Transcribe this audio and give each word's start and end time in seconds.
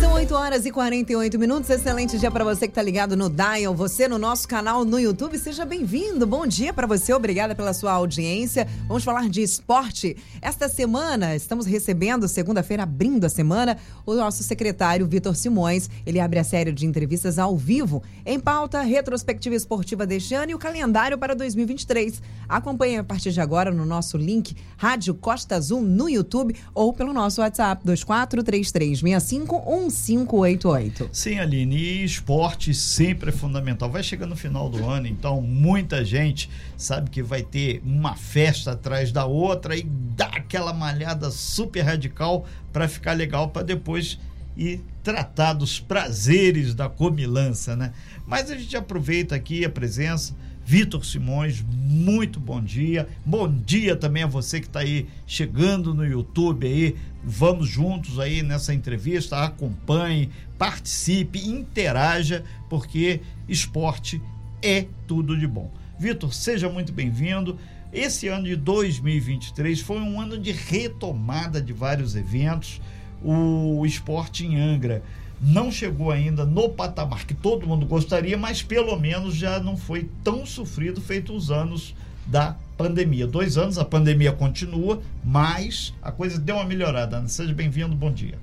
São 0.00 0.14
8 0.14 0.34
horas 0.34 0.66
e 0.66 0.70
48 0.70 1.38
minutos. 1.38 1.70
Excelente 1.70 2.18
dia 2.18 2.30
para 2.30 2.44
você 2.44 2.66
que 2.66 2.72
está 2.72 2.82
ligado 2.82 3.16
no 3.16 3.30
Dial, 3.30 3.74
você 3.74 4.08
no 4.08 4.18
nosso 4.18 4.48
canal 4.48 4.84
no 4.84 4.98
YouTube. 4.98 5.38
Seja 5.38 5.64
bem-vindo. 5.64 6.26
Bom 6.26 6.46
dia 6.46 6.72
para 6.72 6.86
você. 6.86 7.12
Obrigada 7.12 7.54
pela 7.54 7.72
sua 7.72 7.92
audiência. 7.92 8.66
Vamos 8.88 9.04
falar 9.04 9.28
de 9.28 9.42
esporte. 9.42 10.16
Esta 10.40 10.68
semana 10.68 11.36
estamos 11.36 11.66
recebendo, 11.66 12.26
segunda-feira, 12.26 12.82
abrindo 12.82 13.24
a 13.24 13.28
semana, 13.28 13.78
o 14.04 14.14
nosso 14.14 14.42
secretário 14.42 15.06
Vitor 15.06 15.36
Simões. 15.36 15.88
Ele 16.04 16.18
abre 16.18 16.38
a 16.38 16.44
série 16.44 16.72
de 16.72 16.84
entrevistas 16.84 17.38
ao 17.38 17.56
vivo. 17.56 18.02
Em 18.26 18.40
pauta, 18.40 18.80
retrospectiva 18.82 19.54
esportiva 19.54 20.04
deste 20.04 20.34
ano 20.34 20.50
e 20.50 20.54
o 20.54 20.58
calendário 20.58 21.16
para 21.16 21.34
2023. 21.34 22.20
Acompanhe 22.48 22.98
a 22.98 23.04
partir 23.04 23.30
de 23.30 23.40
agora 23.40 23.70
no 23.70 23.86
nosso 23.86 24.16
link 24.16 24.56
Rádio 24.76 25.14
Costa 25.14 25.56
Azul 25.56 25.80
no 25.80 26.08
YouTube 26.08 26.56
ou 26.74 26.92
pelo 26.92 27.12
nosso 27.12 27.40
WhatsApp 27.40 27.82
243365 27.84 29.62
1588. 29.72 31.08
Sim, 31.12 31.38
Aline, 31.38 31.76
e 31.76 32.04
esporte 32.04 32.74
sempre 32.74 33.30
é 33.30 33.32
fundamental. 33.32 33.90
Vai 33.90 34.02
chegando 34.02 34.30
no 34.30 34.36
final 34.36 34.68
do 34.68 34.84
ano, 34.88 35.06
então 35.06 35.40
muita 35.40 36.04
gente 36.04 36.50
sabe 36.76 37.10
que 37.10 37.22
vai 37.22 37.42
ter 37.42 37.80
uma 37.84 38.14
festa 38.14 38.72
atrás 38.72 39.10
da 39.10 39.24
outra 39.24 39.76
e 39.76 39.82
dá 39.82 40.26
aquela 40.26 40.72
malhada 40.72 41.30
super 41.30 41.82
radical 41.82 42.46
para 42.72 42.88
ficar 42.88 43.12
legal 43.12 43.48
para 43.48 43.62
depois 43.62 44.18
ir 44.56 44.80
tratar 45.02 45.54
dos 45.54 45.80
prazeres 45.80 46.74
da 46.74 46.88
comilança, 46.88 47.74
né? 47.74 47.92
Mas 48.26 48.50
a 48.50 48.56
gente 48.56 48.76
aproveita 48.76 49.34
aqui 49.34 49.64
a 49.64 49.70
presença 49.70 50.34
Vitor 50.64 51.04
Simões, 51.04 51.62
muito 51.68 52.38
bom 52.38 52.60
dia. 52.60 53.08
Bom 53.26 53.52
dia 53.52 53.96
também 53.96 54.22
a 54.22 54.26
você 54.26 54.60
que 54.60 54.66
está 54.66 54.80
aí 54.80 55.08
chegando 55.26 55.92
no 55.92 56.06
YouTube 56.06 56.66
aí. 56.66 56.96
Vamos 57.24 57.68
juntos 57.68 58.18
aí 58.18 58.42
nessa 58.42 58.74
entrevista, 58.74 59.44
acompanhe, 59.44 60.30
participe, 60.58 61.38
interaja, 61.46 62.42
porque 62.68 63.20
esporte 63.48 64.20
é 64.60 64.86
tudo 65.06 65.38
de 65.38 65.46
bom. 65.46 65.70
Vitor, 65.98 66.34
seja 66.34 66.68
muito 66.68 66.92
bem-vindo. 66.92 67.56
Esse 67.92 68.26
ano 68.26 68.44
de 68.44 68.56
2023 68.56 69.80
foi 69.80 70.00
um 70.00 70.20
ano 70.20 70.36
de 70.36 70.50
retomada 70.50 71.60
de 71.60 71.72
vários 71.72 72.16
eventos. 72.16 72.80
O 73.22 73.86
esporte 73.86 74.44
em 74.44 74.58
Angra 74.58 75.02
não 75.40 75.70
chegou 75.70 76.10
ainda 76.10 76.44
no 76.44 76.68
patamar 76.68 77.24
que 77.24 77.34
todo 77.34 77.66
mundo 77.66 77.86
gostaria, 77.86 78.36
mas 78.36 78.62
pelo 78.62 78.98
menos 78.98 79.34
já 79.34 79.60
não 79.60 79.76
foi 79.76 80.08
tão 80.24 80.44
sofrido 80.46 81.00
feito 81.00 81.32
os 81.32 81.50
anos 81.50 81.94
da 82.26 82.56
pandemia. 82.76 83.26
Dois 83.26 83.56
anos, 83.56 83.78
a 83.78 83.84
pandemia 83.84 84.32
continua, 84.32 85.00
mas 85.24 85.94
a 86.02 86.10
coisa 86.10 86.38
deu 86.38 86.56
uma 86.56 86.64
melhorada. 86.64 87.22
Seja 87.28 87.52
bem-vindo, 87.54 87.94
bom 87.94 88.10
dia. 88.10 88.38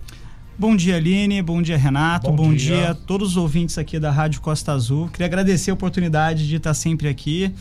Bom 0.57 0.75
dia, 0.75 0.97
Aline. 0.97 1.41
Bom 1.41 1.61
dia, 1.61 1.77
Renato. 1.77 2.27
Bom, 2.29 2.35
bom 2.35 2.53
dia. 2.53 2.75
dia 2.75 2.89
a 2.91 2.93
todos 2.93 3.31
os 3.31 3.37
ouvintes 3.37 3.77
aqui 3.77 3.97
da 3.97 4.11
Rádio 4.11 4.41
Costa 4.41 4.73
Azul. 4.73 5.07
Queria 5.07 5.25
agradecer 5.25 5.71
a 5.71 5.73
oportunidade 5.73 6.47
de 6.47 6.55
estar 6.57 6.73
sempre 6.73 7.07
aqui. 7.07 7.53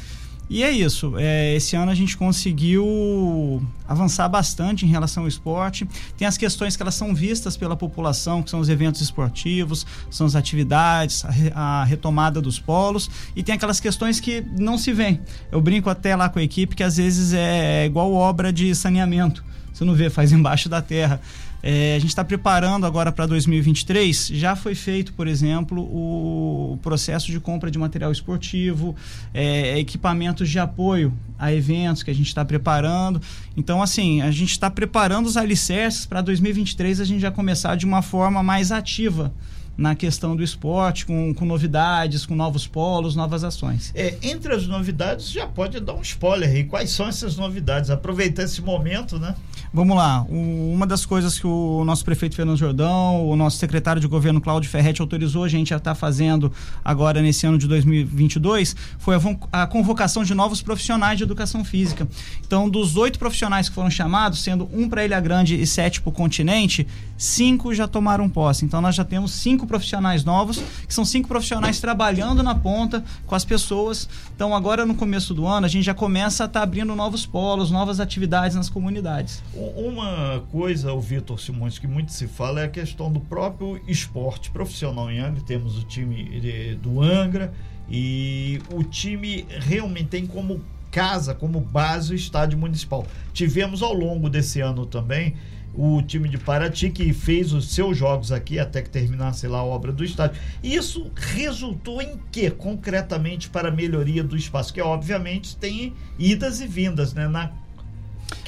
E 0.51 0.63
é 0.63 0.71
isso. 0.71 1.15
É, 1.19 1.55
esse 1.55 1.77
ano 1.77 1.91
a 1.91 1.95
gente 1.95 2.17
conseguiu 2.17 3.63
avançar 3.87 4.29
bastante 4.29 4.87
em 4.87 4.89
relação 4.89 5.25
ao 5.25 5.29
esporte. 5.29 5.87
Tem 6.17 6.27
as 6.27 6.39
questões 6.39 6.75
que 6.75 6.83
elas 6.83 6.95
são 6.95 7.15
vistas 7.15 7.57
pela 7.57 7.77
população, 7.77 8.43
que 8.43 8.51
são 8.51 8.61
os 8.61 8.69
eventos 8.69 9.01
esportivos, 9.03 9.87
são 10.11 10.27
as 10.27 10.35
atividades, 10.35 11.25
a, 11.55 11.83
a 11.83 11.85
retomada 11.85 12.41
dos 12.41 12.59
polos. 12.59 13.11
E 13.37 13.43
tem 13.43 13.55
aquelas 13.55 13.79
questões 13.79 14.21
que 14.21 14.43
não 14.59 14.79
se 14.79 14.93
vêem. 14.93 15.21
Eu 15.53 15.61
brinco 15.61 15.91
até 15.91 16.17
lá 16.17 16.29
com 16.29 16.39
a 16.39 16.43
equipe 16.43 16.75
que 16.75 16.83
às 16.83 16.97
vezes 16.97 17.35
é 17.35 17.85
igual 17.85 18.13
obra 18.13 18.51
de 18.51 18.75
saneamento. 18.75 19.45
Você 19.73 19.85
não 19.85 19.95
vê, 19.95 20.09
faz 20.09 20.33
embaixo 20.33 20.69
da 20.69 20.81
terra. 20.81 21.21
É, 21.63 21.97
a 21.97 21.99
gente 21.99 22.11
está 22.11 22.25
preparando 22.25 22.87
agora 22.87 23.11
para 23.11 23.27
2023. 23.27 24.29
Já 24.29 24.55
foi 24.55 24.75
feito, 24.75 25.13
por 25.13 25.27
exemplo, 25.27 25.83
o 25.83 26.79
processo 26.83 27.31
de 27.31 27.41
compra 27.41 27.71
de 27.71 27.79
material 27.79 28.13
esportivo, 28.13 28.95
é, 29.35 29.79
equipamentos 29.79 30.49
de 30.49 30.59
apoio 30.59 31.13
a 31.39 31.53
eventos 31.53 32.03
que 32.03 32.11
a 32.11 32.15
gente 32.15 32.29
está 32.29 32.45
preparando. 32.45 33.21
Então, 33.57 33.83
assim, 33.83 34.23
a 34.23 34.31
gente 34.31 34.51
está 34.51 34.71
preparando 34.71 35.27
os 35.27 35.37
alicerces 35.37 36.07
para 36.07 36.21
2023 36.21 37.01
a 37.01 37.05
gente 37.05 37.21
já 37.21 37.31
começar 37.31 37.77
de 37.77 37.85
uma 37.85 38.03
forma 38.03 38.43
mais 38.43 38.71
ativa 38.73 39.33
na 39.79 39.95
questão 39.95 40.35
do 40.35 40.43
esporte, 40.43 41.07
com, 41.07 41.33
com 41.33 41.45
novidades, 41.45 42.27
com 42.27 42.35
novos 42.35 42.67
polos, 42.67 43.15
novas 43.15 43.45
ações. 43.45 43.93
É, 43.95 44.17
entre 44.23 44.53
as 44.53 44.67
novidades, 44.67 45.31
já 45.31 45.47
pode 45.47 45.79
dar 45.79 45.95
um 45.95 46.03
spoiler 46.03 46.49
aí. 46.49 46.65
Quais 46.65 46.91
são 46.91 47.07
essas 47.07 47.37
novidades? 47.37 47.89
Aproveitar 47.89 48.43
esse 48.43 48.61
momento, 48.61 49.21
né? 49.21 49.37
Vamos 49.73 49.97
lá. 49.97 50.25
Uma 50.29 50.87
das 50.87 51.05
coisas 51.05 51.39
que 51.39 51.47
o 51.47 51.85
nosso 51.85 52.03
prefeito 52.05 52.35
Fernando 52.35 52.57
Jordão, 52.57 53.29
o 53.29 53.37
nosso 53.37 53.59
secretário 53.59 54.01
de 54.01 54.09
governo 54.09 54.41
Cláudio 54.41 54.71
Ferretti 54.71 55.03
autorizou 55.03 55.45
a 55.45 55.49
gente 55.49 55.75
a 55.75 55.77
estar 55.77 55.91
tá 55.91 55.95
fazendo 55.95 56.51
agora 56.83 57.21
nesse 57.21 57.47
ano 57.47 57.59
de 57.59 57.69
2022 57.69 58.75
foi 58.99 59.17
a, 59.17 59.63
a, 59.63 59.67
convocação 59.67 60.25
de 60.25 60.35
novos 60.35 60.63
profissionais 60.63 61.19
de 61.19 61.25
educação 61.25 61.65
física. 61.65 62.09
Então, 62.47 62.69
dos 62.69 62.97
oito 62.97 63.19
profissionais 63.19 63.69
que 63.69 63.75
foram 63.75 63.91
chamados, 63.91 64.43
sendo 64.43 64.69
um 64.73 64.89
para 64.89 65.05
Ilha 65.05 65.21
Grande 65.21 65.61
e 65.61 65.67
sete 65.67 66.01
para 66.01 66.09
o 66.09 66.13
continente, 66.13 66.87
cinco 67.17 67.75
já 67.75 67.87
tomaram 67.87 68.29
posse. 68.29 68.65
Então, 68.65 68.81
nós 68.81 68.95
já 68.95 69.05
temos 69.05 69.33
cinco 69.33 69.67
profissionais 69.67 70.25
novos, 70.25 70.63
que 70.87 70.95
são 70.95 71.05
cinco 71.05 71.29
profissionais 71.29 71.79
trabalhando 71.79 72.43
na 72.43 72.55
ponta 72.55 73.05
com 73.27 73.35
as 73.35 73.45
pessoas. 73.45 74.09
Então, 74.35 74.55
agora 74.55 74.87
no 74.87 74.95
começo 74.95 75.35
do 75.35 75.47
ano, 75.47 75.67
a 75.67 75.69
gente 75.69 75.85
já 75.85 75.95
começa 75.95 76.45
a 76.45 76.47
estar 76.47 76.61
tá 76.61 76.65
abrindo 76.65 76.95
novos 76.95 77.27
polos, 77.27 77.71
novas 77.71 78.01
atividades 78.01 78.57
nas 78.57 78.71
comunidades. 78.71 79.43
Uma 79.59 80.45
coisa, 80.53 80.93
o 80.93 81.01
Vitor 81.01 81.41
Simões, 81.41 81.81
que 81.81 81.87
muito 81.89 82.13
se 82.13 82.29
fala 82.29 82.61
é 82.61 82.65
a 82.65 82.69
questão 82.69 83.13
do 83.13 83.19
próprio 83.19 83.81
esporte 83.89 84.53
profissional 84.53 85.11
em 85.11 85.19
Angra. 85.19 85.43
Temos 85.45 85.77
o 85.77 85.83
time 85.83 86.77
do 86.81 87.03
Angra 87.03 87.53
e 87.91 88.61
o 88.73 88.85
time 88.85 89.45
realmente 89.49 90.11
tem 90.11 90.27
como 90.29 90.65
casa, 90.93 91.35
como 91.35 91.61
base, 91.61 92.13
o 92.13 92.15
estádio 92.15 92.57
municipal. 92.57 93.05
Tivemos 93.33 93.83
ao 93.83 93.93
longo 93.93 94.31
desse 94.31 94.61
ano 94.61 94.87
também 94.87 95.35
o 95.75 96.01
time 96.03 96.29
de 96.29 96.39
Paraty, 96.39 96.91
que 96.91 97.13
fez 97.13 97.53
os 97.53 97.73
seus 97.73 97.97
jogos 97.97 98.31
aqui 98.31 98.61
até 98.61 98.81
que 98.81 98.91
terminasse 98.91 99.49
lá 99.49 99.59
a 99.59 99.65
obra 99.65 99.93
do 99.93 100.05
estádio. 100.05 100.41
Isso 100.63 101.11
resultou 101.17 102.01
em 102.01 102.17
que, 102.31 102.49
concretamente, 102.49 103.49
para 103.51 103.69
a 103.69 103.73
melhoria 103.73 104.23
do 104.23 104.37
espaço? 104.37 104.73
Que, 104.73 104.81
obviamente, 104.81 105.57
tem 105.57 105.93
idas 106.17 106.61
e 106.61 106.67
vindas 106.67 107.13
né, 107.13 107.27
na 107.27 107.53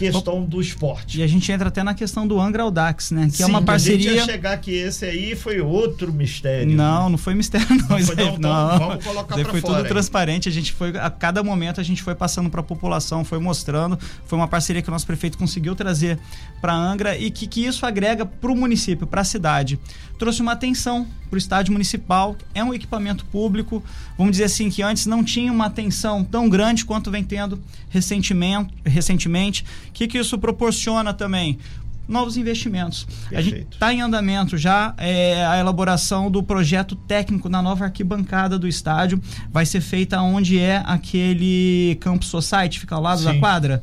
questão 0.01 0.45
do 0.45 0.61
esporte. 0.61 1.21
E 1.21 1.23
a 1.23 1.27
gente 1.27 1.51
entra 1.51 1.69
até 1.69 1.83
na 1.83 1.95
questão 1.95 2.27
do 2.27 2.41
Angra 2.41 2.63
Audax, 2.63 3.11
né? 3.11 3.27
Que 3.27 3.37
Sim, 3.37 3.43
é 3.43 3.47
uma 3.47 3.63
parceria. 3.63 4.11
A 4.11 4.15
gente 4.15 4.27
ia 4.27 4.33
chegar 4.33 4.57
que 4.59 4.73
esse 4.73 5.05
aí 5.05 5.37
foi 5.37 5.61
outro 5.61 6.13
mistério. 6.13 6.67
Não, 6.73 7.05
né? 7.05 7.11
não 7.11 7.19
foi 7.19 7.35
mistério, 7.35 7.67
não. 7.71 7.99
não, 7.99 8.07
foi, 8.07 8.17
não, 8.17 8.39
não. 8.39 8.79
Vamos 8.79 9.05
colocar 9.05 9.35
Foi 9.35 9.61
fora 9.61 9.79
tudo 9.79 9.89
transparente. 9.89 10.49
A 10.49 10.53
gente 10.53 10.73
foi, 10.73 10.97
a 10.97 11.11
cada 11.11 11.43
momento, 11.43 11.81
a 11.81 11.85
gente 11.85 12.03
foi 12.03 12.15
passando 12.15 12.49
para 12.49 12.61
a 12.61 12.65
população, 12.65 13.25
foi 13.25 13.39
mostrando. 13.39 13.99
Foi 14.27 14.39
uma 14.39 14.49
parceria 14.49 14.83
que 14.83 14.89
o 14.89 14.93
nosso 14.93 15.07
prefeito 15.07 15.37
conseguiu 15.37 15.75
trazer 15.75 16.19
para 16.61 16.75
Angra 16.75 17.17
e 17.17 17.31
que, 17.31 17.47
que 17.47 17.65
isso 17.65 17.85
agrega 17.85 18.25
para 18.25 18.51
o 18.51 18.57
município, 18.57 19.07
para 19.07 19.21
a 19.21 19.25
cidade. 19.25 19.79
Trouxe 20.19 20.43
uma 20.43 20.53
atenção 20.53 21.07
para 21.31 21.37
o 21.37 21.39
estádio 21.39 21.73
municipal. 21.73 22.37
É 22.55 22.63
um 22.63 22.75
equipamento 22.75 23.25
público. 23.25 23.83
Vamos 24.19 24.33
dizer 24.33 24.45
assim 24.45 24.69
que 24.69 24.83
antes 24.83 25.07
não 25.07 25.25
tinha 25.25 25.51
uma 25.51 25.67
atenção 25.67 26.23
tão 26.23 26.49
grande 26.49 26.85
quanto 26.85 27.11
vem 27.11 27.25
tendo 27.25 27.59
recentemente. 27.89 28.71
recentemente. 28.85 29.65
O 29.91 29.93
que, 29.93 30.09
que 30.09 30.19
isso 30.19 30.39
proporciona 30.39 31.13
também? 31.13 31.59
novos 32.09 32.37
investimentos. 32.37 33.05
Perfeito. 33.05 33.37
A 33.37 33.41
gente 33.41 33.73
está 33.73 33.95
em 33.95 34.03
andamento 34.03 34.59
já 34.59 34.93
é, 34.99 35.47
a 35.47 35.59
elaboração 35.61 36.29
do 36.29 36.43
projeto 36.43 36.97
técnico 36.97 37.49
na 37.49 37.63
nova 37.63 37.85
arquibancada 37.85 38.59
do 38.59 38.67
estádio. 38.67 39.23
Vai 39.53 39.65
ser 39.65 39.81
feita 39.81 40.21
onde 40.21 40.59
é 40.59 40.83
aquele 40.85 41.97
Campo 42.01 42.25
Society, 42.25 42.81
fica 42.81 42.97
ao 42.97 43.01
lado 43.01 43.21
Sim. 43.21 43.27
da 43.27 43.39
quadra. 43.39 43.83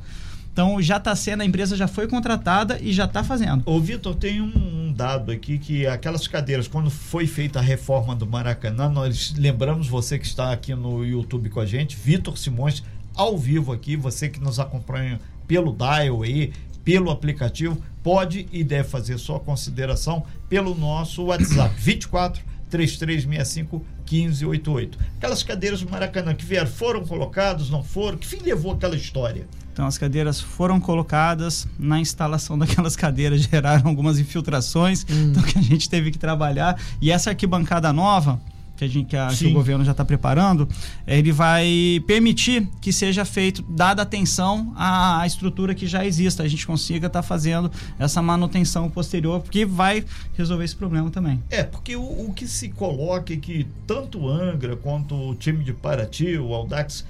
Então 0.52 0.82
já 0.82 0.98
está 0.98 1.16
sendo, 1.16 1.42
a 1.42 1.46
empresa 1.46 1.78
já 1.78 1.88
foi 1.88 2.08
contratada 2.08 2.80
e 2.82 2.92
já 2.92 3.06
está 3.06 3.24
fazendo. 3.24 3.64
Ô 3.66 3.80
Vitor, 3.80 4.16
tem 4.16 4.42
um, 4.42 4.92
dado 4.92 5.32
aqui 5.32 5.60
que 5.60 5.86
aquelas 5.86 6.28
cadeiras, 6.28 6.68
quando 6.68 6.90
foi 6.90 7.28
feita 7.28 7.60
a 7.60 7.62
reforma 7.62 8.16
do 8.16 8.26
Maracanã, 8.26 8.90
nós 8.90 9.36
lembramos 9.38 9.88
você 9.88 10.18
que 10.18 10.26
está 10.26 10.52
aqui 10.52 10.74
no 10.74 11.06
YouTube 11.06 11.50
com 11.50 11.60
a 11.60 11.66
gente, 11.66 11.96
Vitor 11.96 12.36
Simões, 12.38 12.84
ao 13.16 13.38
vivo 13.38 13.72
aqui, 13.72 13.96
você 13.96 14.28
que 14.28 14.40
nos 14.40 14.60
acompanha 14.60 15.20
pelo 15.48 15.72
Dial 15.72 16.24
aí, 16.24 16.54
pelo 16.84 17.10
aplicativo, 17.10 17.82
pode 18.04 18.48
e 18.52 18.64
deve 18.64 18.88
fazer 18.88 19.18
sua 19.18 19.40
consideração 19.40 20.24
pelo 20.48 20.74
nosso 20.76 21.26
WhatsApp 21.26 21.76
24 21.78 22.42
3365 22.70 23.86
1588. 24.10 24.98
Aquelas 25.18 25.44
cadeiras 25.44 25.82
do 25.82 25.90
Maracanã 25.90 26.34
que 26.34 26.46
vieram, 26.46 26.70
foram 26.70 27.06
colocadas, 27.06 27.70
não 27.70 27.84
foram? 27.84 28.18
Que 28.18 28.26
fim 28.26 28.38
levou 28.42 28.72
aquela 28.72 28.96
história? 28.96 29.46
Então 29.74 29.86
as 29.86 29.98
cadeiras 29.98 30.40
foram 30.40 30.80
colocadas, 30.80 31.68
na 31.78 32.00
instalação 32.00 32.58
daquelas 32.60 32.96
cadeiras 32.96 33.42
geraram 33.42 33.88
algumas 33.88 34.18
infiltrações, 34.18 35.06
hum. 35.10 35.30
então 35.32 35.44
que 35.44 35.60
a 35.60 35.62
gente 35.62 35.90
teve 35.90 36.12
que 36.12 36.18
trabalhar. 36.18 36.80
E 37.02 37.12
essa 37.12 37.30
arquibancada 37.30 37.92
nova, 37.94 38.40
que, 38.78 38.86
a 38.86 38.88
gente, 38.88 39.08
que, 39.08 39.18
a, 39.18 39.28
que 39.28 39.48
o 39.48 39.54
governo 39.54 39.84
já 39.84 39.92
está 39.92 40.06
preparando, 40.06 40.70
ele 41.06 41.32
vai 41.32 42.02
permitir 42.06 42.68
que 42.80 42.94
seja 42.94 43.26
feito, 43.26 43.64
dada 43.68 44.04
atenção 44.04 44.72
à, 44.76 45.22
à 45.22 45.28
estrutura 45.28 45.74
que 45.74 45.88
já 45.88 46.06
existe, 46.06 46.42
a 46.42 46.48
gente 46.48 46.66
consiga 46.66 47.08
estar 47.08 47.22
tá 47.22 47.28
fazendo 47.28 47.72
essa 47.98 48.22
manutenção 48.22 48.90
posterior, 48.90 49.44
que 49.44 49.66
vai 49.66 50.06
resolver 50.38 50.64
esse 50.64 50.76
problema 50.76 51.10
também. 51.10 51.42
É, 51.50 51.64
porque 51.64 51.96
o, 51.96 52.28
o 52.28 52.34
que 52.34 52.48
se 52.48 52.70
coloca 52.70 53.34
é 53.34 53.38
que 53.38 53.66
tanto 53.88 54.20
o 54.20 54.30
Angra 54.30 54.76
quanto 54.76 55.16
o 55.16 55.36
time 55.36 55.64
de 55.64 55.74
Paraty, 55.74 56.38
o 56.38 56.54
Audax, 56.54 57.04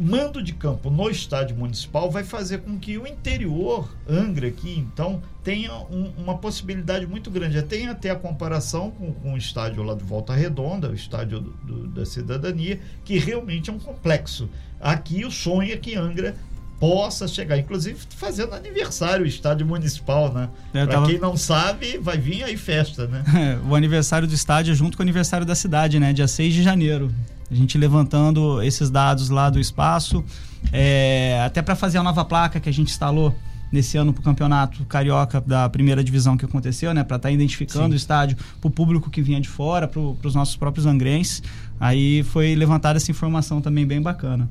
mando 0.00 0.42
de 0.42 0.52
campo 0.52 0.90
no 0.90 1.10
estádio 1.10 1.56
municipal 1.56 2.10
vai 2.10 2.24
fazer 2.24 2.58
com 2.58 2.78
que 2.78 2.96
o 2.96 3.06
interior, 3.06 3.88
Angra 4.08 4.48
aqui, 4.48 4.78
então, 4.78 5.22
tenha 5.44 5.72
um, 5.74 6.12
uma 6.16 6.38
possibilidade 6.38 7.06
muito 7.06 7.30
grande. 7.30 7.62
Tem 7.62 7.88
até 7.88 8.10
a 8.10 8.16
comparação 8.16 8.90
com, 8.90 9.12
com, 9.12 9.34
o 9.34 9.36
estádio 9.36 9.82
lá 9.82 9.94
de 9.94 10.04
Volta 10.04 10.34
Redonda, 10.34 10.88
o 10.90 10.94
estádio 10.94 11.40
do, 11.40 11.50
do, 11.50 11.86
da 11.88 12.06
cidadania, 12.06 12.80
que 13.04 13.18
realmente 13.18 13.70
é 13.70 13.72
um 13.72 13.78
complexo. 13.78 14.48
Aqui 14.80 15.24
o 15.24 15.30
sonho 15.30 15.72
é 15.72 15.76
que 15.76 15.94
Angra 15.94 16.34
possa 16.80 17.28
chegar, 17.28 17.58
inclusive 17.58 17.98
fazendo 18.16 18.54
aniversário 18.54 19.26
o 19.26 19.28
estádio 19.28 19.66
municipal, 19.66 20.32
né? 20.32 20.48
É, 20.72 20.86
Para 20.86 20.94
tava... 20.94 21.06
quem 21.06 21.18
não 21.18 21.36
sabe, 21.36 21.98
vai 21.98 22.16
vir 22.16 22.42
aí 22.42 22.56
festa, 22.56 23.06
né? 23.06 23.22
É, 23.40 23.58
o 23.68 23.74
aniversário 23.74 24.26
do 24.26 24.34
estádio 24.34 24.72
é 24.72 24.74
junto 24.74 24.96
com 24.96 25.02
o 25.02 25.04
aniversário 25.04 25.46
da 25.46 25.54
cidade, 25.54 26.00
né? 26.00 26.12
Dia 26.12 26.26
6 26.26 26.54
de 26.54 26.62
janeiro. 26.62 27.12
A 27.50 27.54
gente 27.54 27.76
levantando 27.76 28.62
esses 28.62 28.90
dados 28.90 29.28
lá 29.28 29.50
do 29.50 29.60
espaço, 29.60 30.24
é, 30.72 31.42
até 31.44 31.60
para 31.60 31.76
fazer 31.76 31.98
a 31.98 32.02
nova 32.02 32.24
placa 32.24 32.58
que 32.58 32.68
a 32.68 32.72
gente 32.72 32.90
instalou 32.90 33.34
nesse 33.70 33.96
ano 33.96 34.12
para 34.12 34.20
o 34.20 34.24
campeonato 34.24 34.84
carioca 34.84 35.40
da 35.40 35.68
primeira 35.68 36.02
divisão 36.02 36.36
que 36.36 36.44
aconteceu, 36.44 36.94
né? 36.94 37.04
Para 37.04 37.16
estar 37.16 37.28
tá 37.28 37.32
identificando 37.32 37.88
Sim. 37.88 37.92
o 37.92 37.96
estádio 37.96 38.36
para 38.60 38.68
o 38.68 38.70
público 38.70 39.10
que 39.10 39.20
vinha 39.20 39.40
de 39.40 39.48
fora, 39.48 39.86
para 39.86 40.00
os 40.00 40.34
nossos 40.34 40.56
próprios 40.56 40.86
angrenses. 40.86 41.42
Aí 41.78 42.22
foi 42.24 42.54
levantada 42.54 42.96
essa 42.96 43.10
informação 43.10 43.60
também 43.60 43.86
bem 43.86 44.00
bacana. 44.00 44.48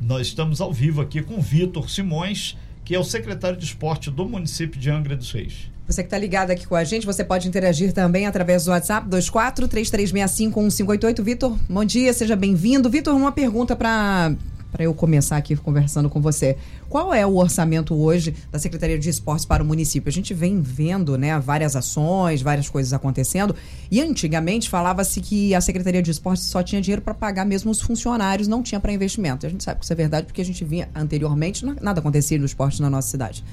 Nós 0.00 0.28
estamos 0.28 0.60
ao 0.60 0.72
vivo 0.72 1.00
aqui 1.00 1.22
com 1.22 1.40
Vitor 1.40 1.88
Simões, 1.90 2.56
que 2.84 2.94
é 2.94 2.98
o 2.98 3.04
secretário 3.04 3.58
de 3.58 3.64
esporte 3.64 4.10
do 4.10 4.28
município 4.28 4.80
de 4.80 4.90
Angra 4.90 5.16
dos 5.16 5.32
Reis. 5.32 5.70
Você 5.86 6.02
que 6.02 6.08
está 6.08 6.18
ligado 6.18 6.50
aqui 6.50 6.66
com 6.66 6.74
a 6.74 6.82
gente, 6.82 7.06
você 7.06 7.24
pode 7.24 7.46
interagir 7.46 7.92
também 7.92 8.26
através 8.26 8.64
do 8.64 8.72
WhatsApp 8.72 9.08
24 9.08 9.68
3365 9.68 10.60
1588. 10.60 11.22
Vitor, 11.22 11.58
bom 11.68 11.84
dia, 11.84 12.12
seja 12.12 12.34
bem-vindo. 12.34 12.90
Vitor, 12.90 13.14
uma 13.14 13.30
pergunta 13.30 13.76
para 13.76 14.36
eu 14.80 14.92
começar 14.92 15.36
aqui 15.36 15.54
conversando 15.54 16.10
com 16.10 16.20
você. 16.20 16.56
Qual 16.96 17.12
é 17.12 17.26
o 17.26 17.36
orçamento 17.36 17.94
hoje 17.94 18.34
da 18.50 18.58
Secretaria 18.58 18.98
de 18.98 19.10
Esportes 19.10 19.44
para 19.44 19.62
o 19.62 19.66
município? 19.66 20.08
A 20.08 20.12
gente 20.12 20.32
vem 20.32 20.62
vendo, 20.62 21.18
né, 21.18 21.38
várias 21.38 21.76
ações, 21.76 22.40
várias 22.40 22.70
coisas 22.70 22.94
acontecendo, 22.94 23.54
e 23.90 24.00
antigamente 24.00 24.70
falava-se 24.70 25.20
que 25.20 25.54
a 25.54 25.60
Secretaria 25.60 26.02
de 26.02 26.10
Esportes 26.10 26.44
só 26.44 26.62
tinha 26.62 26.80
dinheiro 26.80 27.02
para 27.02 27.12
pagar 27.12 27.44
mesmo 27.44 27.70
os 27.70 27.82
funcionários, 27.82 28.48
não 28.48 28.62
tinha 28.62 28.80
para 28.80 28.90
investimento. 28.94 29.44
A 29.44 29.50
gente 29.50 29.62
sabe 29.62 29.80
que 29.80 29.84
isso 29.84 29.92
é 29.92 29.96
verdade 29.96 30.24
porque 30.24 30.40
a 30.40 30.44
gente 30.44 30.64
vinha 30.64 30.88
anteriormente, 30.94 31.66
nada 31.82 32.00
acontecia 32.00 32.38
no 32.38 32.46
esporte 32.46 32.80
na 32.80 32.88
nossa 32.88 33.10
cidade. 33.10 33.44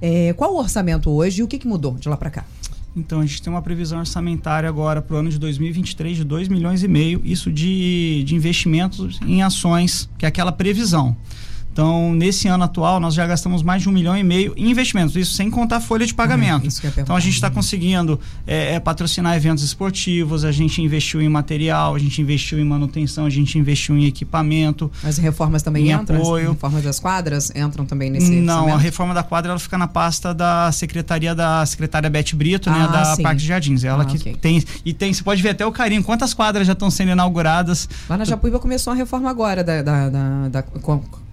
É, 0.00 0.32
qual 0.34 0.54
o 0.54 0.58
orçamento 0.58 1.10
hoje 1.10 1.40
e 1.40 1.42
o 1.42 1.48
que, 1.48 1.58
que 1.58 1.66
mudou 1.66 1.94
de 1.94 2.08
lá 2.08 2.16
para 2.16 2.30
cá? 2.30 2.44
Então, 2.96 3.18
a 3.18 3.26
gente 3.26 3.42
tem 3.42 3.52
uma 3.52 3.62
previsão 3.62 3.98
orçamentária 3.98 4.68
agora 4.68 5.02
para 5.02 5.16
o 5.16 5.18
ano 5.18 5.28
de 5.28 5.40
2023 5.40 6.18
de 6.18 6.22
2 6.22 6.46
milhões 6.46 6.84
e 6.84 6.88
meio, 6.88 7.20
isso 7.24 7.50
de, 7.50 8.22
de 8.24 8.36
investimentos 8.36 9.18
em 9.26 9.42
ações, 9.42 10.08
que 10.16 10.24
é 10.24 10.28
aquela 10.28 10.52
previsão. 10.52 11.16
Então, 11.76 12.14
nesse 12.14 12.48
ano 12.48 12.64
atual, 12.64 12.98
nós 12.98 13.12
já 13.12 13.26
gastamos 13.26 13.62
mais 13.62 13.82
de 13.82 13.88
um 13.90 13.92
milhão 13.92 14.16
e 14.16 14.24
meio 14.24 14.54
em 14.56 14.70
investimentos, 14.70 15.14
isso 15.14 15.34
sem 15.34 15.50
contar 15.50 15.76
a 15.76 15.80
folha 15.80 16.06
de 16.06 16.14
pagamento. 16.14 16.64
Uhum, 16.64 16.90
então, 16.96 17.14
a 17.14 17.20
gente 17.20 17.34
está 17.34 17.50
conseguindo 17.50 18.18
é, 18.46 18.76
é, 18.76 18.80
patrocinar 18.80 19.36
eventos 19.36 19.62
esportivos, 19.62 20.42
a 20.42 20.50
gente 20.50 20.80
investiu 20.80 21.20
em 21.20 21.28
material, 21.28 21.94
a 21.94 21.98
gente 21.98 22.22
investiu 22.22 22.58
em 22.58 22.64
manutenção, 22.64 23.26
a 23.26 23.30
gente 23.30 23.58
investiu 23.58 23.94
em 23.94 24.06
equipamento. 24.06 24.90
As 25.04 25.18
reformas 25.18 25.62
também 25.62 25.92
entram? 25.92 26.16
Apoio. 26.16 26.44
As 26.46 26.52
reformas 26.54 26.82
das 26.82 26.98
quadras 26.98 27.52
entram 27.54 27.84
também 27.84 28.08
nesse 28.08 28.30
Não, 28.30 28.54
orçamento? 28.54 28.74
a 28.74 28.78
reforma 28.78 29.12
da 29.12 29.22
quadra 29.22 29.50
ela 29.52 29.60
fica 29.60 29.76
na 29.76 29.86
pasta 29.86 30.32
da 30.32 30.72
secretaria 30.72 31.34
da 31.34 31.66
secretária 31.66 32.08
Beth 32.08 32.34
Brito, 32.34 32.70
né, 32.70 32.78
ah, 32.78 32.86
né, 32.86 32.88
da 32.88 33.04
sim. 33.16 33.22
Parque 33.22 33.42
de 33.42 33.48
Jardins. 33.48 33.84
Ela 33.84 34.04
ah, 34.04 34.06
que 34.06 34.16
okay. 34.16 34.34
tem 34.34 34.64
e 34.82 34.94
tem, 34.94 35.12
você 35.12 35.22
pode 35.22 35.42
ver 35.42 35.50
até 35.50 35.66
o 35.66 35.72
carinho, 35.72 36.02
quantas 36.02 36.32
quadras 36.32 36.66
já 36.66 36.72
estão 36.72 36.90
sendo 36.90 37.10
inauguradas. 37.10 37.86
Lá 38.08 38.16
na 38.16 38.24
Japuíba 38.24 38.58
começou 38.58 38.94
a 38.94 38.96
reforma 38.96 39.28
agora 39.28 39.62
da, 39.62 39.82
da, 39.82 40.08
da, 40.08 40.48
da 40.48 40.62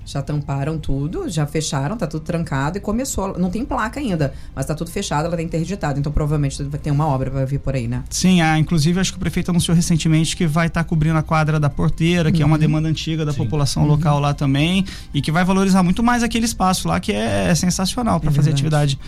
já 0.05 0.21
tamparam 0.21 0.77
tudo, 0.77 1.29
já 1.29 1.45
fecharam, 1.45 1.97
tá 1.97 2.05
tudo 2.05 2.23
trancado 2.23 2.77
e 2.77 2.81
começou. 2.81 3.37
Não 3.37 3.49
tem 3.49 3.65
placa 3.65 3.99
ainda, 3.99 4.33
mas 4.55 4.65
tá 4.65 4.75
tudo 4.75 4.91
fechado, 4.91 5.27
ela 5.27 5.35
tá 5.35 5.41
interditada. 5.41 5.99
Então 5.99 6.11
provavelmente 6.11 6.61
vai 6.63 6.79
ter 6.79 6.91
uma 6.91 7.07
obra 7.07 7.31
para 7.31 7.45
vir 7.45 7.59
por 7.59 7.75
aí, 7.75 7.87
né? 7.87 8.03
Sim, 8.09 8.41
ah, 8.41 8.57
inclusive 8.59 8.99
acho 8.99 9.11
que 9.11 9.17
o 9.17 9.19
prefeito 9.19 9.51
anunciou 9.51 9.75
recentemente 9.75 10.35
que 10.35 10.45
vai 10.45 10.67
estar 10.67 10.83
tá 10.83 10.89
cobrindo 10.89 11.17
a 11.17 11.23
quadra 11.23 11.59
da 11.59 11.69
porteira, 11.69 12.31
que 12.31 12.37
uhum. 12.37 12.43
é 12.43 12.45
uma 12.45 12.55
uhum. 12.55 12.61
demanda 12.61 12.89
antiga 12.89 13.25
da 13.25 13.31
Sim. 13.31 13.37
população 13.37 13.83
uhum. 13.83 13.89
local 13.89 14.19
lá 14.19 14.33
também, 14.33 14.85
e 15.13 15.21
que 15.21 15.31
vai 15.31 15.45
valorizar 15.45 15.83
muito 15.83 16.03
mais 16.03 16.23
aquele 16.23 16.45
espaço 16.45 16.87
lá, 16.87 16.99
que 16.99 17.11
é 17.11 17.53
sensacional 17.55 18.19
para 18.19 18.29
é 18.29 18.33
fazer 18.33 18.51
atividade. 18.51 18.99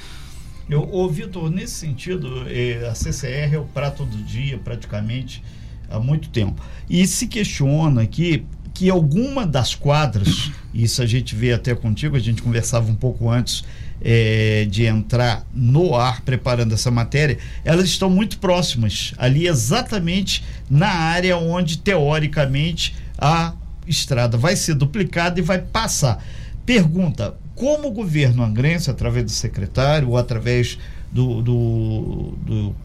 Eu, 0.68 0.90
ô, 0.92 1.08
Vitor, 1.08 1.50
nesse 1.52 1.74
sentido, 1.74 2.44
eh, 2.48 2.88
a 2.90 2.96
CCR 2.96 3.54
é 3.54 3.60
o 3.60 3.66
prato 3.66 4.04
do 4.04 4.18
dia, 4.24 4.58
praticamente, 4.58 5.44
há 5.88 6.00
muito 6.00 6.30
tempo. 6.30 6.60
E 6.90 7.06
se 7.06 7.28
questiona 7.28 8.02
aqui 8.02 8.44
que 8.76 8.90
alguma 8.90 9.48
das 9.48 9.74
quadras, 9.74 10.52
isso 10.74 11.02
a 11.02 11.06
gente 11.06 11.34
vê 11.34 11.54
até 11.54 11.74
contigo, 11.74 12.18
a 12.18 12.20
gente 12.20 12.42
conversava 12.42 12.92
um 12.92 12.96
pouco 12.96 13.30
antes 13.30 13.64
é, 14.02 14.68
de 14.70 14.86
entrar 14.86 15.48
no 15.54 15.96
ar 15.96 16.22
preparando 16.22 16.74
essa 16.74 16.92
matéria, 16.92 17.38
elas 17.64 17.86
estão 17.86 18.10
muito 18.10 18.38
próximas, 18.38 19.14
ali 19.18 19.48
exatamente 19.48 20.44
na 20.70 20.90
área 20.90 21.38
onde 21.38 21.78
teoricamente 21.78 22.94
a 23.18 23.54
estrada 23.88 24.38
vai 24.38 24.58
ser 24.58 24.76
duplicada 24.76 25.40
e 25.40 25.44
vai 25.44 25.60
passar. 25.60 26.22
Pergunta: 26.66 27.34
como 27.56 27.88
o 27.88 27.92
governo 27.92 28.44
angrense, 28.44 28.92
através 28.92 29.24
do 29.24 29.32
secretário 29.32 30.10
ou 30.10 30.18
através 30.18 30.78
do, 31.14 31.42
do, 31.42 32.34
do 32.46 32.76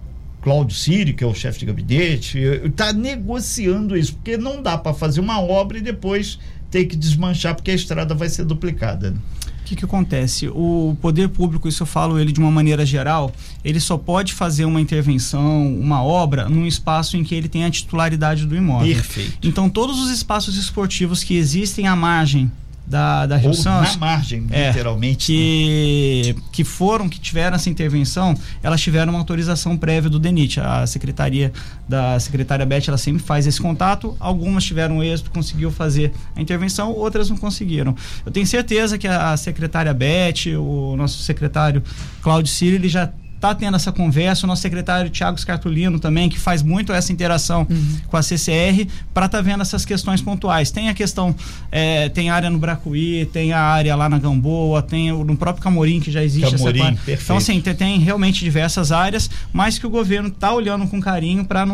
Cláudio 0.43 0.77
Siri, 0.77 1.13
que 1.13 1.23
é 1.23 1.27
o 1.27 1.35
chefe 1.35 1.61
de 1.61 1.67
gabinete, 1.67 2.39
está 2.39 2.93
negociando 2.93 3.97
isso, 3.97 4.15
porque 4.15 4.37
não 4.37 4.63
dá 4.63 4.79
para 4.79 4.95
fazer 4.95 5.21
uma 5.21 5.41
obra 5.41 5.79
e 5.79 5.81
depois 5.81 6.39
ter 6.71 6.87
que 6.87 6.97
desmanchar, 6.97 7.55
porque 7.55 7.71
a 7.71 7.75
estrada 7.75 8.15
vai 8.15 8.29
ser 8.29 8.45
duplicada. 8.45 9.11
Né? 9.11 9.19
O 9.61 9.65
que, 9.71 9.77
que 9.77 9.85
acontece? 9.85 10.49
O 10.49 10.97
poder 11.01 11.29
público, 11.29 11.69
isso 11.69 11.83
eu 11.83 11.87
falo 11.87 12.19
ele 12.19 12.33
de 12.33 12.41
uma 12.41 12.51
maneira 12.51 12.85
geral, 12.85 13.33
ele 13.65 13.79
só 13.79 13.97
pode 13.97 14.33
fazer 14.33 14.65
uma 14.65 14.81
intervenção, 14.81 15.73
uma 15.75 16.03
obra, 16.03 16.49
num 16.49 16.67
espaço 16.67 17.17
em 17.17 17.23
que 17.23 17.35
ele 17.35 17.49
tem 17.49 17.65
a 17.65 17.71
titularidade 17.71 18.47
do 18.47 18.57
imóvel. 18.57 18.95
Perfeito. 18.95 19.47
Então, 19.47 19.69
todos 19.69 20.01
os 20.01 20.11
espaços 20.11 20.57
esportivos 20.57 21.23
que 21.23 21.37
existem 21.37 21.87
à 21.87 21.95
margem 21.95 22.51
da, 22.91 23.25
da 23.25 23.37
Rio 23.37 23.51
Ou 23.51 23.55
Santos. 23.55 23.93
Na 23.93 24.01
margem, 24.01 24.47
é, 24.51 24.67
literalmente. 24.69 25.27
Que, 25.27 26.35
né? 26.37 26.43
que 26.51 26.65
foram, 26.65 27.09
que 27.09 27.21
tiveram 27.21 27.55
essa 27.55 27.71
intervenção, 27.71 28.35
elas 28.61 28.81
tiveram 28.81 29.13
uma 29.13 29.19
autorização 29.21 29.77
prévia 29.77 30.11
do 30.11 30.19
DENIT. 30.19 30.59
A 30.59 30.85
secretaria 30.89 31.53
da 31.89 32.19
secretária 32.19 32.67
Beth, 32.67 32.83
ela 32.89 32.99
sempre 32.99 33.23
faz 33.23 33.47
esse 33.47 33.61
contato. 33.61 34.17
Algumas 34.19 34.65
tiveram 34.65 35.03
êxito, 35.05 35.31
conseguiu 35.31 35.71
fazer 35.71 36.13
a 36.35 36.43
intervenção, 36.43 36.91
outras 36.91 37.31
não 37.31 37.37
conseguiram. 37.37 37.95
Eu 38.27 38.33
tenho 38.33 38.47
certeza 38.47 38.99
que 38.99 39.07
a 39.07 39.37
secretária 39.37 39.95
Beth, 39.95 40.59
o 40.59 40.97
nosso 40.97 41.23
secretário 41.23 41.85
Cláudio 42.21 42.53
Ciro, 42.53 42.75
ele 42.75 42.89
já 42.89 43.09
está 43.41 43.55
tendo 43.55 43.75
essa 43.75 43.91
conversa, 43.91 44.45
o 44.45 44.47
nosso 44.47 44.61
secretário 44.61 45.09
Tiago 45.09 45.39
Scartolino 45.39 45.99
também, 45.99 46.29
que 46.29 46.39
faz 46.39 46.63
muito 46.63 46.93
essa 46.93 47.11
interação 47.11 47.67
uhum. 47.69 47.97
com 48.07 48.17
a 48.19 48.23
CCR, 48.23 48.87
para 49.15 49.27
estar 49.27 49.39
tá 49.39 49.43
vendo 49.43 49.63
essas 49.63 49.87
questões 49.87 50.21
pontuais. 50.21 50.71
Tem 50.71 50.91
a 50.91 50.95
questão, 50.95 51.35
é, 51.73 52.11
tem 52.11 52.29
área 52.29 52.51
no 52.51 52.59
Bracuí, 52.59 53.25
tem 53.33 53.55
a 53.55 53.61
área 53.61 53.97
lá 53.97 54.11
na 54.11 54.19
Gamboa, 54.19 54.83
tem 54.83 55.11
o, 55.11 55.25
no 55.25 55.37
próprio 55.39 55.65
Camorim, 55.65 56.01
que 56.01 56.11
já 56.11 56.23
existe 56.23 56.55
Camorim, 56.55 56.81
essa 56.81 56.93
perfeito. 56.93 57.23
Então, 57.23 57.37
assim, 57.39 57.61
tem, 57.63 57.75
tem, 57.75 57.99
realmente 57.99 58.45
diversas 58.45 58.93
áreas, 58.93 59.31
mas 59.55 59.79
que 59.79 59.87
o 59.87 59.91
governo 59.91 60.29
está 60.29 60.53
olhando 60.53 60.87
com 60.87 61.01
carinho 61.01 61.43
para 61.43 61.65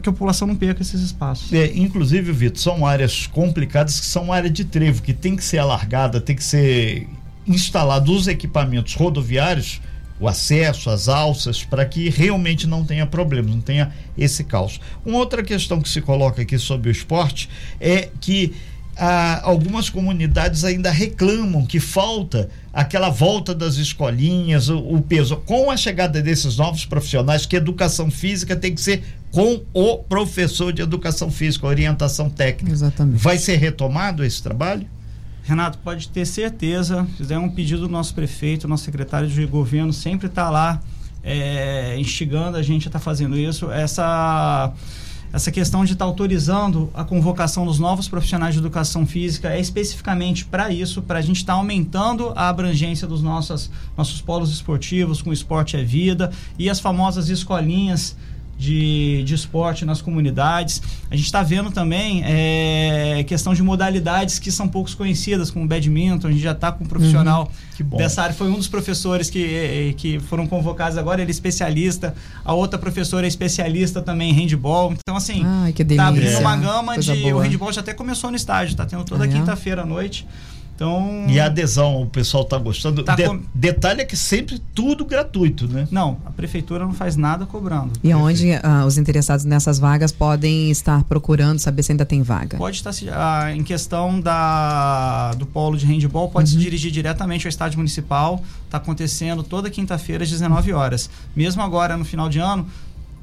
que 0.00 0.08
a 0.08 0.12
população 0.12 0.46
não 0.46 0.54
perca 0.54 0.82
esses 0.82 1.00
espaços. 1.00 1.52
É, 1.52 1.72
inclusive, 1.74 2.30
Vitor, 2.30 2.60
são 2.60 2.86
áreas 2.86 3.26
complicadas 3.26 3.98
que 3.98 4.06
são 4.06 4.32
área 4.32 4.48
de 4.48 4.64
trevo, 4.64 5.02
que 5.02 5.12
tem 5.12 5.34
que 5.34 5.42
ser 5.42 5.58
alargada, 5.58 6.20
tem 6.20 6.36
que 6.36 6.44
ser 6.44 7.08
instalado 7.44 8.12
os 8.12 8.28
equipamentos 8.28 8.94
rodoviários 8.94 9.80
o 10.20 10.26
acesso, 10.26 10.90
as 10.90 11.08
alças, 11.08 11.64
para 11.64 11.84
que 11.84 12.08
realmente 12.08 12.66
não 12.66 12.84
tenha 12.84 13.06
problemas, 13.06 13.50
não 13.50 13.60
tenha 13.60 13.92
esse 14.16 14.44
caos. 14.44 14.80
Uma 15.04 15.18
outra 15.18 15.42
questão 15.42 15.80
que 15.80 15.88
se 15.88 16.00
coloca 16.00 16.42
aqui 16.42 16.58
sobre 16.58 16.88
o 16.88 16.92
esporte 16.92 17.48
é 17.80 18.08
que 18.20 18.54
ah, 18.98 19.40
algumas 19.44 19.88
comunidades 19.88 20.64
ainda 20.64 20.90
reclamam 20.90 21.64
que 21.64 21.78
falta 21.78 22.50
aquela 22.72 23.08
volta 23.08 23.54
das 23.54 23.76
escolinhas, 23.76 24.68
o, 24.68 24.78
o, 24.78 25.00
peso. 25.00 25.36
Com 25.36 25.70
a 25.70 25.76
chegada 25.76 26.20
desses 26.20 26.56
novos 26.56 26.84
profissionais, 26.84 27.46
que 27.46 27.54
educação 27.54 28.10
física 28.10 28.56
tem 28.56 28.74
que 28.74 28.80
ser 28.80 29.04
com 29.30 29.62
o 29.72 29.98
professor 29.98 30.72
de 30.72 30.82
educação 30.82 31.30
física, 31.30 31.66
orientação 31.66 32.28
técnica. 32.28 32.74
Exatamente. 32.74 33.18
Vai 33.18 33.38
ser 33.38 33.56
retomado 33.56 34.24
esse 34.24 34.42
trabalho? 34.42 34.86
Renato, 35.48 35.78
pode 35.78 36.10
ter 36.10 36.26
certeza, 36.26 37.08
fizer 37.16 37.38
um 37.38 37.48
pedido 37.48 37.80
do 37.80 37.88
nosso 37.88 38.14
prefeito, 38.14 38.68
nosso 38.68 38.84
secretário 38.84 39.26
de 39.26 39.46
governo, 39.46 39.94
sempre 39.94 40.26
está 40.26 40.50
lá 40.50 40.78
é, 41.24 41.98
instigando 41.98 42.58
a 42.58 42.62
gente 42.62 42.86
a 42.86 42.90
estar 42.90 42.98
tá 42.98 43.02
fazendo 43.02 43.34
isso. 43.34 43.70
Essa 43.70 44.70
essa 45.32 45.50
questão 45.50 45.86
de 45.86 45.92
estar 45.92 46.04
tá 46.04 46.08
autorizando 46.08 46.90
a 46.94 47.02
convocação 47.02 47.64
dos 47.64 47.78
novos 47.78 48.08
profissionais 48.08 48.54
de 48.54 48.60
educação 48.60 49.06
física 49.06 49.50
é 49.50 49.58
especificamente 49.58 50.44
para 50.44 50.70
isso, 50.70 51.00
para 51.00 51.18
a 51.18 51.22
gente 51.22 51.38
estar 51.38 51.54
tá 51.54 51.58
aumentando 51.58 52.32
a 52.36 52.50
abrangência 52.50 53.06
dos 53.06 53.22
nossos, 53.22 53.70
nossos 53.96 54.20
polos 54.20 54.50
esportivos, 54.50 55.22
com 55.22 55.32
esporte 55.32 55.78
é 55.78 55.82
vida, 55.82 56.30
e 56.58 56.68
as 56.68 56.78
famosas 56.78 57.30
escolinhas 57.30 58.16
de, 58.58 59.22
de 59.22 59.34
esporte 59.34 59.84
nas 59.84 60.02
comunidades. 60.02 60.82
A 61.10 61.14
gente 61.14 61.26
está 61.26 61.42
vendo 61.42 61.70
também 61.70 62.22
é, 62.24 63.24
questão 63.26 63.54
de 63.54 63.62
modalidades 63.62 64.38
que 64.38 64.50
são 64.50 64.66
poucos 64.66 64.94
conhecidas, 64.94 65.50
como 65.50 65.66
badminton. 65.66 66.26
A 66.26 66.30
gente 66.32 66.42
já 66.42 66.52
está 66.52 66.72
com 66.72 66.84
um 66.84 66.86
profissional 66.86 67.50
uhum, 67.80 67.96
dessa 67.96 68.22
área. 68.22 68.34
Foi 68.34 68.48
um 68.50 68.56
dos 68.56 68.66
professores 68.66 69.30
que, 69.30 69.44
é, 69.44 69.94
que 69.96 70.18
foram 70.18 70.46
convocados 70.46 70.98
agora. 70.98 71.22
Ele 71.22 71.30
é 71.30 71.32
especialista. 71.32 72.14
A 72.44 72.52
outra 72.52 72.78
professora 72.78 73.26
é 73.26 73.28
especialista 73.28 74.02
também 74.02 74.30
em 74.30 74.34
handball. 74.34 74.92
Então, 74.92 75.16
assim, 75.16 75.42
Ai, 75.44 75.72
tá 75.72 76.08
abrindo 76.08 76.38
uma 76.38 76.56
gama 76.56 76.98
de. 76.98 77.32
O 77.32 77.38
handball 77.38 77.72
já 77.72 77.80
até 77.80 77.94
começou 77.94 78.30
no 78.30 78.36
estádio, 78.36 78.72
está 78.72 78.84
tendo 78.84 79.04
toda 79.04 79.24
ah, 79.24 79.28
quinta-feira 79.28 79.82
à 79.82 79.86
noite. 79.86 80.26
Então, 80.78 81.24
e 81.28 81.40
a 81.40 81.46
adesão, 81.46 82.00
o 82.00 82.06
pessoal 82.06 82.44
está 82.44 82.56
gostando. 82.56 83.02
Tá 83.02 83.16
De, 83.16 83.26
com... 83.26 83.40
Detalhe 83.52 84.02
é 84.02 84.04
que 84.04 84.16
sempre 84.16 84.60
tudo 84.72 85.04
gratuito, 85.04 85.66
né? 85.66 85.88
Não, 85.90 86.18
a 86.24 86.30
prefeitura 86.30 86.86
não 86.86 86.94
faz 86.94 87.16
nada 87.16 87.44
cobrando. 87.44 87.94
E 88.00 88.14
onde 88.14 88.52
uh, 88.52 88.86
os 88.86 88.96
interessados 88.96 89.44
nessas 89.44 89.80
vagas 89.80 90.12
podem 90.12 90.70
estar 90.70 91.02
procurando 91.02 91.58
saber 91.58 91.82
se 91.82 91.90
ainda 91.90 92.06
tem 92.06 92.22
vaga? 92.22 92.56
Pode 92.56 92.76
estar 92.76 92.92
uh, 92.92 93.50
em 93.50 93.64
questão 93.64 94.20
da, 94.20 95.34
do 95.34 95.46
polo 95.46 95.76
de 95.76 95.84
handball, 95.84 96.30
pode 96.30 96.52
uhum. 96.52 96.58
se 96.58 96.64
dirigir 96.64 96.92
diretamente 96.92 97.44
ao 97.44 97.48
estádio 97.48 97.78
municipal. 97.78 98.40
Está 98.64 98.78
acontecendo 98.78 99.42
toda 99.42 99.68
quinta-feira 99.68 100.22
às 100.22 100.30
19 100.30 100.72
horas. 100.72 101.10
Mesmo 101.34 101.60
agora 101.60 101.96
no 101.96 102.04
final 102.04 102.28
de 102.28 102.38
ano, 102.38 102.68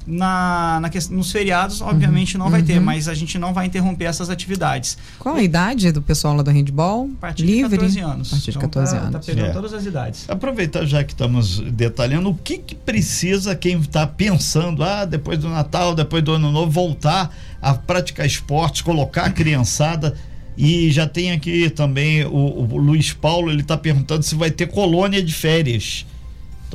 na, 0.06 0.78
na 0.80 0.90
nos 1.10 1.32
feriados, 1.32 1.80
obviamente, 1.80 2.36
uhum. 2.36 2.44
não 2.44 2.50
vai 2.50 2.60
uhum. 2.60 2.66
ter, 2.66 2.80
mas 2.80 3.08
a 3.08 3.14
gente 3.14 3.38
não 3.38 3.52
vai 3.52 3.66
interromper 3.66 4.04
essas 4.04 4.30
atividades. 4.30 4.96
Qual 5.18 5.34
a 5.34 5.42
idade 5.42 5.90
do 5.90 6.00
pessoal 6.00 6.34
lá 6.34 6.42
do 6.42 6.50
handball? 6.50 7.10
A 7.18 7.20
partir 7.20 7.44
Livre? 7.44 7.70
de 7.70 7.76
14 7.76 8.00
anos. 8.00 8.28
A 8.28 8.30
partir 8.30 8.52
de 8.52 8.58
14 8.58 8.90
então, 8.90 9.00
tá, 9.00 9.08
anos. 9.08 9.26
Tá 9.26 9.32
pegando 9.32 9.50
é. 9.50 9.52
todas 9.52 9.72
as 9.74 9.84
idades. 9.84 10.30
Aproveitar 10.30 10.84
já 10.86 11.02
que 11.02 11.12
estamos 11.12 11.58
detalhando, 11.60 12.30
o 12.30 12.34
que, 12.34 12.58
que 12.58 12.74
precisa 12.74 13.56
quem 13.56 13.80
está 13.80 14.06
pensando, 14.06 14.84
ah, 14.84 15.04
depois 15.04 15.38
do 15.38 15.48
Natal, 15.48 15.94
depois 15.94 16.22
do 16.22 16.32
Ano 16.32 16.52
Novo, 16.52 16.70
voltar 16.70 17.34
a 17.60 17.74
praticar 17.74 18.26
esportes, 18.26 18.82
colocar 18.82 19.24
a 19.24 19.30
criançada. 19.30 20.14
E 20.56 20.90
já 20.90 21.06
tem 21.06 21.32
aqui 21.32 21.68
também 21.68 22.24
o, 22.24 22.30
o 22.30 22.78
Luiz 22.78 23.12
Paulo, 23.12 23.50
ele 23.50 23.60
está 23.60 23.76
perguntando 23.76 24.22
se 24.22 24.34
vai 24.34 24.50
ter 24.50 24.68
colônia 24.68 25.22
de 25.22 25.34
férias. 25.34 26.06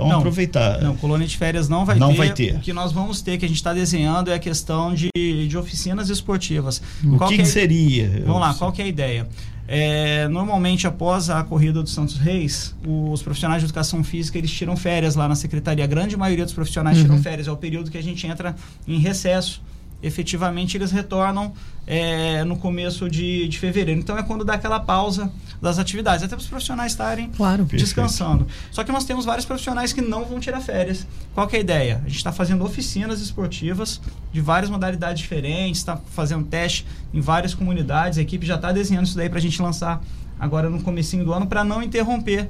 Então 0.01 0.09
não, 0.09 0.19
aproveitar. 0.19 0.81
Não, 0.81 0.95
colônia 0.95 1.27
de 1.27 1.37
férias 1.37 1.69
não 1.69 1.85
vai 1.85 1.97
não 1.97 2.11
ter. 2.11 2.17
Vai 2.17 2.33
ter. 2.33 2.55
O 2.55 2.59
que 2.59 2.73
nós 2.73 2.91
vamos 2.91 3.21
ter, 3.21 3.37
que 3.37 3.45
a 3.45 3.47
gente 3.47 3.57
está 3.57 3.73
desenhando, 3.73 4.31
é 4.31 4.33
a 4.33 4.39
questão 4.39 4.93
de, 4.93 5.09
de 5.47 5.57
oficinas 5.57 6.09
esportivas. 6.09 6.81
O 7.03 7.17
qual 7.17 7.29
que, 7.29 7.37
que, 7.37 7.41
é, 7.43 7.45
seria? 7.45 8.23
Vamos 8.25 8.41
lá, 8.41 8.53
qual 8.53 8.71
que 8.71 8.81
é 8.81 8.85
a 8.85 8.87
ideia? 8.87 9.27
É, 9.67 10.27
normalmente, 10.27 10.85
após 10.85 11.29
a 11.29 11.43
corrida 11.43 11.81
do 11.81 11.89
Santos 11.89 12.17
Reis, 12.17 12.75
os 12.85 13.21
profissionais 13.21 13.61
de 13.61 13.67
educação 13.67 14.03
física 14.03 14.37
eles 14.37 14.51
tiram 14.51 14.75
férias 14.75 15.15
lá 15.15 15.29
na 15.29 15.35
secretaria. 15.35 15.83
A 15.83 15.87
grande 15.87 16.17
maioria 16.17 16.43
dos 16.43 16.53
profissionais 16.53 16.97
uhum. 16.97 17.03
tiram 17.03 17.21
férias. 17.21 17.47
É 17.47 17.51
o 17.51 17.57
período 17.57 17.89
que 17.89 17.97
a 17.97 18.03
gente 18.03 18.27
entra 18.27 18.55
em 18.87 18.99
recesso 18.99 19.61
efetivamente 20.01 20.77
eles 20.77 20.91
retornam 20.91 21.53
é, 21.85 22.43
no 22.43 22.57
começo 22.57 23.09
de, 23.09 23.47
de 23.47 23.59
fevereiro. 23.59 23.99
Então 23.99 24.17
é 24.17 24.23
quando 24.23 24.43
dá 24.43 24.53
aquela 24.53 24.79
pausa 24.79 25.31
das 25.61 25.77
atividades, 25.77 26.23
até 26.23 26.35
para 26.35 26.41
os 26.41 26.47
profissionais 26.47 26.91
estarem 26.91 27.29
claro. 27.29 27.65
descansando. 27.65 28.45
Perfeito. 28.45 28.75
Só 28.75 28.83
que 28.83 28.91
nós 28.91 29.05
temos 29.05 29.25
vários 29.25 29.45
profissionais 29.45 29.93
que 29.93 30.01
não 30.01 30.25
vão 30.25 30.39
tirar 30.39 30.59
férias. 30.61 31.05
Qual 31.33 31.47
que 31.47 31.55
é 31.55 31.59
a 31.59 31.61
ideia? 31.61 32.01
A 32.03 32.07
gente 32.07 32.17
está 32.17 32.31
fazendo 32.31 32.63
oficinas 32.63 33.21
esportivas 33.21 34.01
de 34.31 34.41
várias 34.41 34.69
modalidades 34.69 35.21
diferentes, 35.21 35.81
está 35.81 35.97
fazendo 35.97 36.45
teste 36.45 36.85
em 37.13 37.21
várias 37.21 37.53
comunidades, 37.53 38.17
a 38.17 38.21
equipe 38.21 38.45
já 38.45 38.55
está 38.55 38.71
desenhando 38.71 39.05
isso 39.05 39.15
daí 39.15 39.29
para 39.29 39.37
a 39.37 39.41
gente 39.41 39.61
lançar 39.61 40.01
agora 40.39 40.69
no 40.69 40.81
comecinho 40.81 41.23
do 41.23 41.31
ano 41.33 41.45
para 41.45 41.63
não 41.63 41.83
interromper 41.83 42.49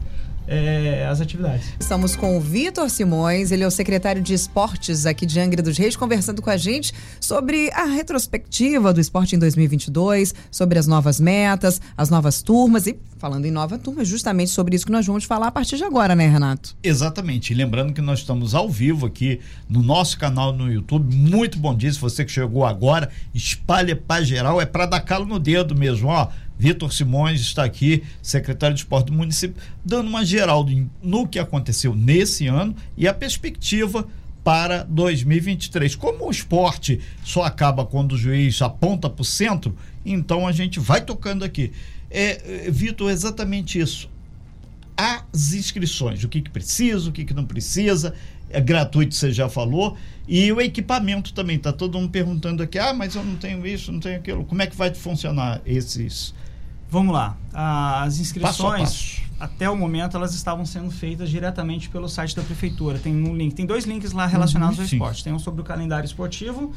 é, 0.51 1.07
as 1.09 1.21
atividades. 1.21 1.73
Estamos 1.79 2.13
com 2.13 2.37
o 2.37 2.41
Vitor 2.41 2.89
Simões, 2.89 3.51
ele 3.51 3.63
é 3.63 3.67
o 3.67 3.71
secretário 3.71 4.21
de 4.21 4.33
esportes 4.33 5.05
aqui 5.05 5.25
de 5.25 5.39
Angra 5.39 5.63
dos 5.63 5.77
Reis, 5.77 5.95
conversando 5.95 6.41
com 6.41 6.49
a 6.49 6.57
gente 6.57 6.93
sobre 7.21 7.71
a 7.71 7.85
retrospectiva 7.85 8.93
do 8.93 8.99
esporte 8.99 9.33
em 9.33 9.39
2022, 9.39 10.35
sobre 10.51 10.77
as 10.77 10.87
novas 10.87 11.21
metas, 11.21 11.79
as 11.95 12.09
novas 12.09 12.41
turmas 12.41 12.85
e 12.85 12.99
falando 13.17 13.45
em 13.45 13.51
nova 13.51 13.77
turma, 13.77 14.03
justamente 14.03 14.49
sobre 14.49 14.75
isso 14.75 14.85
que 14.85 14.91
nós 14.91 15.05
vamos 15.05 15.23
falar 15.23 15.47
a 15.47 15.51
partir 15.51 15.77
de 15.77 15.83
agora, 15.83 16.15
né, 16.15 16.27
Renato? 16.27 16.75
Exatamente. 16.83 17.53
E 17.53 17.55
lembrando 17.55 17.93
que 17.93 18.01
nós 18.01 18.19
estamos 18.19 18.55
ao 18.55 18.67
vivo 18.67 19.05
aqui 19.05 19.39
no 19.69 19.81
nosso 19.81 20.17
canal 20.17 20.51
no 20.51 20.71
YouTube. 20.71 21.15
Muito 21.15 21.59
bom 21.59 21.73
dia, 21.75 21.93
se 21.93 21.99
você 21.99 22.25
que 22.25 22.31
chegou 22.31 22.65
agora, 22.65 23.09
espalha 23.33 23.95
para 23.95 24.23
geral, 24.23 24.59
é 24.59 24.65
para 24.65 24.87
dar 24.87 25.01
calo 25.01 25.25
no 25.25 25.39
dedo 25.39 25.75
mesmo, 25.75 26.09
ó 26.09 26.29
Vitor 26.61 26.93
Simões 26.93 27.41
está 27.41 27.63
aqui, 27.63 28.03
secretário 28.21 28.75
de 28.75 28.81
esporte 28.81 29.07
do 29.07 29.13
município, 29.13 29.59
dando 29.83 30.07
uma 30.07 30.23
geral 30.23 30.63
no 31.01 31.27
que 31.27 31.39
aconteceu 31.39 31.95
nesse 31.95 32.45
ano 32.45 32.75
e 32.95 33.07
a 33.07 33.13
perspectiva 33.15 34.07
para 34.43 34.83
2023. 34.83 35.95
Como 35.95 36.27
o 36.27 36.29
esporte 36.29 37.01
só 37.23 37.41
acaba 37.41 37.83
quando 37.83 38.11
o 38.11 38.17
juiz 38.17 38.61
aponta 38.61 39.09
para 39.09 39.23
o 39.23 39.25
centro, 39.25 39.75
então 40.05 40.47
a 40.47 40.51
gente 40.51 40.79
vai 40.79 41.01
tocando 41.01 41.43
aqui. 41.43 41.71
É, 42.11 42.67
é, 42.67 42.69
Vitor, 42.69 43.09
exatamente 43.09 43.79
isso. 43.79 44.07
As 44.95 45.53
inscrições, 45.53 46.23
o 46.23 46.29
que, 46.29 46.41
que 46.41 46.51
precisa, 46.51 47.09
o 47.09 47.11
que, 47.11 47.25
que 47.25 47.33
não 47.33 47.43
precisa, 47.43 48.13
é 48.51 48.61
gratuito, 48.61 49.15
você 49.15 49.31
já 49.31 49.49
falou, 49.49 49.97
e 50.27 50.51
o 50.51 50.61
equipamento 50.61 51.33
também. 51.33 51.55
Está 51.55 51.73
todo 51.73 51.97
mundo 51.97 52.11
perguntando 52.11 52.61
aqui: 52.61 52.77
ah, 52.77 52.93
mas 52.93 53.15
eu 53.15 53.23
não 53.23 53.35
tenho 53.35 53.65
isso, 53.65 53.91
não 53.91 53.99
tenho 53.99 54.17
aquilo. 54.17 54.45
Como 54.45 54.61
é 54.61 54.67
que 54.67 54.75
vai 54.75 54.93
funcionar 54.93 55.59
esses 55.65 56.35
Vamos 56.91 57.13
lá. 57.13 57.37
As 57.53 58.19
inscrições, 58.19 58.57
passo 58.57 59.21
passo. 59.21 59.21
até 59.39 59.69
o 59.69 59.77
momento, 59.77 60.17
elas 60.17 60.35
estavam 60.35 60.65
sendo 60.65 60.91
feitas 60.91 61.29
diretamente 61.29 61.89
pelo 61.89 62.09
site 62.09 62.35
da 62.35 62.43
prefeitura. 62.43 62.99
Tem 62.99 63.15
um 63.15 63.33
link, 63.33 63.55
tem 63.55 63.65
dois 63.65 63.85
links 63.85 64.11
lá 64.11 64.25
relacionados 64.25 64.77
uhum, 64.77 64.83
ao 64.83 64.89
sim. 64.89 64.95
esporte. 64.97 65.23
Tem 65.23 65.31
um 65.31 65.39
sobre 65.39 65.61
o 65.61 65.63
calendário 65.63 66.05
esportivo, 66.05 66.73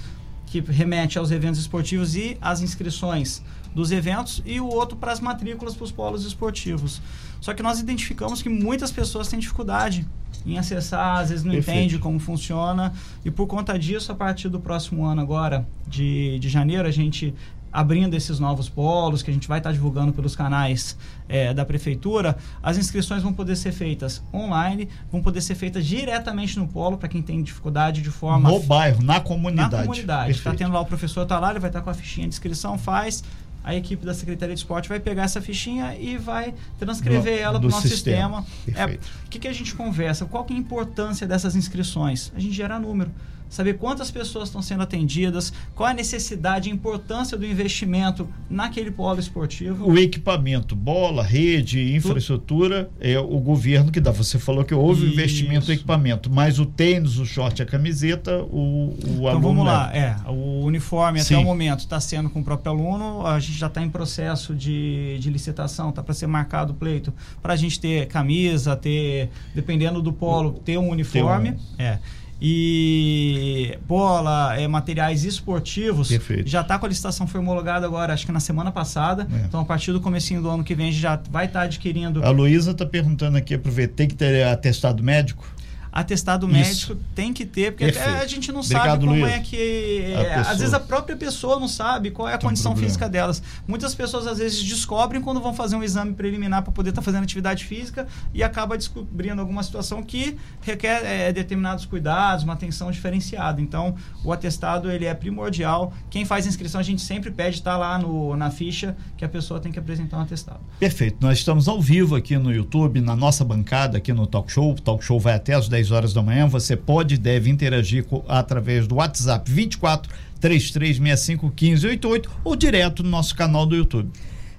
que 0.47 0.61
remete 0.61 1.19
aos 1.19 1.33
eventos 1.33 1.59
esportivos 1.59 2.15
e 2.15 2.39
as 2.41 2.61
inscrições 2.61 3.43
dos 3.75 3.91
eventos, 3.91 4.41
e 4.47 4.61
o 4.61 4.69
outro 4.69 4.97
para 4.97 5.11
as 5.11 5.19
matrículas 5.19 5.75
para 5.75 5.83
os 5.83 5.91
polos 5.91 6.25
esportivos. 6.25 7.03
Só 7.41 7.53
que 7.53 7.61
nós 7.61 7.81
identificamos 7.81 8.41
que 8.41 8.49
muitas 8.49 8.93
pessoas 8.93 9.27
têm 9.27 9.41
dificuldade 9.41 10.07
em 10.47 10.57
acessar, 10.59 11.19
às 11.19 11.31
vezes 11.31 11.45
não 11.45 11.53
Perfeito. 11.53 11.77
entende 11.77 11.99
como 11.99 12.21
funciona, 12.21 12.93
e 13.25 13.33
por 13.33 13.49
conta 13.49 13.77
disso, 13.77 14.13
a 14.13 14.15
partir 14.15 14.49
do 14.49 14.61
próximo 14.61 15.05
ano 15.05 15.21
agora, 15.21 15.67
de, 15.89 16.39
de 16.39 16.49
janeiro, 16.49 16.87
a 16.87 16.91
gente 16.93 17.35
abrindo 17.75 18.15
esses 18.15 18.39
novos 18.39 18.69
polos 18.69 19.21
que 19.21 19.33
a 19.33 19.35
gente 19.35 19.49
vai 19.49 19.59
estar 19.59 19.73
divulgando 19.73 20.13
pelos 20.13 20.37
canais 20.37 20.97
é, 21.29 21.53
da 21.53 21.65
prefeitura, 21.65 22.37
as 22.63 22.79
inscrições 22.79 23.21
vão 23.21 23.33
poder 23.33 23.57
ser 23.57 23.73
feitas 23.73 24.23
online, 24.33 24.89
vão 25.11 25.21
poder 25.21 25.41
ser 25.41 25.57
feitas 25.57 25.85
diretamente 25.85 26.57
no 26.57 26.69
polo 26.69 26.97
para 26.97 27.09
quem 27.09 27.21
tem 27.21 27.43
dificuldade 27.43 28.01
de 28.01 28.11
forma 28.11 28.49
no 28.49 28.61
bairro, 28.61 29.03
na 29.03 29.19
comunidade. 29.19 29.73
Na 29.73 29.83
comunidade. 29.83 30.31
Está 30.31 30.55
tendo 30.55 30.73
lá 30.73 30.81
o 30.81 30.87
professor 30.87 31.27
tá 31.27 31.41
lá, 31.41 31.51
ele 31.51 31.59
vai 31.59 31.69
estar 31.69 31.83
com 31.83 31.91
a 31.91 31.95
fichinha 31.95 32.29
de 32.29 32.35
inscrição, 32.35 32.79
faz 32.79 33.25
a 33.65 33.75
equipe 33.75 34.05
da 34.05 34.15
Secretaria 34.15 34.55
de 34.55 34.61
Esporte 34.61 34.89
vai 34.89 35.01
pegar 35.01 35.23
essa 35.25 35.41
fichinha 35.41 35.97
e 35.99 36.19
vai 36.19 36.55
transcrever 36.79 37.41
ela 37.41 37.59
para 37.59 37.67
o 37.67 37.71
nosso 37.71 37.89
sistema. 37.89 38.45
sistema. 38.67 38.89
É, 38.89 38.95
o 38.95 39.31
que, 39.31 39.39
que 39.39 39.49
a 39.49 39.53
gente 39.53 39.75
conversa? 39.75 40.27
Qual 40.27 40.45
que 40.45 40.53
é 40.53 40.57
a 40.57 40.59
importância 40.59 41.27
dessas 41.27 41.57
inscrições? 41.57 42.31
A 42.37 42.39
gente 42.39 42.55
gera 42.55 42.79
número 42.79 43.11
saber 43.49 43.75
quantas 43.75 44.11
pessoas 44.11 44.49
estão 44.49 44.61
sendo 44.61 44.83
atendidas, 44.83 45.53
qual 45.75 45.89
a 45.89 45.95
necessidade 45.95 46.69
e 46.69 46.73
importância 46.73 47.37
do 47.37 47.47
investimento 47.47 48.29
naquele 48.51 48.91
polo 48.91 49.21
esportivo. 49.21 49.89
O 49.89 49.99
equipamento, 49.99 50.75
bola, 50.75 51.23
rede, 51.23 51.95
infraestrutura, 51.95 52.91
é 53.01 53.19
o 53.19 53.39
governo 53.39 53.93
que 53.93 54.01
dá. 54.01 54.11
Você 54.11 54.39
falou 54.39 54.65
que 54.65 54.75
houve 54.75 55.05
Isso. 55.05 55.13
investimento 55.13 55.71
em 55.71 55.75
equipamento, 55.75 56.31
mas 56.31 56.59
o 56.59 56.67
tênis, 56.67 57.19
o 57.19 57.25
short, 57.25 57.63
a 57.63 57.67
camiseta, 57.67 58.43
o, 58.43 58.89
o 58.89 58.97
então, 59.05 59.29
aluno. 59.29 59.49
Vamos 59.49 59.67
lá, 59.67 59.95
é, 59.95 60.17
o 60.29 60.65
uniforme 60.65 61.23
Sim. 61.23 61.35
até 61.35 61.43
o 61.43 61.47
momento 61.47 61.81
está 61.81 62.01
sendo 62.01 62.29
com 62.31 62.41
o 62.41 62.45
próprio 62.45 62.73
aluno, 62.73 63.27
a 63.27 63.39
gente 63.39 63.59
já 63.59 63.67
está 63.69 63.83
em 63.83 63.91
processo 63.91 64.55
de, 64.55 65.19
de 65.21 65.31
licitação, 65.31 65.91
está 65.91 66.03
para 66.03 66.15
ser 66.15 66.27
marcado 66.27 66.73
o 66.73 66.77
pleito, 66.77 67.13
para 67.43 67.53
a 67.53 67.57
gente 67.57 67.79
ter 67.79 68.07
camisa, 68.09 68.77
ter, 68.77 69.31
dependendo 69.55 70.03
do 70.03 70.13
polo, 70.13 70.53
ter 70.53 70.79
um 70.79 70.89
uniforme. 70.89 71.53
Ter 71.53 71.83
um... 71.83 71.87
É 71.87 71.99
e 72.41 73.79
bola, 73.87 74.57
é, 74.59 74.67
materiais 74.67 75.25
esportivos. 75.25 76.09
Perfeito. 76.09 76.49
Já 76.49 76.61
está 76.61 76.79
com 76.79 76.87
a 76.87 76.89
licitação 76.89 77.27
foi 77.27 77.41
homologada 77.41 77.87
agora, 77.87 78.13
acho 78.13 78.27
que 78.27 78.33
na 78.33 78.41
semana 78.41 78.71
passada. 78.71 79.27
É. 79.33 79.47
Então, 79.47 79.61
a 79.61 79.65
partir 79.65 79.93
do 79.93 80.01
comecinho 80.01 80.43
do 80.43 80.49
ano 80.49 80.65
que 80.65 80.75
vem, 80.75 80.89
a 80.89 80.91
gente 80.91 81.01
já 81.01 81.21
vai 81.31 81.47
estar 81.47 81.61
tá 81.61 81.65
adquirindo. 81.67 82.25
A 82.25 82.31
Luísa 82.31 82.73
está 82.73 82.85
perguntando 82.85 83.37
aqui, 83.37 83.55
aproveitei 83.55 84.07
que 84.07 84.15
ter 84.15 84.47
atestado 84.47 85.03
médico. 85.03 85.47
Atestado 85.95 86.49
médico 86.49 86.93
Isso. 86.93 87.01
tem 87.15 87.33
que 87.33 87.47
ter, 87.47 87.71
porque 87.71 87.85
a 87.85 88.27
gente 88.27 88.51
não 88.51 88.61
Obrigado, 88.61 88.85
sabe 88.85 89.07
como 89.07 89.21
Luiz. 89.21 89.33
é 89.33 89.39
que. 89.39 90.01
É, 90.13 90.35
às 90.35 90.59
vezes 90.59 90.75
a 90.75 90.81
própria 90.81 91.17
pessoa 91.17 91.61
não 91.61 91.69
sabe 91.69 92.11
qual 92.11 92.29
é 92.29 92.35
a 92.35 92.39
tem 92.39 92.49
condição 92.49 92.73
um 92.73 92.77
física 92.77 93.09
delas. 93.09 93.41
Muitas 93.67 93.95
pessoas 93.95 94.27
às 94.27 94.39
vezes 94.39 94.61
descobrem 94.61 95.23
quando 95.23 95.41
vão 95.41 95.55
fazer 95.55 95.77
um 95.77 95.85
exame 95.85 96.13
preliminar 96.13 96.65
para 96.65 96.73
poder 96.73 96.91
estar 96.91 97.01
tá 97.01 97.05
fazendo 97.05 97.23
atividade 97.23 97.65
física 97.65 98.09
e 98.35 98.43
acaba 98.43 98.77
descobrindo 98.77 99.41
alguma 99.41 99.63
situação 99.63 100.03
que 100.03 100.37
requer 100.63 101.05
é, 101.05 101.33
determinados 101.33 101.87
cuidados, 101.87 102.43
uma 102.43 102.55
atenção 102.55 102.91
diferenciada. 102.91 103.61
Então, 103.61 103.95
o 104.25 104.33
atestado 104.33 104.91
ele 104.91 105.05
é 105.05 105.15
primordial. 105.15 105.93
Quem 106.11 106.25
faz 106.25 106.45
inscrição, 106.45 106.81
a 106.81 106.85
gente 106.85 107.03
sempre 107.03 107.31
pede 107.31 107.59
estar 107.59 107.73
tá 107.73 107.77
lá 107.77 107.99
no, 108.01 108.37
na 108.37 108.51
ficha 108.51 108.97
que 109.17 109.25
a 109.25 109.29
pessoa 109.29 109.61
tem 109.61 109.71
que 109.71 109.79
apresentar 109.79 110.19
um 110.19 110.23
atestado. 110.23 110.61
Perfeito. 110.81 111.19
Nós 111.21 111.39
estamos 111.39 111.69
ao 111.69 111.81
vivo 111.81 112.17
aqui 112.17 112.37
no 112.37 112.53
YouTube, 112.53 113.01
na 113.01 113.15
nossa 113.15 113.45
bancada 113.45 113.99
aqui 113.99 114.13
no 114.13 114.27
Talk 114.27 114.51
Show. 114.51 114.73
O 114.73 114.75
Talk 114.75 115.05
Show 115.05 115.21
vai 115.21 115.35
até 115.35 115.55
às 115.55 115.69
10 115.69 115.84
horas 115.91 116.13
da 116.13 116.23
manhã. 116.23 116.47
Você 116.49 116.77
pode 116.77 117.15
e 117.15 117.19
deve 117.19 117.51
interagir 117.51 118.05
com, 118.05 118.25
através 118.29 118.87
do 118.87 118.97
WhatsApp 118.97 119.51
24 119.51 120.13
3365 120.41 121.47
1588 121.47 122.31
ou 122.45 122.57
direto 122.57 123.03
no 123.03 123.11
nosso 123.11 123.35
canal 123.35 123.65
do 123.67 123.75
YouTube. 123.75 124.11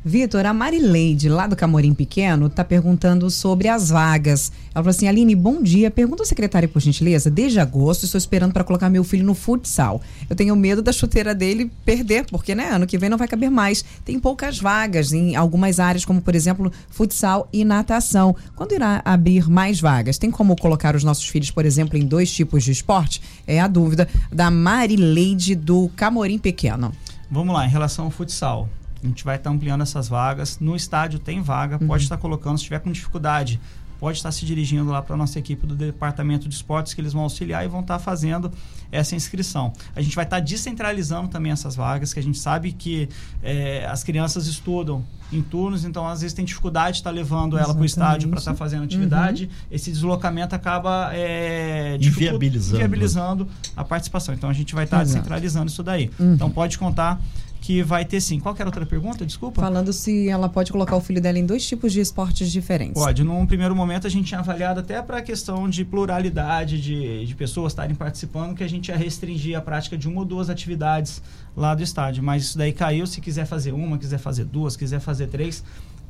Vitor, 0.07 0.45
a 0.45 0.53
Marileide, 0.53 1.27
lá 1.27 1.47
do 1.47 1.55
Camorim 1.55 1.91
Pequeno, 1.91 2.45
está 2.45 2.63
perguntando 2.63 3.27
sobre 3.31 3.67
as 3.67 3.89
vagas. 3.89 4.51
Ela 4.65 4.83
falou 4.83 4.91
assim: 4.91 5.07
Aline, 5.07 5.33
bom 5.33 5.63
dia. 5.63 5.89
Pergunta 5.89 6.21
ao 6.21 6.27
secretário, 6.27 6.69
por 6.69 6.79
gentileza. 6.79 7.31
Desde 7.31 7.59
agosto, 7.59 8.03
estou 8.03 8.19
esperando 8.19 8.53
para 8.53 8.63
colocar 8.63 8.87
meu 8.87 9.03
filho 9.03 9.25
no 9.25 9.33
futsal. 9.33 9.99
Eu 10.29 10.35
tenho 10.35 10.55
medo 10.55 10.83
da 10.83 10.91
chuteira 10.91 11.33
dele 11.33 11.71
perder, 11.83 12.27
porque 12.27 12.53
né, 12.53 12.69
ano 12.69 12.85
que 12.85 12.99
vem 12.99 13.09
não 13.09 13.17
vai 13.17 13.27
caber 13.27 13.49
mais. 13.49 13.83
Tem 14.05 14.19
poucas 14.19 14.59
vagas 14.59 15.11
em 15.11 15.35
algumas 15.35 15.79
áreas, 15.79 16.05
como 16.05 16.21
por 16.21 16.35
exemplo, 16.35 16.71
futsal 16.91 17.49
e 17.51 17.65
natação. 17.65 18.35
Quando 18.55 18.73
irá 18.73 19.01
abrir 19.03 19.49
mais 19.49 19.81
vagas? 19.81 20.19
Tem 20.19 20.29
como 20.29 20.55
colocar 20.55 20.95
os 20.95 21.03
nossos 21.03 21.27
filhos, 21.27 21.49
por 21.49 21.65
exemplo, 21.65 21.97
em 21.97 22.05
dois 22.05 22.31
tipos 22.31 22.63
de 22.63 22.71
esporte? 22.71 23.23
É 23.47 23.59
a 23.59 23.67
dúvida 23.67 24.07
da 24.31 24.51
Marileide 24.51 25.55
do 25.55 25.89
Camorim 25.95 26.37
Pequeno. 26.37 26.91
Vamos 27.31 27.55
lá, 27.55 27.65
em 27.65 27.69
relação 27.69 28.05
ao 28.05 28.11
futsal. 28.11 28.69
A 29.05 29.07
gente 29.07 29.23
vai 29.23 29.35
estar 29.35 29.49
tá 29.49 29.55
ampliando 29.55 29.81
essas 29.81 30.07
vagas. 30.07 30.59
No 30.59 30.75
estádio 30.75 31.19
tem 31.19 31.41
vaga, 31.41 31.77
uhum. 31.79 31.87
pode 31.87 32.03
estar 32.03 32.17
colocando. 32.17 32.57
Se 32.57 32.63
tiver 32.63 32.79
com 32.79 32.91
dificuldade, 32.91 33.59
pode 33.99 34.17
estar 34.17 34.31
se 34.31 34.45
dirigindo 34.45 34.89
lá 34.91 35.01
para 35.01 35.15
a 35.15 35.17
nossa 35.17 35.39
equipe 35.39 35.65
do 35.65 35.75
departamento 35.75 36.49
de 36.49 36.55
esportes 36.55 36.93
que 36.93 37.01
eles 37.01 37.13
vão 37.13 37.23
auxiliar 37.23 37.63
e 37.63 37.67
vão 37.67 37.81
estar 37.81 37.99
fazendo 37.99 38.51
essa 38.91 39.15
inscrição. 39.15 39.73
A 39.95 40.01
gente 40.01 40.15
vai 40.15 40.25
estar 40.25 40.39
descentralizando 40.39 41.27
também 41.27 41.51
essas 41.51 41.75
vagas, 41.75 42.13
que 42.13 42.19
a 42.19 42.23
gente 42.23 42.37
sabe 42.37 42.71
que 42.71 43.09
é, 43.41 43.85
as 43.85 44.03
crianças 44.03 44.47
estudam 44.47 45.03
em 45.31 45.41
turnos, 45.41 45.83
então 45.85 46.07
às 46.07 46.21
vezes 46.21 46.33
tem 46.33 46.45
dificuldade 46.45 46.93
de 46.93 46.99
estar 46.99 47.09
levando 47.09 47.57
ela 47.57 47.73
para 47.73 47.81
o 47.81 47.85
estádio 47.85 48.29
para 48.29 48.39
estar 48.39 48.53
fazendo 48.53 48.83
atividade. 48.83 49.45
Uhum. 49.45 49.49
Esse 49.71 49.91
deslocamento 49.91 50.55
acaba 50.55 51.09
é, 51.13 51.97
inviabilizando. 51.99 52.75
inviabilizando. 52.75 53.47
a 53.75 53.83
participação. 53.83 54.35
Então 54.35 54.49
a 54.49 54.53
gente 54.53 54.75
vai 54.75 54.83
estar 54.83 54.97
Exato. 54.97 55.17
descentralizando 55.17 55.71
isso 55.71 55.83
daí. 55.83 56.11
Uhum. 56.19 56.33
Então 56.33 56.49
pode 56.49 56.77
contar 56.77 57.19
que 57.65 57.81
vai 57.81 58.05
ter 58.05 58.21
sim. 58.21 58.39
Qual 58.39 58.53
que 58.53 58.61
era 58.61 58.69
outra 58.69 58.85
pergunta? 58.85 59.25
Desculpa. 59.25 59.59
Falando 59.59 59.91
se 59.91 60.29
ela 60.29 60.47
pode 60.47 60.71
colocar 60.71 60.95
o 60.95 61.01
filho 61.01 61.19
dela 61.19 61.39
em 61.39 61.45
dois 61.47 61.65
tipos 61.65 61.91
de 61.91 61.99
esportes 61.99 62.51
diferentes. 62.51 62.93
Pode. 62.93 63.23
Num 63.23 63.43
primeiro 63.47 63.75
momento 63.75 64.05
a 64.05 64.09
gente 64.09 64.27
tinha 64.27 64.39
avaliado 64.39 64.81
até 64.81 65.01
para 65.01 65.17
a 65.17 65.21
questão 65.23 65.67
de 65.67 65.83
pluralidade 65.83 66.79
de, 66.79 67.25
de 67.25 67.33
pessoas 67.33 67.73
estarem 67.73 67.95
participando, 67.95 68.55
que 68.55 68.63
a 68.63 68.69
gente 68.69 68.89
ia 68.89 68.95
restringir 68.95 69.57
a 69.57 69.61
prática 69.61 69.97
de 69.97 70.07
uma 70.07 70.19
ou 70.19 70.25
duas 70.25 70.47
atividades 70.47 71.23
lá 71.57 71.73
do 71.73 71.81
estádio. 71.81 72.21
Mas 72.21 72.43
isso 72.43 72.55
daí 72.55 72.71
caiu. 72.71 73.07
Se 73.07 73.19
quiser 73.19 73.47
fazer 73.47 73.71
uma, 73.71 73.97
quiser 73.97 74.19
fazer 74.19 74.45
duas, 74.45 74.77
quiser 74.77 74.99
fazer 74.99 75.25
três, 75.25 75.63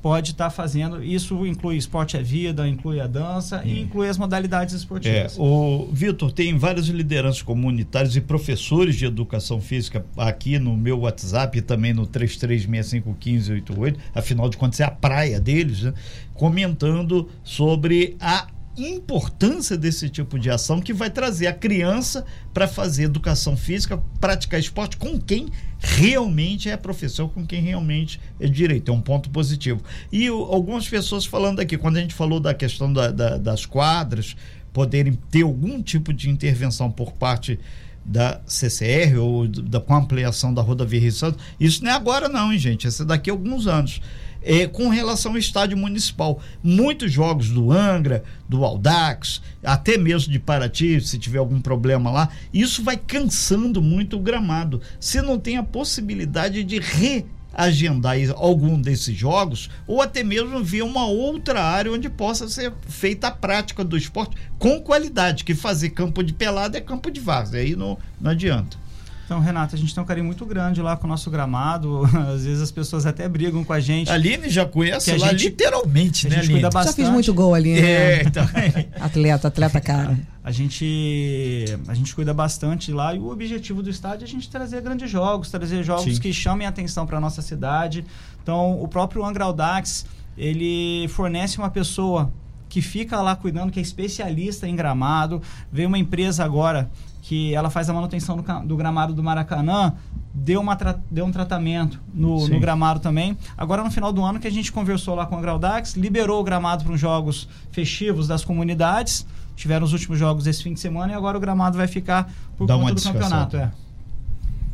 pode 0.05 0.33
estar 0.33 0.43
tá 0.45 0.49
fazendo. 0.51 1.03
Isso 1.03 1.47
inclui 1.47 1.77
esporte 1.77 2.15
é 2.15 2.21
vida, 2.21 2.67
inclui 2.67 2.99
a 2.99 3.07
dança 3.07 3.63
e 3.65 3.81
inclui 3.81 4.07
as 4.07 4.19
modalidades 4.19 4.75
esportivas. 4.75 5.35
É, 5.35 5.41
o 5.41 5.89
Vitor 5.91 6.31
tem 6.31 6.55
várias 6.55 6.85
lideranças 6.85 7.41
comunitárias 7.41 8.15
e 8.15 8.21
professores 8.21 8.97
de 8.97 9.05
educação 9.07 9.59
física 9.59 10.05
aqui 10.15 10.59
no 10.59 10.77
meu 10.77 10.99
WhatsApp 10.99 11.57
e 11.57 11.61
também 11.63 11.91
no 11.91 12.05
33651588, 12.05 13.97
afinal 14.13 14.47
de 14.47 14.57
contas 14.57 14.79
é 14.79 14.83
a 14.83 14.91
praia 14.91 15.39
deles, 15.39 15.81
né? 15.81 15.93
comentando 16.35 17.27
sobre 17.43 18.15
a 18.19 18.45
importância 18.77 19.77
desse 19.77 20.09
tipo 20.09 20.37
de 20.37 20.49
ação 20.49 20.81
que 20.81 20.93
vai 20.93 21.09
trazer 21.09 21.47
a 21.47 21.53
criança 21.53 22.25
para 22.53 22.67
fazer 22.67 23.03
educação 23.03 23.55
física, 23.55 23.97
praticar 24.19 24.59
esporte 24.59 24.97
com 24.97 25.19
quem 25.19 25.47
realmente 25.79 26.69
é 26.69 26.75
professor, 26.75 27.29
com 27.29 27.45
quem 27.45 27.61
realmente 27.61 28.19
é 28.39 28.47
direito. 28.47 28.91
É 28.91 28.93
um 28.93 29.01
ponto 29.01 29.29
positivo. 29.29 29.81
E 30.11 30.29
o, 30.29 30.43
algumas 30.43 30.87
pessoas 30.87 31.25
falando 31.25 31.59
aqui, 31.59 31.77
quando 31.77 31.97
a 31.97 32.01
gente 32.01 32.13
falou 32.13 32.39
da 32.39 32.53
questão 32.53 32.91
da, 32.91 33.11
da, 33.11 33.37
das 33.37 33.65
quadras, 33.65 34.35
poderem 34.73 35.13
ter 35.31 35.43
algum 35.43 35.81
tipo 35.81 36.13
de 36.13 36.29
intervenção 36.29 36.91
por 36.91 37.13
parte 37.13 37.59
da 38.03 38.39
CCR 38.45 39.17
ou 39.19 39.47
da, 39.47 39.79
com 39.79 39.93
a 39.93 39.97
ampliação 39.97 40.53
da 40.53 40.61
rodovia 40.61 40.99
Rio 40.99 41.11
Santos, 41.11 41.43
isso 41.59 41.83
não 41.83 41.91
é 41.91 41.93
agora 41.93 42.29
não, 42.29 42.53
hein, 42.53 42.59
gente, 42.59 42.87
isso 42.87 43.01
é 43.01 43.05
daqui 43.05 43.29
a 43.29 43.33
alguns 43.33 43.65
anos 43.65 43.99
é, 44.45 44.67
com 44.67 44.87
relação 44.89 45.31
ao 45.31 45.37
estádio 45.39 45.75
municipal. 45.75 46.39
Muitos 46.63 47.11
jogos 47.11 47.49
do 47.49 47.71
Angra, 47.71 48.23
do 48.47 48.63
Aldax, 48.63 49.41
até 49.63 49.97
mesmo 49.97 50.31
de 50.31 50.39
Paraty, 50.39 51.01
se 51.01 51.17
tiver 51.17 51.39
algum 51.39 51.59
problema 51.59 52.11
lá, 52.11 52.29
isso 52.53 52.83
vai 52.83 52.95
cansando 52.95 53.81
muito 53.81 54.17
o 54.17 54.21
gramado. 54.21 54.79
Você 54.99 55.21
não 55.21 55.39
tem 55.39 55.57
a 55.57 55.63
possibilidade 55.63 56.63
de 56.63 56.79
re 56.79 57.25
agendar 57.57 58.17
algum 58.35 58.79
desses 58.79 59.15
jogos 59.15 59.69
ou 59.87 60.01
até 60.01 60.21
mesmo 60.21 60.61
ver 60.61 60.81
uma 60.81 61.05
outra 61.05 61.63
área 61.63 61.89
onde 61.89 62.09
possa 62.09 62.49
ser 62.49 62.73
feita 62.89 63.27
a 63.27 63.31
prática 63.31 63.81
do 63.81 63.95
esporte 63.95 64.35
com 64.59 64.81
qualidade, 64.81 65.45
que 65.45 65.55
fazer 65.55 65.91
campo 65.91 66.21
de 66.21 66.33
pelada 66.33 66.77
é 66.77 66.81
campo 66.81 67.09
de 67.09 67.21
várzea, 67.21 67.61
aí 67.61 67.73
não, 67.73 67.97
não 68.19 68.31
adianta. 68.31 68.77
Então, 69.25 69.39
Renato, 69.39 69.75
a 69.75 69.77
gente 69.77 69.93
tem 69.93 70.03
um 70.03 70.05
carinho 70.05 70.25
muito 70.25 70.45
grande 70.45 70.81
lá 70.81 70.95
com 70.95 71.05
o 71.05 71.09
nosso 71.09 71.31
gramado. 71.31 72.03
Às 72.33 72.45
vezes 72.45 72.61
as 72.61 72.71
pessoas 72.71 73.05
até 73.07 73.27
brigam 73.27 73.63
com 73.63 73.73
a 73.73 73.79
gente. 73.79 74.09
A 74.11 74.13
Aline 74.13 74.49
já 74.49 74.65
conhece 74.65 75.17
lá 75.17 75.29
gente, 75.29 75.45
literalmente, 75.45 76.29
né, 76.29 76.35
a 76.35 76.39
gente 76.39 76.45
Aline? 76.45 76.53
Cuida 76.61 76.69
bastante. 76.69 76.97
Já 76.97 77.03
fiz 77.03 77.13
muito 77.13 77.33
gol 77.33 77.55
ali, 77.55 77.73
né? 77.73 77.91
É, 77.91 78.23
então... 78.23 78.45
atleta, 79.01 79.47
atleta 79.47 79.81
cara. 79.81 80.17
A 80.43 80.51
gente, 80.51 81.65
a 81.87 81.93
gente 81.95 82.13
cuida 82.13 82.31
bastante 82.31 82.91
lá 82.91 83.15
e 83.15 83.19
o 83.19 83.31
objetivo 83.31 83.81
do 83.81 83.89
estádio 83.89 84.25
é 84.25 84.27
a 84.27 84.29
gente 84.29 84.47
trazer 84.47 84.79
grandes 84.81 85.09
jogos, 85.09 85.49
trazer 85.49 85.83
jogos 85.83 86.15
Sim. 86.15 86.21
que 86.21 86.31
chamem 86.31 86.67
a 86.67 86.69
atenção 86.69 87.07
para 87.07 87.19
nossa 87.19 87.41
cidade. 87.41 88.05
Então, 88.43 88.79
o 88.79 88.87
próprio 88.87 89.25
Angra 89.25 89.45
Audax, 89.45 90.05
ele 90.37 91.07
fornece 91.07 91.57
uma 91.57 91.71
pessoa 91.71 92.31
que 92.69 92.81
fica 92.81 93.21
lá 93.21 93.35
cuidando, 93.35 93.71
que 93.71 93.79
é 93.79 93.81
especialista 93.81 94.67
em 94.67 94.75
gramado. 94.75 95.41
Veio 95.71 95.87
uma 95.87 95.97
empresa 95.97 96.43
agora 96.43 96.89
que 97.21 97.55
ela 97.55 97.71
faz 97.71 97.89
a 97.89 97.93
manutenção 97.93 98.37
do, 98.37 98.43
do 98.67 98.77
gramado 98.77 99.11
do 99.11 99.23
Maracanã, 99.23 99.93
deu, 100.31 100.61
uma 100.61 100.77
deu 101.09 101.25
um 101.25 101.31
tratamento 101.31 101.99
no, 102.13 102.47
no, 102.47 102.59
gramado 102.59 102.99
também. 102.99 103.35
Agora, 103.57 103.83
no 103.83 103.89
final 103.89 104.13
do 104.13 104.23
ano, 104.23 104.39
que 104.39 104.47
a 104.47 104.51
gente 104.51 104.71
conversou 104.71 105.15
lá 105.15 105.25
com 105.25 105.35
a 105.35 105.41
Graudax, 105.41 105.95
liberou 105.95 106.39
o 106.39 106.43
gramado 106.43 106.83
para 106.83 106.93
os 106.93 106.99
jogos 106.99 107.47
festivos 107.71 108.27
das 108.27 108.45
comunidades. 108.45 109.25
Tiveram 109.55 109.85
os 109.85 109.93
últimos 109.93 110.19
jogos 110.19 110.45
esse 110.45 110.61
fim 110.61 110.73
de 110.73 110.79
semana 110.79 111.13
e 111.13 111.15
agora 111.15 111.35
o 111.35 111.41
gramado 111.41 111.77
vai 111.77 111.87
ficar 111.87 112.31
por 112.57 112.67
Dá 112.67 112.77
conta 112.77 112.93
do 112.93 113.01
campeonato. 113.01 113.57
É. 113.57 113.71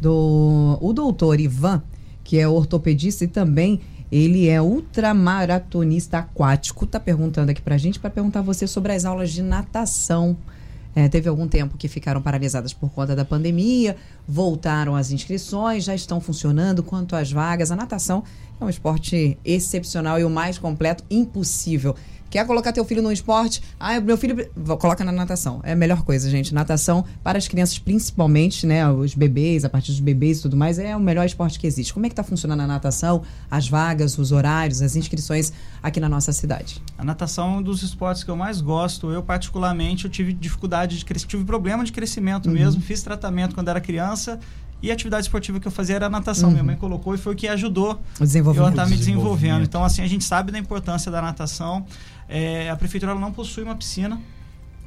Do, 0.01 0.77
o 0.81 0.91
doutor 0.91 1.39
Ivan, 1.39 1.81
que 2.21 2.37
é 2.37 2.47
ortopedista 2.47 3.23
e 3.23 3.27
também 3.27 3.79
ele 4.11 4.49
é 4.49 4.61
ultramaratonista 4.61 6.19
aquático, 6.19 6.85
está 6.85 6.99
perguntando 6.99 7.51
aqui 7.51 7.61
para 7.61 7.75
a 7.75 7.77
gente, 7.77 7.99
para 7.99 8.09
perguntar 8.09 8.39
a 8.39 8.43
você 8.43 8.67
sobre 8.67 8.91
as 8.91 9.05
aulas 9.05 9.31
de 9.31 9.41
natação. 9.41 10.35
É, 10.93 11.07
teve 11.07 11.29
algum 11.29 11.47
tempo 11.47 11.77
que 11.77 11.87
ficaram 11.87 12.21
paralisadas 12.21 12.73
por 12.73 12.89
conta 12.89 13.15
da 13.15 13.23
pandemia, 13.23 13.95
voltaram 14.27 14.95
as 14.95 15.11
inscrições, 15.11 15.85
já 15.85 15.95
estão 15.95 16.19
funcionando. 16.19 16.83
Quanto 16.83 17.15
às 17.15 17.31
vagas, 17.31 17.71
a 17.71 17.75
natação 17.75 18.23
é 18.59 18.65
um 18.65 18.69
esporte 18.69 19.37
excepcional 19.45 20.19
e 20.19 20.25
o 20.25 20.29
mais 20.29 20.57
completo 20.57 21.05
impossível. 21.09 21.95
Quer 22.31 22.47
colocar 22.47 22.71
teu 22.71 22.85
filho 22.85 23.01
no 23.01 23.11
esporte? 23.11 23.61
Ah, 23.77 23.99
meu 23.99 24.17
filho. 24.17 24.49
Coloca 24.79 25.03
na 25.03 25.11
natação. 25.11 25.59
É 25.63 25.73
a 25.73 25.75
melhor 25.75 26.01
coisa, 26.03 26.29
gente. 26.29 26.53
Natação, 26.53 27.03
para 27.21 27.37
as 27.37 27.45
crianças, 27.45 27.77
principalmente, 27.77 28.65
né? 28.65 28.89
Os 28.89 29.13
bebês, 29.13 29.65
a 29.65 29.69
partir 29.69 29.91
dos 29.91 29.99
bebês 29.99 30.39
e 30.39 30.43
tudo 30.43 30.55
mais, 30.55 30.79
é 30.79 30.95
o 30.95 30.99
melhor 30.99 31.25
esporte 31.25 31.59
que 31.59 31.67
existe. 31.67 31.93
Como 31.93 32.05
é 32.05 32.09
que 32.09 32.13
está 32.13 32.23
funcionando 32.23 32.61
a 32.61 32.67
natação, 32.67 33.21
as 33.49 33.67
vagas, 33.67 34.17
os 34.17 34.31
horários, 34.31 34.81
as 34.81 34.95
inscrições 34.95 35.51
aqui 35.83 35.99
na 35.99 36.07
nossa 36.07 36.31
cidade? 36.31 36.81
A 36.97 37.03
natação 37.03 37.55
é 37.55 37.57
um 37.57 37.61
dos 37.61 37.83
esportes 37.83 38.23
que 38.23 38.31
eu 38.31 38.37
mais 38.37 38.61
gosto. 38.61 39.11
Eu, 39.11 39.21
particularmente, 39.21 40.05
eu 40.05 40.09
tive 40.09 40.31
dificuldade 40.31 40.97
de 40.97 41.03
crescimento, 41.03 41.31
tive 41.31 41.43
problema 41.43 41.83
de 41.83 41.91
crescimento 41.91 42.45
uhum. 42.45 42.53
mesmo. 42.53 42.81
Fiz 42.81 43.03
tratamento 43.03 43.53
quando 43.53 43.67
era 43.67 43.81
criança. 43.81 44.39
E 44.81 44.89
a 44.89 44.93
atividade 44.93 45.25
esportiva 45.25 45.59
que 45.59 45.67
eu 45.67 45.71
fazia 45.71 45.95
era 45.95 46.07
a 46.07 46.09
natação. 46.09 46.47
Uhum. 46.47 46.53
Minha 46.53 46.63
mãe 46.63 46.75
colocou 46.75 47.13
e 47.13 47.17
foi 47.17 47.33
o 47.33 47.35
que 47.35 47.47
ajudou 47.47 48.01
eu 48.19 48.65
a 48.65 48.69
estar 48.69 48.85
me 48.87 48.97
desenvolvendo. 48.97 49.63
Então, 49.63 49.83
assim, 49.83 50.01
a 50.01 50.07
gente 50.07 50.23
sabe 50.23 50.51
da 50.51 50.57
importância 50.57 51.11
da 51.11 51.21
natação. 51.21 51.85
É, 52.27 52.69
a 52.69 52.75
prefeitura 52.75 53.13
não 53.13 53.31
possui 53.31 53.63
uma 53.63 53.75
piscina. 53.75 54.19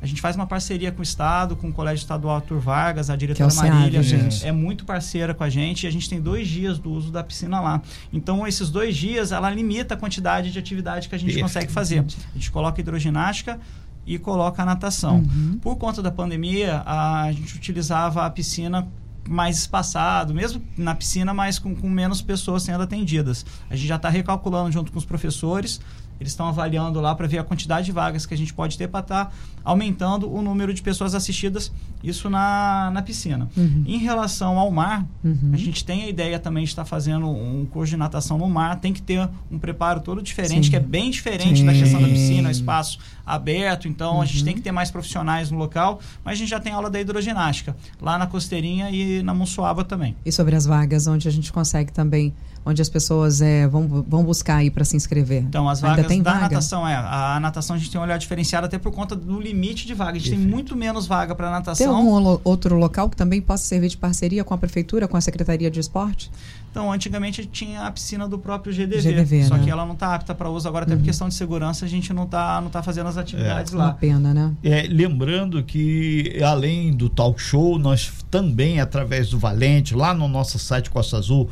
A 0.03 0.07
gente 0.07 0.21
faz 0.21 0.37
uma 0.37 0.47
parceria 0.47 0.93
com 0.93 1.01
o 1.01 1.03
Estado, 1.03 1.57
com 1.57 1.69
o 1.69 1.73
Colégio 1.73 2.03
Estadual 2.03 2.37
Arthur 2.37 2.59
Vargas, 2.59 3.09
a 3.09 3.17
diretora 3.17 3.51
é 3.51 3.57
Marília 3.57 4.03
gente. 4.03 4.47
é 4.47 4.53
muito 4.53 4.85
parceira 4.85 5.33
com 5.33 5.43
a 5.43 5.49
gente 5.49 5.85
e 5.85 5.87
a 5.87 5.91
gente 5.91 6.11
tem 6.11 6.21
dois 6.21 6.47
dias 6.47 6.79
do 6.79 6.91
uso 6.91 7.11
da 7.11 7.25
piscina 7.25 7.59
lá. 7.59 7.81
Então, 8.13 8.47
esses 8.47 8.69
dois 8.69 8.95
dias, 8.95 9.33
ela 9.33 9.49
limita 9.49 9.95
a 9.95 9.97
quantidade 9.97 10.53
de 10.53 10.59
atividade 10.59 11.09
que 11.09 11.15
a 11.15 11.19
gente 11.19 11.41
consegue 11.41 11.73
fazer. 11.73 12.01
A 12.01 12.35
gente 12.35 12.51
coloca 12.51 12.79
hidroginástica 12.79 13.59
e 14.07 14.19
coloca 14.19 14.63
a 14.63 14.67
natação. 14.67 15.21
Uhum. 15.21 15.59
Por 15.63 15.77
conta 15.77 16.03
da 16.03 16.11
pandemia, 16.11 16.83
a 16.85 17.33
gente 17.33 17.57
utilizava 17.57 18.27
a 18.27 18.31
piscina 18.31 18.87
mais 19.29 19.59
espaçado, 19.59 20.35
mesmo 20.35 20.63
na 20.77 20.95
piscina, 20.95 21.33
mas 21.33 21.59
com, 21.59 21.75
com 21.75 21.89
menos 21.89 22.21
pessoas 22.21 22.63
sendo 22.63 22.83
atendidas. 22.83 23.45
A 23.71 23.77
gente 23.77 23.89
já 23.89 23.97
está 23.97 24.09
recalculando 24.09 24.71
junto 24.71 24.93
com 24.93 24.99
os 24.99 25.05
professores 25.05 25.81
eles 26.21 26.33
estão 26.33 26.47
avaliando 26.47 27.01
lá 27.01 27.15
para 27.15 27.27
ver 27.27 27.39
a 27.39 27.45
quantidade 27.45 27.87
de 27.87 27.93
vagas 27.93 28.27
que 28.27 28.35
a 28.35 28.37
gente 28.37 28.53
pode 28.53 28.79
ter 28.79 28.89
para 28.89 29.01
estar 29.01 29.25
tá 29.27 29.33
aumentando 29.65 30.33
o 30.33 30.43
número 30.43 30.73
de 30.73 30.83
pessoas 30.83 31.15
assistidas, 31.15 31.73
isso 32.03 32.29
na, 32.29 32.91
na 32.93 33.03
piscina. 33.03 33.49
Uhum. 33.57 33.85
Em 33.87 33.99
relação 33.99 34.59
ao 34.59 34.71
mar, 34.71 35.07
uhum. 35.25 35.51
a 35.53 35.57
gente 35.57 35.85
tem 35.85 36.05
a 36.05 36.09
ideia 36.09 36.39
também 36.39 36.65
de 36.65 36.71
estar 36.71 36.83
tá 36.85 36.89
fazendo 36.89 37.29
um 37.29 37.67
curso 37.67 37.91
de 37.91 37.97
natação 37.97 38.39
no 38.39 38.49
mar, 38.49 38.79
tem 38.79 38.93
que 38.93 39.01
ter 39.01 39.29
um 39.51 39.59
preparo 39.59 40.01
todo 40.01 40.23
diferente, 40.23 40.65
Sim. 40.65 40.71
que 40.71 40.77
é 40.77 40.81
bem 40.81 41.11
diferente 41.11 41.61
Sim. 41.61 41.67
da 41.67 41.73
questão 41.73 42.01
da 42.01 42.09
piscina, 42.09 42.51
espaço 42.51 42.99
aberto, 43.25 43.89
então 43.89 44.17
uhum. 44.17 44.23
a 44.23 44.25
gente 44.27 44.41
uhum. 44.41 44.45
tem 44.45 44.55
que 44.55 44.61
ter 44.61 44.73
mais 44.73 44.91
profissionais 44.91 45.51
no 45.51 45.59
local, 45.59 46.01
mas 46.23 46.35
a 46.35 46.37
gente 46.37 46.51
já 46.51 46.61
tem 46.61 46.73
aula 46.73 46.91
da 46.91 47.01
hidroginástica, 47.01 47.75
lá 48.01 48.19
na 48.19 48.27
Costeirinha 48.27 48.91
e 48.91 49.23
na 49.23 49.33
Monsuaba 49.33 49.83
também. 49.83 50.15
E 50.25 50.31
sobre 50.31 50.55
as 50.55 50.67
vagas, 50.67 51.07
onde 51.07 51.27
a 51.27 51.31
gente 51.31 51.53
consegue 51.53 51.91
também 51.91 52.35
onde 52.65 52.81
as 52.81 52.89
pessoas 52.89 53.41
é, 53.41 53.67
vão, 53.69 53.87
vão 53.87 54.25
buscar 54.25 54.57
aí 54.57 54.71
para 54.71 54.85
se 54.85 54.97
inscrever? 54.97 55.43
Então, 55.43 55.69
as 55.69 55.81
vagas 55.81 56.07
da 56.07 56.33
vaga? 56.33 56.41
natação, 56.41 56.87
é. 56.87 56.95
A 56.95 57.39
natação 57.41 57.77
a 57.77 57.79
gente 57.79 57.91
tem 57.91 58.01
um 58.01 58.05
olhar 58.05 58.19
diferenciado 58.19 58.67
até 58.67 58.79
por 58.79 58.93
conta 58.93 59.15
do 59.15 59.41
limite 59.41 59.87
de 59.87 59.95
vaga. 59.95 60.13
A 60.13 60.15
gente 60.15 60.31
Perfeito. 60.31 60.43
tem 60.43 60.51
muito 60.51 60.77
menos 60.77 61.07
vaga 61.07 61.35
para 61.35 61.51
natação. 61.51 61.87
Tem 61.87 61.95
algum 61.95 62.39
outro 62.43 62.77
local 62.77 63.11
que 63.11 63.17
também 63.17 63.41
possa 63.41 63.65
servir 63.65 63.89
de 63.89 63.97
parceria 63.97 64.45
com 64.45 64.55
a 64.55 64.59
prefeitura, 64.59 65.07
com 65.07 65.17
a 65.17 65.21
Secretaria 65.21 65.71
de 65.71 65.81
Esporte? 65.81 66.31
Então, 66.75 66.91
antigamente 66.91 67.47
tinha 67.47 67.83
a 67.83 67.91
piscina 67.93 68.27
do 68.27 68.37
próprio 68.37 68.73
GDV, 68.73 69.01
GDV 69.01 69.45
só 69.45 69.55
né? 69.55 69.63
que 69.63 69.71
ela 69.71 69.87
não 69.87 69.93
está 69.93 70.13
apta 70.13 70.35
para 70.35 70.51
uso 70.51 70.67
agora, 70.67 70.85
até 70.85 70.95
uhum. 70.95 70.99
por 70.99 71.05
questão 71.05 71.29
de 71.29 71.35
segurança, 71.35 71.85
a 71.85 71.89
gente 71.89 72.13
não 72.13 72.25
está 72.25 72.61
não 72.61 72.69
tá 72.69 72.83
fazendo 72.83 73.07
as 73.07 73.17
atividades 73.17 73.73
é. 73.73 73.77
lá. 73.77 73.85
Uma 73.85 73.95
pena, 73.95 74.35
né? 74.35 74.53
É, 74.65 74.83
lembrando 74.91 75.63
que, 75.63 76.43
além 76.45 76.93
do 76.93 77.09
talk 77.09 77.41
show, 77.41 77.79
nós 77.79 78.13
também, 78.29 78.81
através 78.81 79.31
do 79.31 79.39
Valente, 79.39 79.95
lá 79.95 80.13
no 80.13 80.27
nosso 80.27 80.59
site 80.59 80.91
Costa 80.91 81.17
Azul, 81.17 81.49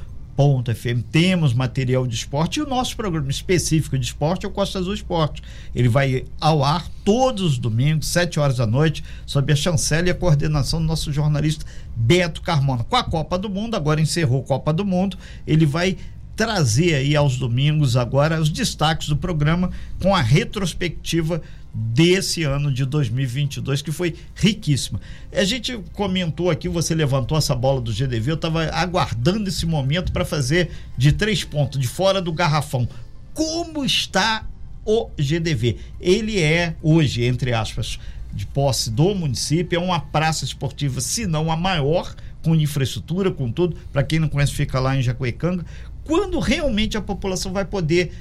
FM, 0.74 1.02
temos 1.10 1.54
material 1.54 2.06
de 2.06 2.14
esporte 2.16 2.58
e 2.58 2.62
o 2.62 2.68
nosso 2.68 2.96
programa 2.96 3.30
específico 3.30 3.96
de 3.96 4.06
esporte 4.06 4.44
é 4.44 4.48
o 4.48 4.52
Costa 4.52 4.78
Azul 4.78 4.92
Esporte. 4.92 5.42
Ele 5.72 5.88
vai 5.88 6.24
ao 6.40 6.64
ar 6.64 6.88
todos 7.04 7.42
os 7.42 7.58
domingos, 7.58 8.08
7 8.08 8.40
horas 8.40 8.56
da 8.56 8.66
noite, 8.66 9.04
sob 9.24 9.52
a 9.52 9.56
chancela 9.56 10.08
e 10.08 10.10
a 10.10 10.14
coordenação 10.14 10.80
do 10.80 10.86
nosso 10.86 11.12
jornalista 11.12 11.64
Beto 11.94 12.42
Carmona. 12.42 12.82
Com 12.82 12.96
a 12.96 13.04
Copa 13.04 13.38
do 13.38 13.48
Mundo, 13.48 13.76
agora 13.76 14.00
encerrou 14.00 14.40
a 14.42 14.44
Copa 14.44 14.72
do 14.72 14.84
Mundo, 14.84 15.16
ele 15.46 15.64
vai 15.64 15.96
trazer 16.34 16.94
aí 16.94 17.14
aos 17.14 17.36
domingos 17.36 17.96
agora 17.96 18.40
os 18.40 18.50
destaques 18.50 19.08
do 19.08 19.16
programa 19.16 19.70
com 20.00 20.14
a 20.14 20.20
retrospectiva 20.20 21.40
desse 21.74 22.42
ano 22.42 22.70
de 22.70 22.84
2022, 22.84 23.80
que 23.80 23.90
foi 23.90 24.14
riquíssima. 24.34 25.00
A 25.32 25.44
gente 25.44 25.78
comentou 25.92 26.50
aqui, 26.50 26.68
você 26.68 26.94
levantou 26.94 27.38
essa 27.38 27.54
bola 27.54 27.80
do 27.80 27.92
GDV, 27.92 28.32
eu 28.32 28.34
estava 28.34 28.64
aguardando 28.66 29.48
esse 29.48 29.64
momento 29.64 30.12
para 30.12 30.24
fazer 30.24 30.70
de 30.96 31.12
três 31.12 31.44
pontos, 31.44 31.80
de 31.80 31.88
fora 31.88 32.20
do 32.20 32.32
garrafão. 32.32 32.86
Como 33.32 33.84
está 33.84 34.46
o 34.84 35.08
GDV? 35.16 35.78
Ele 35.98 36.40
é, 36.40 36.76
hoje, 36.82 37.24
entre 37.24 37.54
aspas, 37.54 37.98
de 38.32 38.44
posse 38.46 38.90
do 38.90 39.14
município, 39.14 39.76
é 39.76 39.82
uma 39.82 40.00
praça 40.00 40.44
esportiva, 40.44 41.00
se 41.00 41.26
não 41.26 41.50
a 41.50 41.56
maior, 41.56 42.14
com 42.42 42.54
infraestrutura, 42.54 43.30
com 43.30 43.50
tudo. 43.50 43.76
Para 43.92 44.02
quem 44.02 44.18
não 44.18 44.28
conhece, 44.28 44.52
fica 44.52 44.78
lá 44.80 44.96
em 44.96 45.02
Jacuecanga. 45.02 45.64
Quando 46.04 46.38
realmente 46.38 46.96
a 46.96 47.00
população 47.00 47.52
vai 47.52 47.64
poder 47.64 48.12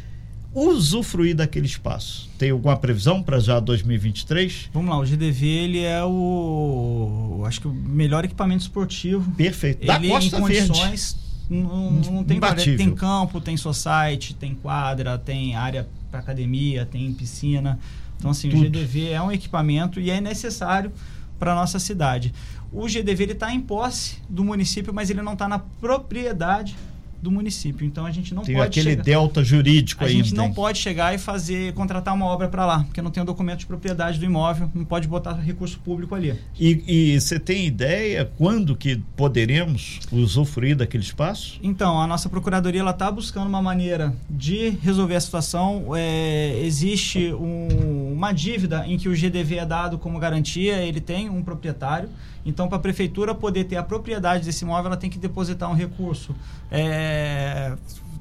usufruir 0.54 1.36
daquele 1.36 1.66
espaço? 1.66 2.30
Tem 2.38 2.52
alguma 2.52 2.76
previsão 2.78 3.24
para 3.24 3.40
já 3.40 3.60
2023? 3.60 4.70
Vamos 4.74 4.90
lá, 4.90 5.00
o 5.00 5.06
GDV 5.06 5.48
ele 5.48 5.80
é 5.80 6.04
o 6.04 7.44
acho 7.46 7.62
que 7.62 7.68
o 7.68 7.74
melhor 7.74 8.24
equipamento 8.26 8.62
esportivo. 8.62 9.30
Perfeito. 9.32 9.86
Da 9.86 9.96
ele 9.96 10.10
Costa 10.10 10.38
em 10.38 10.42
condições 10.42 11.14
Verde. 11.14 11.32
Não, 11.50 11.92
não 11.92 12.24
tem 12.24 12.38
Imbatível. 12.38 12.78
tem 12.78 12.96
campo, 12.96 13.42
tem 13.42 13.58
society, 13.58 14.34
tem 14.34 14.56
quadra, 14.56 15.18
tem 15.18 15.54
área 15.56 15.88
para 16.10 16.22
academia, 16.22 16.86
tem 16.86 17.12
piscina. 17.14 17.78
Então 18.18 18.32
assim, 18.32 18.50
Tudo. 18.50 18.62
o 18.62 18.70
GDV 18.70 19.10
é 19.10 19.22
um 19.22 19.32
equipamento 19.32 20.00
e 20.00 20.10
é 20.10 20.22
necessário 20.22 20.92
para 21.38 21.56
nossa 21.56 21.80
cidade. 21.80 22.34
O 22.72 22.88
GDV 22.88 23.34
está 23.34 23.54
em 23.54 23.60
posse 23.60 24.18
do 24.30 24.46
município, 24.46 24.94
mas 24.94 25.10
ele 25.10 25.22
não 25.22 25.34
está 25.34 25.48
na 25.48 25.60
propriedade 25.60 26.76
do 27.22 27.32
município. 27.32 27.86
Então 27.86 28.06
a 28.06 28.12
gente 28.12 28.34
não 28.34 28.44
tem 28.44 28.56
pode 28.56 28.68
aquele 28.68 28.92
chegar, 28.92 29.04
delta 29.04 29.44
jurídico 29.44 30.04
a 30.04 30.08
aí. 30.08 30.14
A 30.14 30.16
gente 30.16 30.34
não 30.34 30.52
pode 30.52 30.80
chegar 30.80 31.14
e 31.14 31.18
fazer 31.18 31.74
contratar 31.74 32.14
uma 32.14 32.26
obra 32.26 32.48
para 32.48 32.66
lá, 32.66 32.84
porque 32.84 33.02
não 33.02 33.12
tem 33.12 33.22
o 33.22 33.26
documento 33.26 33.60
de 33.60 33.66
propriedade 33.66 34.20
do 34.20 34.26
imóvel, 34.26 34.70
não 34.74 34.84
pode 34.84 35.08
botar 35.08 35.34
recurso 35.34 35.80
público 35.80 36.16
ali. 36.16 36.34
E 36.60 37.20
você 37.20 37.40
tem 37.40 37.66
ideia 37.66 38.30
quando 38.38 38.76
que 38.76 38.98
poderemos 39.16 40.00
usufruir 40.12 40.76
daquele 40.76 41.04
espaço? 41.04 41.60
Então 41.62 42.00
a 42.00 42.08
nossa 42.08 42.30
procuradoria 42.30 42.82
ela 42.82 42.92
está 42.92 43.12
buscando 43.12 43.48
uma 43.48 43.62
maneira 43.62 44.14
de 44.30 44.70
resolver 44.82 45.16
a 45.16 45.22
situação. 45.22 45.96
É, 45.96 46.60
existe 46.64 47.34
um, 47.34 48.14
uma 48.14 48.32
dívida 48.32 48.86
em 48.88 48.98
que 48.98 49.10
o 49.10 49.14
GDV 49.14 49.58
é 49.58 49.66
dado 49.66 49.98
como 49.98 50.20
garantia, 50.20 50.78
ele 50.78 51.00
tem 51.00 51.30
um 51.30 51.44
proprietário. 51.44 52.10
Então, 52.46 52.68
para 52.68 52.78
a 52.78 52.82
prefeitura 52.82 53.36
poder 53.36 53.66
ter 53.66 53.76
a 53.76 53.84
propriedade 53.84 54.46
desse 54.46 54.64
imóvel, 54.64 54.88
ela 54.88 54.98
tem 54.98 55.10
que 55.10 55.20
depositar 55.20 55.70
um 55.70 55.76
recurso, 55.76 56.36
é, 56.72 57.74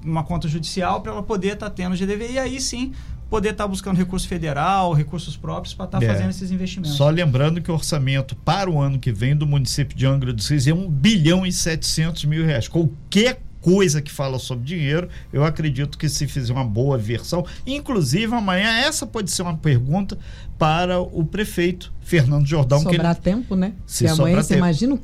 uma 0.04 0.22
conta 0.22 0.48
judicial, 0.48 1.00
para 1.00 1.12
ela 1.12 1.22
poder 1.22 1.54
estar 1.54 1.70
tá 1.70 1.74
tendo 1.74 1.96
GDV. 1.96 2.33
E 2.33 2.38
aí 2.38 2.61
sim 2.61 2.92
poder 3.30 3.50
estar 3.50 3.64
tá 3.64 3.68
buscando 3.68 3.96
recurso 3.96 4.26
federal, 4.26 4.92
recursos 4.92 5.37
próprios 5.37 5.72
para 5.72 5.87
estar 5.87 6.00
tá 6.00 6.04
é. 6.04 6.09
fazendo 6.09 6.30
esses 6.30 6.50
investimentos. 6.50 6.96
Só 6.96 7.09
lembrando 7.09 7.62
que 7.62 7.70
o 7.70 7.74
orçamento 7.74 8.35
para 8.35 8.68
o 8.68 8.80
ano 8.80 8.98
que 8.98 9.12
vem 9.12 9.37
do 9.37 9.46
município 9.46 9.96
de 9.96 10.04
Angra 10.04 10.33
dos 10.33 10.48
Reis 10.48 10.66
é 10.66 10.74
1 10.74 10.90
bilhão 10.90 11.46
e 11.46 11.52
700 11.52 12.24
mil 12.24 12.44
reais. 12.44 12.66
Qualquer 12.66 13.40
coisa 13.60 14.00
que 14.00 14.10
fala 14.10 14.38
sobre 14.38 14.64
dinheiro, 14.64 15.08
eu 15.32 15.44
acredito 15.44 15.98
que 15.98 16.08
se 16.08 16.26
fizer 16.26 16.52
uma 16.52 16.64
boa 16.64 16.96
versão, 16.96 17.44
inclusive 17.66 18.34
amanhã 18.34 18.68
essa 18.78 19.06
pode 19.06 19.30
ser 19.30 19.42
uma 19.42 19.56
pergunta 19.56 20.18
para 20.58 21.00
o 21.00 21.24
prefeito 21.24 21.92
Fernando 22.00 22.46
Jordão. 22.46 22.80
Sobrar 22.80 23.12
ele, 23.12 23.22
tempo, 23.22 23.54
né? 23.54 23.72
Se, 23.86 23.98
se 23.98 24.06
amanhã 24.08 24.42
você 24.42 24.56
imagina 24.56 24.98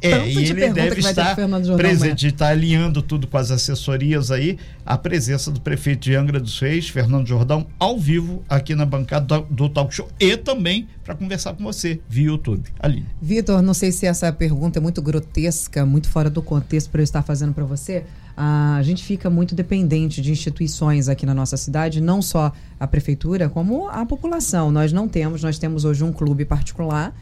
é, 0.00 0.28
e 0.28 0.50
ele 0.50 0.70
deve 0.70 1.00
estar 1.00 1.36
presente, 1.76 2.28
está 2.28 2.48
alinhando 2.48 3.02
tudo 3.02 3.26
com 3.26 3.36
as 3.36 3.50
assessorias 3.50 4.30
aí, 4.30 4.56
a 4.86 4.96
presença 4.96 5.50
do 5.50 5.60
prefeito 5.60 6.00
de 6.00 6.14
Angra 6.14 6.38
dos 6.38 6.58
Reis, 6.60 6.88
Fernando 6.88 7.26
Jordão, 7.26 7.66
ao 7.78 7.98
vivo 7.98 8.42
aqui 8.48 8.74
na 8.74 8.86
bancada 8.86 9.40
do, 9.40 9.46
do 9.50 9.68
Talk 9.68 9.92
Show 9.92 10.08
e 10.20 10.36
também 10.36 10.86
para 11.02 11.14
conversar 11.14 11.54
com 11.54 11.64
você 11.64 12.00
via 12.08 12.26
YouTube. 12.26 12.68
Ali. 12.78 13.04
Vitor, 13.20 13.60
não 13.60 13.74
sei 13.74 13.90
se 13.90 14.06
essa 14.06 14.32
pergunta 14.32 14.78
é 14.78 14.82
muito 14.82 15.02
grotesca, 15.02 15.84
muito 15.84 16.08
fora 16.08 16.30
do 16.30 16.42
contexto 16.42 16.90
para 16.90 17.00
eu 17.00 17.04
estar 17.04 17.22
fazendo 17.22 17.52
para 17.52 17.64
você. 17.64 18.04
A 18.36 18.80
gente 18.84 19.02
fica 19.02 19.28
muito 19.28 19.52
dependente 19.52 20.22
de 20.22 20.30
instituições 20.30 21.08
aqui 21.08 21.26
na 21.26 21.34
nossa 21.34 21.56
cidade, 21.56 22.00
não 22.00 22.22
só 22.22 22.52
a 22.78 22.86
prefeitura, 22.86 23.48
como 23.48 23.88
a 23.88 24.06
população. 24.06 24.70
Nós 24.70 24.92
não 24.92 25.08
temos, 25.08 25.42
nós 25.42 25.58
temos 25.58 25.84
hoje 25.84 26.04
um 26.04 26.12
clube 26.12 26.44
particular 26.44 27.12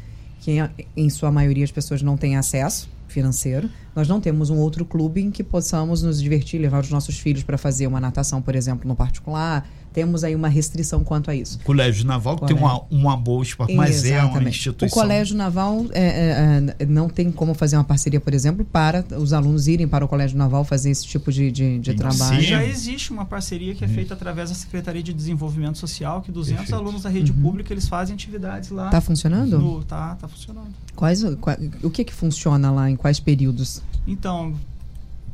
que 0.46 0.58
em 0.96 1.10
sua 1.10 1.32
maioria 1.32 1.64
as 1.64 1.72
pessoas 1.72 2.02
não 2.02 2.16
têm 2.16 2.36
acesso 2.36 2.88
financeiro. 3.08 3.68
Nós 3.96 4.06
não 4.06 4.20
temos 4.20 4.48
um 4.48 4.58
outro 4.58 4.84
clube 4.84 5.20
em 5.20 5.28
que 5.28 5.42
possamos 5.42 6.02
nos 6.02 6.22
divertir, 6.22 6.60
levar 6.60 6.84
os 6.84 6.90
nossos 6.90 7.18
filhos 7.18 7.42
para 7.42 7.58
fazer 7.58 7.88
uma 7.88 7.98
natação, 7.98 8.40
por 8.40 8.54
exemplo, 8.54 8.86
no 8.86 8.94
particular. 8.94 9.68
Temos 9.96 10.22
aí 10.22 10.34
uma 10.34 10.48
restrição 10.48 11.02
quanto 11.02 11.30
a 11.30 11.34
isso. 11.34 11.58
O 11.62 11.64
Colégio 11.64 12.04
Naval 12.04 12.36
Colégio. 12.36 12.54
tem 12.54 12.66
uma, 12.66 12.82
uma 12.90 13.16
boa 13.16 13.42
esporte, 13.42 13.74
mas 13.74 14.04
Exatamente. 14.04 14.36
é 14.36 14.38
uma 14.40 14.48
instituição. 14.50 14.98
O 14.98 15.02
Colégio 15.02 15.34
Naval 15.34 15.86
é, 15.90 16.02
é, 16.04 16.74
é, 16.80 16.84
não 16.84 17.08
tem 17.08 17.32
como 17.32 17.54
fazer 17.54 17.78
uma 17.78 17.84
parceria, 17.84 18.20
por 18.20 18.34
exemplo, 18.34 18.62
para 18.62 19.02
os 19.18 19.32
alunos 19.32 19.66
irem 19.68 19.88
para 19.88 20.04
o 20.04 20.08
Colégio 20.08 20.36
Naval 20.36 20.64
fazer 20.64 20.90
esse 20.90 21.06
tipo 21.06 21.32
de, 21.32 21.50
de, 21.50 21.78
de 21.78 21.94
trabalho. 21.94 22.42
Já 22.42 22.62
existe 22.62 23.10
uma 23.10 23.24
parceria 23.24 23.74
que 23.74 23.86
é 23.86 23.88
feita 23.88 24.12
através 24.12 24.50
da 24.50 24.54
Secretaria 24.54 25.02
de 25.02 25.14
Desenvolvimento 25.14 25.78
Social, 25.78 26.20
que 26.20 26.30
200 26.30 26.58
Perfeito. 26.58 26.78
alunos 26.78 27.04
da 27.04 27.08
rede 27.08 27.32
uhum. 27.32 27.40
pública 27.40 27.72
eles 27.72 27.88
fazem 27.88 28.12
atividades 28.12 28.68
lá. 28.68 28.88
Está 28.88 29.00
funcionando? 29.00 29.58
No, 29.58 29.82
tá, 29.82 30.14
tá 30.16 30.28
funcionando. 30.28 30.74
Quais, 30.94 31.24
qual, 31.40 31.56
o 31.82 31.88
que 31.88 32.04
que 32.04 32.12
funciona 32.12 32.70
lá, 32.70 32.90
em 32.90 32.96
quais 32.96 33.18
períodos? 33.18 33.80
Então, 34.06 34.54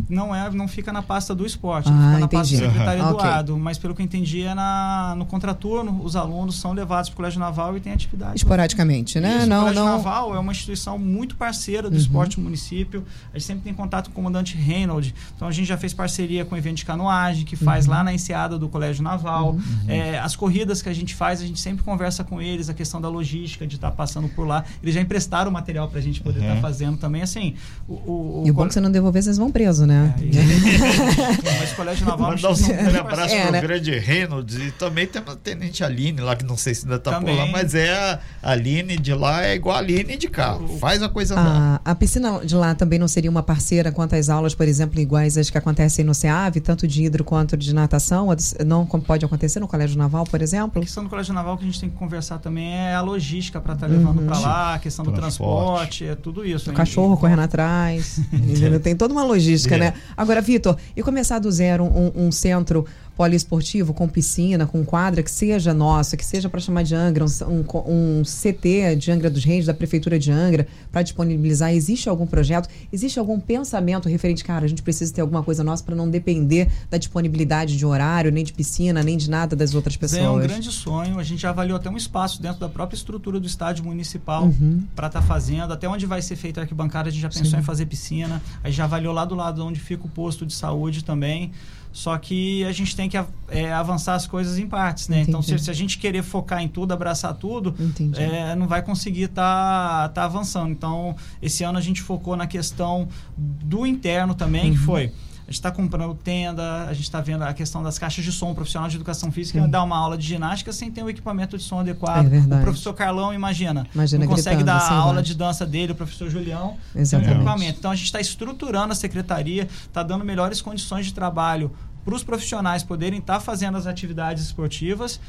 não 0.08 0.34
é 0.34 0.50
não 0.50 0.68
fica 0.68 0.92
na 0.92 1.02
pasta 1.02 1.34
do 1.34 1.46
esporte, 1.46 1.88
ah, 1.88 1.92
fica 1.92 2.04
na 2.04 2.16
entendi. 2.20 2.36
pasta 2.36 2.56
do 2.56 2.60
secretário 2.60 3.02
Eduardo. 3.08 3.52
Okay. 3.52 3.64
Mas 3.64 3.78
pelo 3.78 3.94
que 3.94 4.02
eu 4.02 4.04
entendi, 4.04 4.42
é 4.42 4.54
na, 4.54 5.14
no 5.16 5.24
contraturno, 5.24 6.02
os 6.04 6.16
alunos 6.16 6.60
são 6.60 6.72
levados 6.72 7.08
para 7.08 7.14
o 7.14 7.16
Colégio 7.16 7.40
Naval 7.40 7.76
e 7.76 7.80
tem 7.80 7.92
atividade. 7.92 8.36
Esporadicamente, 8.36 9.20
né? 9.20 9.38
Isso, 9.38 9.46
não, 9.46 9.56
o 9.56 9.60
Colégio 9.60 9.84
não... 9.84 9.92
Naval 9.92 10.34
é 10.34 10.38
uma 10.38 10.52
instituição 10.52 10.98
muito 10.98 11.36
parceira 11.36 11.88
do 11.88 11.94
uhum. 11.94 12.00
esporte 12.00 12.36
do 12.36 12.42
município. 12.42 13.04
A 13.32 13.38
gente 13.38 13.46
sempre 13.46 13.64
tem 13.64 13.74
contato 13.74 14.06
com 14.06 14.12
o 14.12 14.14
comandante 14.14 14.56
Reynolds. 14.56 15.14
Então 15.34 15.48
a 15.48 15.52
gente 15.52 15.66
já 15.66 15.76
fez 15.76 15.94
parceria 15.94 16.44
com 16.44 16.54
o 16.54 16.58
evento 16.58 16.76
de 16.76 16.84
canoagem, 16.84 17.44
que 17.44 17.56
faz 17.56 17.86
uhum. 17.86 17.92
lá 17.92 18.04
na 18.04 18.12
enseada 18.12 18.58
do 18.58 18.68
Colégio 18.68 19.02
Naval. 19.02 19.52
Uhum. 19.52 19.62
É, 19.88 20.18
as 20.18 20.36
corridas 20.36 20.82
que 20.82 20.88
a 20.88 20.94
gente 20.94 21.14
faz, 21.14 21.40
a 21.40 21.46
gente 21.46 21.60
sempre 21.60 21.82
conversa 21.82 22.24
com 22.24 22.40
eles, 22.40 22.68
a 22.68 22.74
questão 22.74 23.00
da 23.00 23.08
logística, 23.08 23.66
de 23.66 23.76
estar 23.76 23.90
tá 23.90 23.96
passando 23.96 24.28
por 24.28 24.46
lá. 24.46 24.64
Eles 24.82 24.94
já 24.94 25.00
emprestaram 25.00 25.50
o 25.50 25.52
material 25.52 25.88
para 25.88 25.98
a 25.98 26.02
gente 26.02 26.20
poder 26.20 26.40
estar 26.40 26.54
tá 26.56 26.60
fazendo 26.60 26.96
também. 26.96 27.22
Assim, 27.22 27.54
o, 27.88 27.92
o, 27.92 28.42
o, 28.42 28.46
e 28.46 28.50
o 28.50 28.54
bom 28.54 28.64
é 28.64 28.68
que 28.68 28.74
você 28.74 28.80
não 28.80 28.90
devolver, 28.90 29.22
vocês 29.22 29.36
vão 29.36 29.50
presos 29.50 29.81
caso, 29.82 29.86
né? 29.86 30.14
É, 30.18 31.58
mas 31.60 31.72
colégio 31.72 32.06
naval. 32.06 32.30
Mandar 32.30 32.50
um 32.50 33.00
abraço 33.00 33.34
é, 33.34 33.42
pro 33.42 33.52
né? 33.52 33.60
grande 33.60 33.98
Reynolds 33.98 34.56
e 34.56 34.70
também 34.72 35.06
tem 35.06 35.22
a 35.24 35.36
Tenente 35.36 35.84
Aline 35.84 36.20
lá, 36.20 36.36
que 36.36 36.44
não 36.44 36.56
sei 36.56 36.74
se 36.74 36.84
ainda 36.84 36.98
tá 36.98 37.12
também. 37.12 37.36
por 37.36 37.44
lá, 37.44 37.50
mas 37.50 37.74
é 37.74 37.92
a 37.92 38.20
Aline 38.42 38.96
de 38.96 39.14
lá, 39.14 39.44
é 39.44 39.54
igual 39.54 39.76
a 39.76 39.78
Aline 39.78 40.16
de 40.16 40.28
cá. 40.28 40.58
Faz 40.78 41.02
a 41.02 41.08
coisa 41.08 41.34
a, 41.38 41.80
a 41.84 41.94
piscina 41.94 42.40
de 42.44 42.54
lá 42.54 42.74
também 42.74 42.98
não 42.98 43.08
seria 43.08 43.30
uma 43.30 43.42
parceira 43.42 43.90
quanto 43.90 44.14
às 44.14 44.28
aulas, 44.28 44.54
por 44.54 44.66
exemplo, 44.66 45.00
iguais 45.00 45.36
às 45.36 45.50
que 45.50 45.58
acontecem 45.58 46.04
no 46.04 46.14
CEAV, 46.14 46.60
tanto 46.60 46.86
de 46.86 47.04
hidro 47.04 47.24
quanto 47.24 47.56
de 47.56 47.74
natação? 47.74 48.28
Não 48.66 48.86
pode 48.86 49.24
acontecer 49.24 49.60
no 49.60 49.68
Colégio 49.68 49.98
Naval, 49.98 50.24
por 50.24 50.40
exemplo? 50.40 50.80
A 50.80 50.84
questão 50.84 51.04
do 51.04 51.10
Colégio 51.10 51.34
Naval 51.34 51.56
que 51.56 51.64
a 51.64 51.66
gente 51.66 51.80
tem 51.80 51.88
que 51.88 51.96
conversar 51.96 52.38
também 52.38 52.74
é 52.74 52.94
a 52.94 53.00
logística 53.00 53.60
para 53.60 53.74
estar 53.74 53.86
tá 53.86 53.92
levando 53.92 54.20
uhum. 54.20 54.26
para 54.26 54.38
lá, 54.38 54.74
a 54.74 54.78
questão 54.78 55.04
do 55.04 55.12
transporte, 55.12 56.04
é 56.04 56.14
tudo 56.14 56.44
isso. 56.44 56.70
O 56.70 56.74
cachorro 56.74 57.16
correndo 57.16 57.40
atrás. 57.42 58.20
tem 58.82 58.96
toda 58.96 59.14
uma 59.14 59.24
logística, 59.24 59.71
né? 59.78 59.94
Agora, 60.16 60.40
Vitor, 60.40 60.76
e 60.96 61.02
começar 61.02 61.38
do 61.38 61.50
zero 61.50 61.84
um, 61.84 62.26
um 62.26 62.32
centro 62.32 62.86
poliesportivo 63.16 63.92
com 63.92 64.08
piscina, 64.08 64.66
com 64.66 64.84
quadra, 64.84 65.22
que 65.22 65.30
seja 65.30 65.74
nosso, 65.74 66.16
que 66.16 66.24
seja 66.24 66.48
para 66.48 66.60
chamar 66.60 66.82
de 66.82 66.94
Angra, 66.94 67.24
um, 67.24 67.64
um, 67.86 68.22
CT 68.22 68.96
de 68.96 69.10
Angra 69.10 69.30
dos 69.30 69.44
Reis, 69.44 69.66
da 69.66 69.74
Prefeitura 69.74 70.18
de 70.18 70.30
Angra, 70.30 70.66
para 70.90 71.02
disponibilizar? 71.02 71.72
Existe 71.72 72.08
algum 72.08 72.26
projeto? 72.26 72.68
Existe 72.92 73.18
algum 73.18 73.38
pensamento 73.38 74.08
referente, 74.08 74.44
cara, 74.44 74.64
a 74.64 74.68
gente 74.68 74.82
precisa 74.82 75.12
ter 75.12 75.20
alguma 75.20 75.42
coisa 75.42 75.62
nossa 75.62 75.84
para 75.84 75.94
não 75.94 76.08
depender 76.08 76.70
da 76.90 76.98
disponibilidade 76.98 77.76
de 77.76 77.84
horário, 77.84 78.30
nem 78.30 78.44
de 78.44 78.52
piscina, 78.52 79.02
nem 79.02 79.16
de 79.16 79.28
nada 79.28 79.54
das 79.54 79.74
outras 79.74 79.96
pessoas? 79.96 80.22
É 80.22 80.30
um 80.30 80.40
grande 80.40 80.70
sonho. 80.70 81.18
A 81.18 81.22
gente 81.22 81.42
já 81.42 81.50
avaliou 81.50 81.76
até 81.76 81.90
um 81.90 81.96
espaço 81.96 82.40
dentro 82.40 82.60
da 82.60 82.68
própria 82.68 82.96
estrutura 82.96 83.38
do 83.38 83.46
estádio 83.46 83.84
municipal 83.84 84.44
uhum. 84.44 84.82
para 84.96 85.08
estar 85.08 85.20
tá 85.20 85.26
fazendo. 85.26 85.72
Até 85.72 85.88
onde 85.88 86.06
vai 86.06 86.22
ser 86.22 86.36
feita 86.36 86.60
a 86.60 86.62
arquibancada, 86.62 87.08
a 87.08 87.12
gente 87.12 87.22
já 87.22 87.28
pensou 87.28 87.46
Sim. 87.46 87.58
em 87.58 87.62
fazer 87.62 87.86
piscina. 87.86 88.42
A 88.62 88.68
gente 88.68 88.76
já 88.76 88.84
avaliou 88.84 89.12
lá 89.12 89.24
do 89.24 89.34
lado 89.34 89.64
onde 89.64 89.80
fica 89.80 90.06
o 90.06 90.08
posto 90.08 90.46
de 90.46 90.54
saúde 90.54 91.04
também. 91.04 91.52
Só 91.92 92.16
que 92.16 92.64
a 92.64 92.72
gente 92.72 92.96
tem 92.96 93.08
que 93.08 93.16
é, 93.48 93.72
avançar 93.72 94.14
as 94.14 94.26
coisas 94.26 94.58
em 94.58 94.66
partes, 94.66 95.08
né? 95.08 95.16
Entendi. 95.16 95.30
Então, 95.30 95.42
se, 95.42 95.58
se, 95.58 95.70
a 95.70 95.74
gente 95.74 95.98
querer 95.98 96.22
focar 96.22 96.62
em 96.62 96.68
tudo, 96.68 96.92
abraçar 96.92 97.34
tudo, 97.34 97.74
é, 98.16 98.56
não 98.56 98.66
vai 98.66 98.82
conseguir 98.82 99.24
estar 99.24 100.08
tá, 100.08 100.08
tá 100.08 100.24
avançando. 100.24 100.70
Então, 100.70 101.14
esse 101.42 101.62
ano 101.62 101.76
a 101.78 101.82
gente 101.82 102.00
focou 102.00 102.34
na 102.34 102.46
questão 102.46 103.08
do 103.36 103.86
interno 103.86 104.34
também, 104.34 104.70
uhum. 104.70 104.72
que 104.72 104.78
foi 104.78 105.12
gente 105.52 105.58
está 105.58 105.70
comprando 105.70 106.14
tenda, 106.14 106.84
a 106.84 106.94
gente 106.94 107.04
está 107.04 107.20
vendo 107.20 107.42
a 107.42 107.52
questão 107.52 107.82
das 107.82 107.98
caixas 107.98 108.24
de 108.24 108.32
som. 108.32 108.50
O 108.50 108.54
profissional 108.54 108.88
de 108.88 108.96
educação 108.96 109.30
física 109.30 109.62
Sim. 109.62 109.68
dar 109.68 109.82
uma 109.82 109.96
aula 109.96 110.16
de 110.16 110.26
ginástica 110.26 110.72
sem 110.72 110.90
ter 110.90 111.02
o 111.02 111.06
um 111.06 111.10
equipamento 111.10 111.58
de 111.58 111.62
som 111.62 111.80
adequado. 111.80 112.32
É 112.32 112.38
o 112.38 112.62
professor 112.62 112.94
Carlão, 112.94 113.32
imagina, 113.32 113.86
imagina 113.94 114.24
não 114.24 114.32
consegue 114.32 114.64
dar 114.64 114.78
a 114.78 114.94
aula 114.94 115.22
de 115.22 115.34
dança 115.34 115.66
dele, 115.66 115.92
o 115.92 115.94
professor 115.94 116.30
Julião, 116.30 116.76
Exatamente. 116.94 117.28
sem 117.28 117.36
equipamento. 117.36 117.78
Então 117.78 117.90
a 117.90 117.94
gente 117.94 118.06
está 118.06 118.20
estruturando 118.20 118.92
a 118.92 118.96
secretaria, 118.96 119.68
está 119.86 120.02
dando 120.02 120.24
melhores 120.24 120.62
condições 120.62 121.06
de 121.06 121.12
trabalho 121.12 121.70
para 122.04 122.14
os 122.14 122.24
profissionais 122.24 122.82
poderem 122.82 123.18
estar 123.18 123.34
tá 123.34 123.40
fazendo 123.40 123.76
as 123.76 123.86
atividades 123.86 124.42
esportivas 124.42 125.20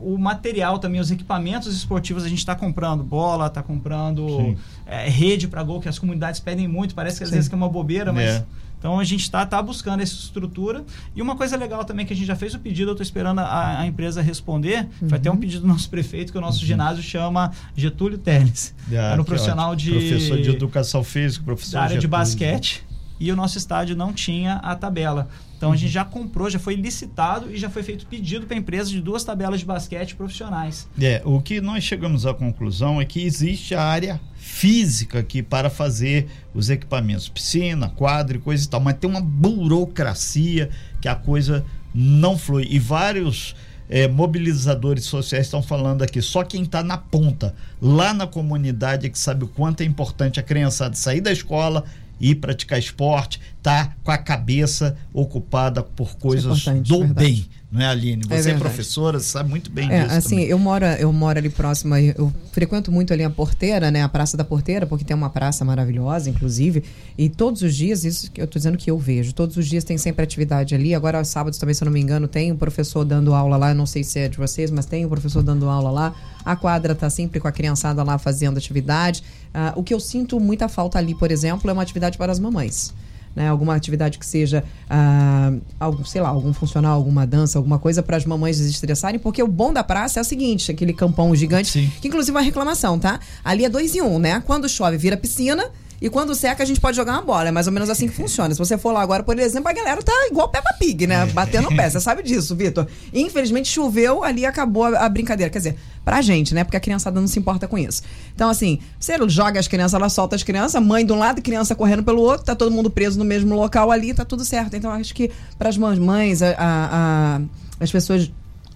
o 0.00 0.18
material 0.18 0.78
também, 0.78 1.00
os 1.00 1.10
equipamentos 1.10 1.74
esportivos, 1.74 2.24
a 2.24 2.28
gente 2.28 2.38
está 2.38 2.54
comprando 2.54 3.02
bola, 3.04 3.46
está 3.46 3.62
comprando 3.62 4.56
é, 4.86 5.08
rede 5.08 5.46
para 5.46 5.62
gol, 5.62 5.80
que 5.80 5.88
as 5.88 5.98
comunidades 5.98 6.40
pedem 6.40 6.66
muito, 6.66 6.94
parece 6.94 7.18
que 7.18 7.24
às 7.24 7.30
Sim. 7.30 7.36
vezes 7.36 7.48
que 7.48 7.54
é 7.54 7.56
uma 7.56 7.68
bobeira, 7.68 8.12
mas 8.12 8.30
é. 8.30 8.44
Então 8.82 8.98
a 8.98 9.04
gente 9.04 9.20
está 9.20 9.46
tá 9.46 9.62
buscando 9.62 10.02
essa 10.02 10.12
estrutura. 10.12 10.84
E 11.14 11.22
uma 11.22 11.36
coisa 11.36 11.56
legal 11.56 11.84
também 11.84 12.04
que 12.04 12.12
a 12.12 12.16
gente 12.16 12.26
já 12.26 12.34
fez 12.34 12.52
o 12.52 12.58
pedido, 12.58 12.88
eu 12.90 12.94
estou 12.94 13.04
esperando 13.04 13.38
a, 13.38 13.78
a, 13.78 13.86
empresa 13.86 14.20
responder. 14.20 14.88
Uhum. 15.00 15.08
Foi 15.08 15.18
até 15.18 15.30
um 15.30 15.36
pedido 15.36 15.60
do 15.60 15.68
nosso 15.68 15.88
prefeito, 15.88 16.32
que 16.32 16.38
o 16.38 16.40
nosso 16.40 16.58
uhum. 16.58 16.66
ginásio 16.66 17.00
chama 17.00 17.52
Getúlio 17.76 18.18
Teles. 18.18 18.74
Ah, 18.90 19.12
Era 19.12 19.22
um 19.22 19.24
profissional 19.24 19.76
de. 19.76 19.92
Professor 19.92 20.40
de 20.40 20.50
educação 20.50 21.04
física, 21.04 21.44
professor 21.44 21.74
da 21.74 21.78
área 21.82 21.88
Getúlio. 21.90 22.00
de 22.00 22.08
basquete. 22.08 22.84
E 23.22 23.30
o 23.30 23.36
nosso 23.36 23.56
estádio 23.56 23.94
não 23.94 24.12
tinha 24.12 24.54
a 24.56 24.74
tabela. 24.74 25.28
Então 25.56 25.70
a 25.70 25.76
gente 25.76 25.92
já 25.92 26.04
comprou, 26.04 26.50
já 26.50 26.58
foi 26.58 26.74
licitado 26.74 27.48
e 27.54 27.56
já 27.56 27.70
foi 27.70 27.84
feito 27.84 28.04
pedido 28.06 28.46
para 28.46 28.56
a 28.56 28.58
empresa 28.58 28.90
de 28.90 29.00
duas 29.00 29.22
tabelas 29.22 29.60
de 29.60 29.66
basquete 29.66 30.16
profissionais. 30.16 30.88
É, 31.00 31.22
o 31.24 31.40
que 31.40 31.60
nós 31.60 31.84
chegamos 31.84 32.26
à 32.26 32.34
conclusão 32.34 33.00
é 33.00 33.04
que 33.04 33.22
existe 33.22 33.76
a 33.76 33.84
área 33.84 34.20
física 34.34 35.20
aqui 35.20 35.40
para 35.40 35.70
fazer 35.70 36.26
os 36.52 36.68
equipamentos, 36.68 37.28
piscina, 37.28 37.88
quadro 37.90 38.38
e 38.38 38.40
coisa 38.40 38.64
e 38.64 38.68
tal, 38.68 38.80
mas 38.80 38.96
tem 38.96 39.08
uma 39.08 39.20
burocracia 39.20 40.68
que 41.00 41.06
a 41.06 41.14
coisa 41.14 41.64
não 41.94 42.36
flui. 42.36 42.66
E 42.68 42.80
vários 42.80 43.54
é, 43.88 44.08
mobilizadores 44.08 45.04
sociais 45.04 45.46
estão 45.46 45.62
falando 45.62 46.02
aqui, 46.02 46.20
só 46.22 46.42
quem 46.42 46.62
está 46.62 46.82
na 46.82 46.96
ponta, 46.96 47.54
lá 47.80 48.12
na 48.14 48.26
comunidade, 48.26 49.06
é 49.06 49.10
que 49.10 49.18
sabe 49.18 49.44
o 49.44 49.48
quanto 49.48 49.82
é 49.82 49.84
importante 49.84 50.40
a 50.40 50.42
criançada 50.42 50.96
sair 50.96 51.20
da 51.20 51.30
escola, 51.30 51.84
ir 52.22 52.36
praticar 52.36 52.78
esporte, 52.78 53.40
tá 53.60 53.94
com 54.02 54.10
a 54.12 54.16
cabeça 54.16 54.96
ocupada 55.12 55.82
por 55.82 56.16
coisas 56.16 56.66
é 56.66 56.74
do 56.74 57.00
verdade. 57.00 57.12
bem 57.14 57.46
não 57.72 57.80
é, 57.80 57.86
Aline? 57.86 58.22
Você 58.28 58.50
é, 58.50 58.52
é 58.52 58.58
professora, 58.58 59.18
sabe 59.18 59.48
muito 59.48 59.70
bem 59.70 59.90
é, 59.90 60.02
disso. 60.02 60.14
Assim, 60.14 60.28
também. 60.36 60.44
eu 60.44 60.58
moro, 60.58 60.84
eu 60.84 61.10
moro 61.10 61.38
ali 61.38 61.48
próximo, 61.48 61.96
eu 61.96 62.30
frequento 62.52 62.92
muito 62.92 63.14
ali 63.14 63.24
a 63.24 63.30
porteira, 63.30 63.90
né? 63.90 64.02
A 64.02 64.08
Praça 64.10 64.36
da 64.36 64.44
Porteira, 64.44 64.86
porque 64.86 65.06
tem 65.06 65.16
uma 65.16 65.30
praça 65.30 65.64
maravilhosa, 65.64 66.28
inclusive. 66.28 66.84
E 67.16 67.30
todos 67.30 67.62
os 67.62 67.74
dias, 67.74 68.04
isso 68.04 68.30
que 68.30 68.42
eu 68.42 68.44
estou 68.44 68.60
dizendo 68.60 68.76
que 68.76 68.90
eu 68.90 68.98
vejo, 68.98 69.32
todos 69.32 69.56
os 69.56 69.66
dias 69.66 69.84
tem 69.84 69.96
sempre 69.96 70.22
atividade 70.22 70.74
ali. 70.74 70.94
Agora, 70.94 71.16
aos 71.16 71.28
sábados 71.28 71.58
também, 71.58 71.74
se 71.74 71.82
eu 71.82 71.86
não 71.86 71.92
me 71.92 72.00
engano, 72.00 72.28
tem 72.28 72.52
um 72.52 72.56
professor 72.58 73.06
dando 73.06 73.32
aula 73.32 73.56
lá. 73.56 73.70
Eu 73.70 73.74
não 73.74 73.86
sei 73.86 74.04
se 74.04 74.18
é 74.18 74.28
de 74.28 74.36
vocês, 74.36 74.70
mas 74.70 74.84
tem 74.84 75.06
um 75.06 75.08
professor 75.08 75.42
dando 75.42 75.66
aula 75.66 75.90
lá. 75.90 76.14
A 76.44 76.54
quadra 76.54 76.92
está 76.92 77.08
sempre 77.08 77.40
com 77.40 77.48
a 77.48 77.52
criançada 77.52 78.02
lá 78.02 78.18
fazendo 78.18 78.58
atividade. 78.58 79.24
Uh, 79.48 79.80
o 79.80 79.82
que 79.82 79.94
eu 79.94 80.00
sinto 80.00 80.38
muita 80.38 80.68
falta 80.68 80.98
ali, 80.98 81.14
por 81.14 81.30
exemplo, 81.30 81.70
é 81.70 81.72
uma 81.72 81.82
atividade 81.82 82.18
para 82.18 82.30
as 82.30 82.38
mamães 82.38 82.92
né? 83.34 83.48
Alguma 83.48 83.74
atividade 83.74 84.18
que 84.18 84.26
seja, 84.26 84.64
ah, 84.88 85.52
algum, 85.78 86.04
sei 86.04 86.20
lá, 86.20 86.28
algum 86.28 86.52
funcional, 86.52 86.94
alguma 86.94 87.26
dança, 87.26 87.58
alguma 87.58 87.78
coisa 87.78 88.02
para 88.02 88.16
as 88.16 88.24
mamães 88.24 88.58
desestressarem, 88.58 89.18
porque 89.18 89.42
o 89.42 89.48
bom 89.48 89.72
da 89.72 89.82
praça 89.82 90.20
é 90.20 90.22
o 90.22 90.24
seguinte, 90.24 90.70
aquele 90.70 90.92
campão 90.92 91.34
gigante, 91.34 91.70
Sim. 91.70 91.90
que 92.00 92.08
inclusive 92.08 92.36
é 92.36 92.38
uma 92.38 92.44
reclamação, 92.44 92.98
tá? 92.98 93.20
Ali 93.44 93.64
é 93.64 93.68
dois 93.68 93.94
em 93.94 94.02
um, 94.02 94.18
né? 94.18 94.42
Quando 94.46 94.68
chove, 94.68 94.96
vira 94.96 95.16
piscina, 95.16 95.70
e 96.02 96.10
quando 96.10 96.34
seca, 96.34 96.64
a 96.64 96.66
gente 96.66 96.80
pode 96.80 96.96
jogar 96.96 97.12
uma 97.12 97.22
bola. 97.22 97.46
É 97.46 97.52
mais 97.52 97.68
ou 97.68 97.72
menos 97.72 97.88
assim 97.88 98.08
que 98.08 98.12
funciona. 98.12 98.52
Se 98.52 98.58
você 98.58 98.76
for 98.76 98.90
lá 98.90 99.00
agora, 99.00 99.22
por 99.22 99.38
exemplo, 99.38 99.68
a 99.68 99.72
galera 99.72 100.02
tá 100.02 100.12
igual 100.28 100.48
Peppa 100.48 100.74
Pig, 100.76 101.06
né? 101.06 101.24
Batendo 101.26 101.68
o 101.68 101.76
pé. 101.76 101.88
Você 101.88 102.00
sabe 102.02 102.24
disso, 102.24 102.56
Vitor. 102.56 102.88
Infelizmente, 103.14 103.68
choveu, 103.68 104.24
ali 104.24 104.44
acabou 104.44 104.86
a, 104.86 104.98
a, 104.98 105.08
brincadeira. 105.08 105.48
Quer 105.48 105.58
dizer, 105.58 105.76
pra 106.04 106.20
gente, 106.20 106.56
né? 106.56 106.64
Porque 106.64 106.76
a 106.76 106.80
criançada 106.80 107.20
não 107.20 107.28
se 107.28 107.38
importa 107.38 107.68
com 107.68 107.78
isso. 107.78 108.02
Então, 108.34 108.50
assim, 108.50 108.80
você 108.98 109.16
joga 109.28 109.60
as 109.60 109.68
crianças, 109.68 109.94
ela 109.94 110.08
solta 110.08 110.34
as 110.34 110.42
crianças, 110.42 110.82
mãe 110.82 111.06
de 111.06 111.12
um 111.12 111.18
lado, 111.20 111.40
criança 111.40 111.72
correndo 111.72 112.02
pelo 112.02 112.20
outro, 112.20 112.46
tá 112.46 112.56
todo 112.56 112.72
mundo 112.72 112.90
preso 112.90 113.16
no 113.16 113.24
mesmo 113.24 113.54
local 113.54 113.92
ali, 113.92 114.12
tá 114.12 114.24
tudo 114.24 114.44
certo. 114.44 114.74
Então, 114.74 114.90
acho 114.90 115.14
que 115.14 115.30
para 115.56 115.68
as 115.68 115.78
mães, 115.78 116.42
a, 116.42 116.48
a, 116.48 116.56
a, 116.58 117.40
as 117.78 117.92
pessoas 117.92 118.28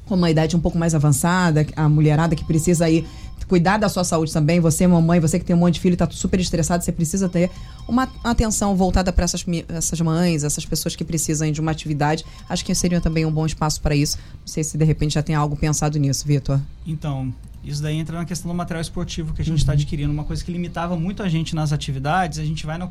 com 0.06 0.14
uma 0.14 0.30
idade 0.30 0.54
um 0.54 0.60
pouco 0.60 0.78
mais 0.78 0.94
avançada, 0.94 1.66
a 1.74 1.88
mulherada 1.88 2.36
que 2.36 2.44
precisa 2.44 2.88
ir 2.88 3.04
cuidar 3.48 3.78
da 3.78 3.88
sua 3.88 4.04
saúde 4.04 4.32
também. 4.32 4.60
Você, 4.60 4.86
mamãe, 4.86 5.20
você 5.20 5.38
que 5.38 5.44
tem 5.44 5.54
um 5.54 5.58
monte 5.58 5.74
de 5.74 5.80
filho 5.80 5.92
e 5.92 5.94
está 5.94 6.08
super 6.10 6.40
estressado, 6.40 6.84
você 6.84 6.92
precisa 6.92 7.28
ter 7.28 7.50
uma 7.88 8.08
atenção 8.24 8.74
voltada 8.76 9.12
para 9.12 9.24
essas, 9.24 9.44
essas 9.68 10.00
mães, 10.00 10.44
essas 10.44 10.64
pessoas 10.64 10.96
que 10.96 11.04
precisam 11.04 11.50
de 11.50 11.60
uma 11.60 11.70
atividade. 11.70 12.24
Acho 12.48 12.64
que 12.64 12.74
seria 12.74 13.00
também 13.00 13.24
um 13.24 13.32
bom 13.32 13.46
espaço 13.46 13.80
para 13.80 13.94
isso. 13.94 14.18
Não 14.40 14.46
sei 14.46 14.64
se 14.64 14.76
de 14.76 14.84
repente 14.84 15.14
já 15.14 15.22
tem 15.22 15.34
algo 15.34 15.56
pensado 15.56 15.98
nisso, 15.98 16.26
Vitor. 16.26 16.60
Então, 16.86 17.32
isso 17.64 17.82
daí 17.82 17.96
entra 17.96 18.16
na 18.16 18.24
questão 18.24 18.50
do 18.50 18.54
material 18.54 18.80
esportivo 18.80 19.34
que 19.34 19.42
a 19.42 19.44
gente 19.44 19.58
está 19.58 19.72
uhum. 19.72 19.78
adquirindo. 19.78 20.12
Uma 20.12 20.24
coisa 20.24 20.44
que 20.44 20.52
limitava 20.52 20.96
muito 20.96 21.22
a 21.22 21.28
gente 21.28 21.54
nas 21.54 21.72
atividades, 21.72 22.38
a 22.38 22.44
gente 22.44 22.64
vai 22.66 22.78
no 22.78 22.90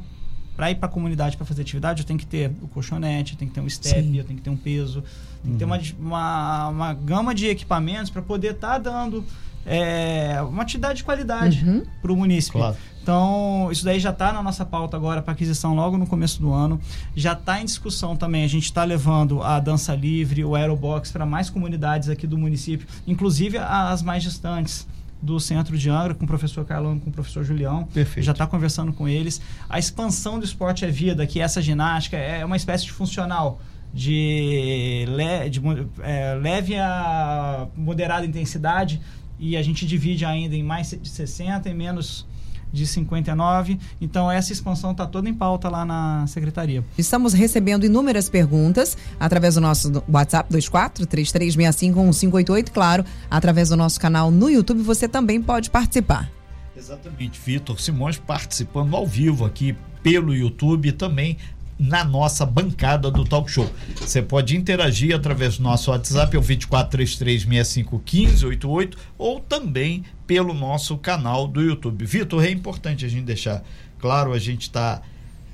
para 0.56 0.72
ir 0.72 0.76
para 0.76 0.88
a 0.88 0.91
comunidade 0.91 1.36
para 1.36 1.46
fazer 1.46 1.63
atividade, 1.63 2.02
eu 2.02 2.08
tenho 2.08 2.18
que 2.18 2.26
ter 2.26 2.50
o 2.62 2.68
colchonete, 2.70 3.34
eu 3.34 3.39
tenho 3.39 3.52
que 3.52 3.56
ter 3.56 3.62
um 3.62 3.70
step, 3.70 4.02
Sim. 4.02 4.18
eu 4.18 4.24
tenho 4.24 4.38
que 4.38 4.44
ter 4.44 4.50
um 4.50 4.56
peso, 4.56 5.04
tem 5.44 5.52
que 5.52 5.58
ter 5.58 5.65
uma, 5.65 5.78
uhum. 5.78 5.84
uma, 6.00 6.68
uma 6.70 6.94
gama 6.94 7.36
de 7.36 7.48
equipamentos 7.48 8.10
para 8.10 8.22
poder 8.22 8.54
estar 8.54 8.80
tá 8.80 8.89
dando 8.89 9.26
é, 9.65 10.41
uma 10.47 10.63
atividade 10.63 10.97
de 10.97 11.04
qualidade 11.04 11.65
uhum. 11.65 11.84
para 12.01 12.12
o 12.12 12.15
município. 12.15 12.60
Claro. 12.60 12.78
Então, 13.01 13.69
isso 13.71 13.86
daí 13.86 13.99
já 13.99 14.10
está 14.10 14.34
na 14.34 14.41
nossa 14.41 14.65
pauta 14.65 14.97
agora 14.97 15.21
para 15.21 15.34
aquisição 15.34 15.75
logo 15.75 15.95
no 15.95 16.08
começo 16.08 16.41
do 16.41 16.51
ano. 16.51 16.82
Já 17.15 17.34
está 17.34 17.62
em 17.62 17.65
discussão 17.65 18.15
também. 18.15 18.43
A 18.43 18.47
gente 18.47 18.63
está 18.63 18.84
levando 18.84 19.43
a 19.43 19.60
dança 19.60 19.93
livre, 19.93 20.43
o 20.43 20.56
aerobox 20.56 21.12
para 21.12 21.23
mais 21.23 21.49
comunidades 21.49 22.10
aqui 22.10 22.25
do 22.25 22.36
município, 22.36 22.88
inclusive 23.06 23.60
as 23.60 24.01
mais 24.01 24.23
distantes 24.23 24.88
do 25.21 25.39
centro 25.39 25.78
de 25.78 25.89
Angra, 25.89 26.15
com 26.15 26.25
o 26.25 26.28
professor 26.28 26.65
Carlão, 26.65 26.99
com 26.99 27.12
o 27.12 27.13
professor 27.13 27.43
Julião. 27.43 27.84
Perfeito. 27.86 28.25
Já 28.25 28.32
está 28.32 28.47
conversando 28.47 28.91
com 28.91 29.08
eles. 29.08 29.39
A 29.69 29.78
expansão 29.78 30.39
do 30.39 30.45
esporte 30.45 30.84
é 30.84 30.89
vida, 30.89 31.28
que 31.28 31.39
essa 31.39 31.62
ginástica 31.62 32.17
é 32.17 32.43
uma 32.43 32.58
espécie 32.58 32.86
de 32.86 32.91
funcional 32.91 33.60
de, 33.93 35.06
le, 35.08 35.49
de 35.49 35.62
é, 36.04 36.36
leve 36.36 36.75
a 36.75 37.67
moderada 37.75 38.25
intensidade 38.25 38.99
e 39.39 39.58
a 39.58 39.62
gente 39.62 39.86
divide 39.86 40.26
ainda 40.26 40.56
em 40.56 40.63
mais 40.63 40.89
de 40.89 41.10
60 41.10 41.69
e 41.69 41.74
menos 41.74 42.26
de 42.71 42.86
59. 42.86 43.80
Então, 44.02 44.30
essa 44.30 44.52
expansão 44.52 44.91
está 44.91 45.06
toda 45.06 45.30
em 45.30 45.34
pauta 45.34 45.69
lá 45.69 45.86
na 45.86 46.26
secretaria. 46.28 46.84
Estamos 46.98 47.34
recebendo 47.34 47.86
inúmeras 47.86 48.30
perguntas 48.30 48.98
através 49.19 49.56
do 49.56 49.62
nosso 49.62 50.04
WhatsApp 50.12 50.52
24 50.52 51.06
3365 51.06 52.71
claro, 52.71 53.06
através 53.30 53.69
do 53.69 53.78
nosso 53.78 54.00
canal 54.00 54.30
no 54.30 54.50
YouTube, 54.50 54.82
você 54.82 55.08
também 55.08 55.41
pode 55.41 55.69
participar. 55.69 56.30
Exatamente, 56.76 57.39
Vitor 57.39 57.80
Simões 57.80 58.17
participando 58.17 58.95
ao 58.95 59.08
vivo 59.08 59.45
aqui 59.45 59.76
pelo 60.04 60.36
YouTube 60.36 60.91
também 60.91 61.38
na 61.78 62.04
nossa 62.04 62.44
bancada 62.46 63.12
do 63.12 63.24
Talk 63.26 63.52
Show. 63.52 63.70
Você 63.96 64.22
pode 64.22 64.56
interagir 64.56 65.14
através 65.16 65.58
do 65.58 65.64
nosso 65.64 65.92
WhatsApp, 65.92 66.36
é 66.36 66.40
o 66.40 66.42
2433651588, 66.42 68.96
ou 69.18 69.40
também 69.40 70.04
pelo 70.26 70.54
nosso 70.54 70.98
canal 70.98 71.48
do 71.48 71.62
YouTube. 71.62 72.06
Vitor, 72.06 72.44
é 72.44 72.50
importante 72.50 73.06
a 73.06 73.10
gente 73.10 73.26
deixar 73.26 73.64
claro, 74.00 74.34
a 74.34 74.40
gente 74.40 74.64
está 74.64 75.02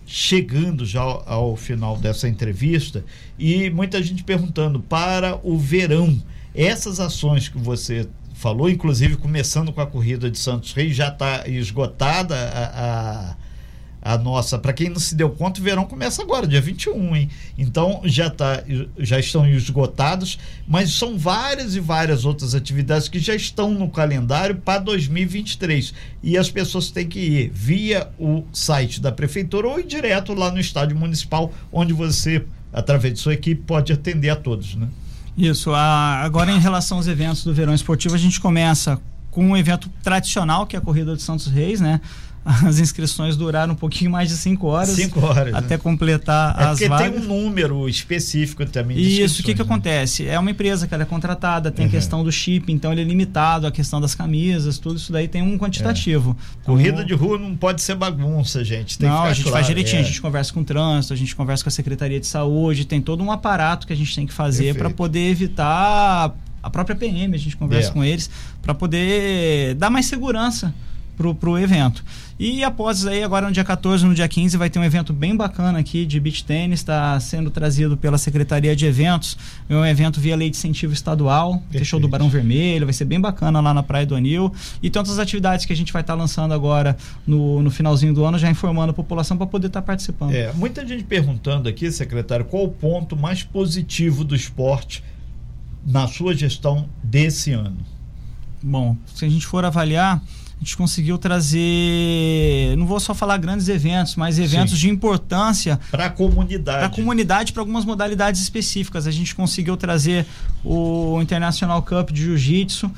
chegando 0.05 0.85
já 0.85 1.01
ao, 1.01 1.23
ao, 1.25 1.55
final 1.55 1.97
dessa 1.97 2.27
entrevista 2.27 3.03
e 3.39 3.69
muita 3.69 4.03
gente 4.03 4.23
perguntando 4.23 4.81
para 4.81 5.39
o 5.41 5.57
verão 5.57 6.21
essas 6.53 6.99
ações 6.99 7.47
que 7.47 7.57
você 7.57 8.05
falou, 8.33 8.69
inclusive 8.69 9.15
começando 9.15 9.71
com 9.71 9.79
a 9.79 9.87
corrida 9.87 10.29
de 10.29 10.37
Santos 10.37 10.73
Reis, 10.73 10.93
já 10.95 11.07
está 11.07 11.47
esgotada 11.47 12.35
a, 12.35 13.29
a 13.29 13.35
a 14.01 14.17
nossa, 14.17 14.57
para 14.57 14.73
quem 14.73 14.89
não 14.89 14.99
se 14.99 15.13
deu 15.13 15.29
conta, 15.29 15.61
o 15.61 15.63
verão 15.63 15.85
começa 15.85 16.23
agora, 16.23 16.47
dia 16.47 16.59
21, 16.59 17.15
hein? 17.15 17.29
Então 17.55 18.01
já 18.03 18.29
tá, 18.29 18.63
já 18.97 19.19
estão 19.19 19.47
esgotados, 19.47 20.39
mas 20.67 20.91
são 20.91 21.17
várias 21.17 21.75
e 21.75 21.79
várias 21.79 22.25
outras 22.25 22.55
atividades 22.55 23.07
que 23.07 23.19
já 23.19 23.35
estão 23.35 23.71
no 23.71 23.87
calendário 23.89 24.55
para 24.55 24.79
2023. 24.79 25.93
E 26.23 26.35
as 26.35 26.49
pessoas 26.49 26.89
têm 26.89 27.07
que 27.07 27.19
ir 27.19 27.51
via 27.53 28.09
o 28.17 28.43
site 28.51 28.99
da 28.99 29.11
prefeitura 29.11 29.67
ou 29.67 29.79
ir 29.79 29.85
direto 29.85 30.33
lá 30.33 30.51
no 30.51 30.59
estádio 30.59 30.97
municipal, 30.97 31.53
onde 31.71 31.93
você, 31.93 32.43
através 32.73 33.13
de 33.13 33.19
sua 33.19 33.35
equipe, 33.35 33.61
pode 33.67 33.93
atender 33.93 34.29
a 34.29 34.35
todos, 34.35 34.73
né? 34.73 34.87
Isso. 35.37 35.71
A, 35.73 36.21
agora, 36.23 36.51
em 36.51 36.59
relação 36.59 36.97
aos 36.97 37.07
eventos 37.07 37.43
do 37.43 37.53
verão 37.53 37.73
esportivo, 37.73 38.15
a 38.15 38.17
gente 38.17 38.41
começa 38.41 38.99
com 39.29 39.45
um 39.45 39.55
evento 39.55 39.89
tradicional, 40.03 40.67
que 40.67 40.75
é 40.75 40.79
a 40.79 40.81
Corrida 40.81 41.15
de 41.15 41.21
Santos 41.21 41.47
Reis, 41.47 41.79
né? 41.79 42.01
as 42.65 42.79
inscrições 42.79 43.37
duraram 43.37 43.73
um 43.73 43.75
pouquinho 43.75 44.09
mais 44.09 44.29
de 44.29 44.35
5 44.35 44.65
horas. 44.67 44.89
5 44.89 45.19
horas. 45.19 45.53
Até 45.53 45.75
né? 45.75 45.77
completar 45.77 46.55
é 46.59 46.63
as 46.63 46.69
porque 46.71 46.89
vagas. 46.89 47.11
tem 47.11 47.21
um 47.21 47.23
número 47.23 47.87
específico 47.87 48.65
também 48.65 48.97
de 48.97 49.21
Isso, 49.21 49.41
o 49.41 49.45
que, 49.45 49.53
que 49.53 49.59
né? 49.59 49.65
acontece? 49.65 50.27
É 50.27 50.39
uma 50.39 50.49
empresa 50.49 50.87
que 50.87 50.93
ela 50.93 51.03
é 51.03 51.05
contratada, 51.05 51.71
tem 51.71 51.85
uhum. 51.85 51.89
a 51.89 51.91
questão 51.91 52.23
do 52.23 52.31
chip, 52.31 52.71
então 52.71 52.91
ele 52.91 53.01
é 53.01 53.03
limitado, 53.03 53.67
a 53.67 53.71
questão 53.71 54.01
das 54.01 54.15
camisas, 54.15 54.79
tudo 54.79 54.97
isso 54.97 55.11
daí 55.11 55.27
tem 55.27 55.43
um 55.43 55.57
quantitativo. 55.57 56.31
É. 56.31 56.57
Então, 56.61 56.75
Corrida 56.75 57.05
de 57.05 57.13
rua 57.13 57.37
não 57.37 57.55
pode 57.55 57.81
ser 57.81 57.95
bagunça, 57.95 58.63
gente. 58.63 58.97
Tem 58.97 59.07
não, 59.07 59.23
a 59.23 59.33
gente 59.33 59.43
claro, 59.43 59.57
faz 59.57 59.67
direitinho, 59.67 59.99
é. 59.99 60.03
a 60.03 60.07
gente 60.07 60.21
conversa 60.21 60.51
com 60.51 60.61
o 60.61 60.65
trânsito, 60.65 61.13
a 61.13 61.17
gente 61.17 61.35
conversa 61.35 61.63
com 61.63 61.69
a 61.69 61.71
Secretaria 61.71 62.19
de 62.19 62.27
Saúde, 62.27 62.85
tem 62.85 63.01
todo 63.01 63.23
um 63.23 63.31
aparato 63.31 63.85
que 63.85 63.93
a 63.93 63.95
gente 63.95 64.15
tem 64.15 64.25
que 64.25 64.33
fazer 64.33 64.75
para 64.75 64.89
poder 64.89 65.29
evitar 65.29 66.33
a 66.63 66.69
própria 66.69 66.95
PM, 66.95 67.35
a 67.35 67.39
gente 67.39 67.55
conversa 67.55 67.89
é. 67.89 67.93
com 67.93 68.03
eles, 68.03 68.29
para 68.61 68.73
poder 68.73 69.75
dar 69.75 69.89
mais 69.91 70.07
segurança 70.07 70.73
para 71.17 71.49
o 71.49 71.57
evento. 71.57 72.03
E 72.39 72.63
após 72.63 73.05
aí, 73.05 73.23
agora 73.23 73.45
no 73.45 73.51
dia 73.51 73.63
14, 73.63 74.03
no 74.05 74.15
dia 74.15 74.27
15, 74.27 74.57
vai 74.57 74.69
ter 74.69 74.79
um 74.79 74.83
evento 74.83 75.13
bem 75.13 75.35
bacana 75.35 75.77
aqui 75.77 76.05
de 76.07 76.19
beach 76.19 76.43
tênis, 76.43 76.79
está 76.79 77.19
sendo 77.19 77.51
trazido 77.51 77.95
pela 77.95 78.17
Secretaria 78.17 78.75
de 78.75 78.85
Eventos. 78.85 79.37
É 79.69 79.75
um 79.75 79.85
evento 79.85 80.19
via 80.19 80.35
lei 80.35 80.49
de 80.49 80.57
incentivo 80.57 80.91
estadual, 80.91 81.61
tem 81.71 81.83
show 81.83 81.99
do 81.99 82.07
Barão 82.07 82.29
Vermelho, 82.29 82.85
vai 82.87 82.93
ser 82.93 83.05
bem 83.05 83.21
bacana 83.21 83.59
lá 83.59 83.73
na 83.73 83.83
Praia 83.83 84.05
do 84.05 84.15
Anil. 84.15 84.51
E 84.81 84.89
tantas 84.89 85.19
atividades 85.19 85.65
que 85.65 85.73
a 85.73 85.75
gente 85.75 85.93
vai 85.93 86.01
estar 86.01 86.13
tá 86.13 86.19
lançando 86.19 86.53
agora 86.53 86.97
no, 87.27 87.61
no 87.61 87.69
finalzinho 87.69 88.13
do 88.13 88.25
ano, 88.25 88.39
já 88.39 88.49
informando 88.49 88.89
a 88.89 88.93
população 88.93 89.37
para 89.37 89.45
poder 89.45 89.67
estar 89.67 89.81
tá 89.81 89.85
participando. 89.85 90.33
É, 90.33 90.51
muita 90.53 90.85
gente 90.87 91.03
perguntando 91.03 91.69
aqui, 91.69 91.91
secretário, 91.91 92.45
qual 92.45 92.63
o 92.63 92.69
ponto 92.69 93.15
mais 93.15 93.43
positivo 93.43 94.23
do 94.23 94.35
esporte 94.35 95.03
na 95.85 96.07
sua 96.07 96.33
gestão 96.33 96.89
desse 97.03 97.51
ano? 97.51 97.77
Bom, 98.63 98.95
se 99.13 99.25
a 99.25 99.29
gente 99.29 99.45
for 99.45 99.65
avaliar 99.65 100.21
a 100.61 100.63
gente 100.63 100.77
conseguiu 100.77 101.17
trazer, 101.17 102.75
não 102.77 102.85
vou 102.85 102.99
só 102.99 103.15
falar 103.15 103.37
grandes 103.37 103.67
eventos, 103.67 104.15
mas 104.15 104.37
eventos 104.37 104.75
Sim. 104.75 104.81
de 104.81 104.89
importância 104.91 105.79
para 105.89 106.05
a 106.05 106.09
comunidade. 106.11 106.77
Para 106.77 106.85
a 106.85 106.89
comunidade, 106.89 107.51
para 107.51 107.63
algumas 107.63 107.83
modalidades 107.83 108.39
específicas. 108.39 109.07
A 109.07 109.11
gente 109.11 109.33
conseguiu 109.33 109.75
trazer 109.75 110.23
o 110.63 111.19
International 111.19 111.81
Cup 111.81 112.11
de 112.11 112.21
Jiu-Jitsu. 112.25 112.91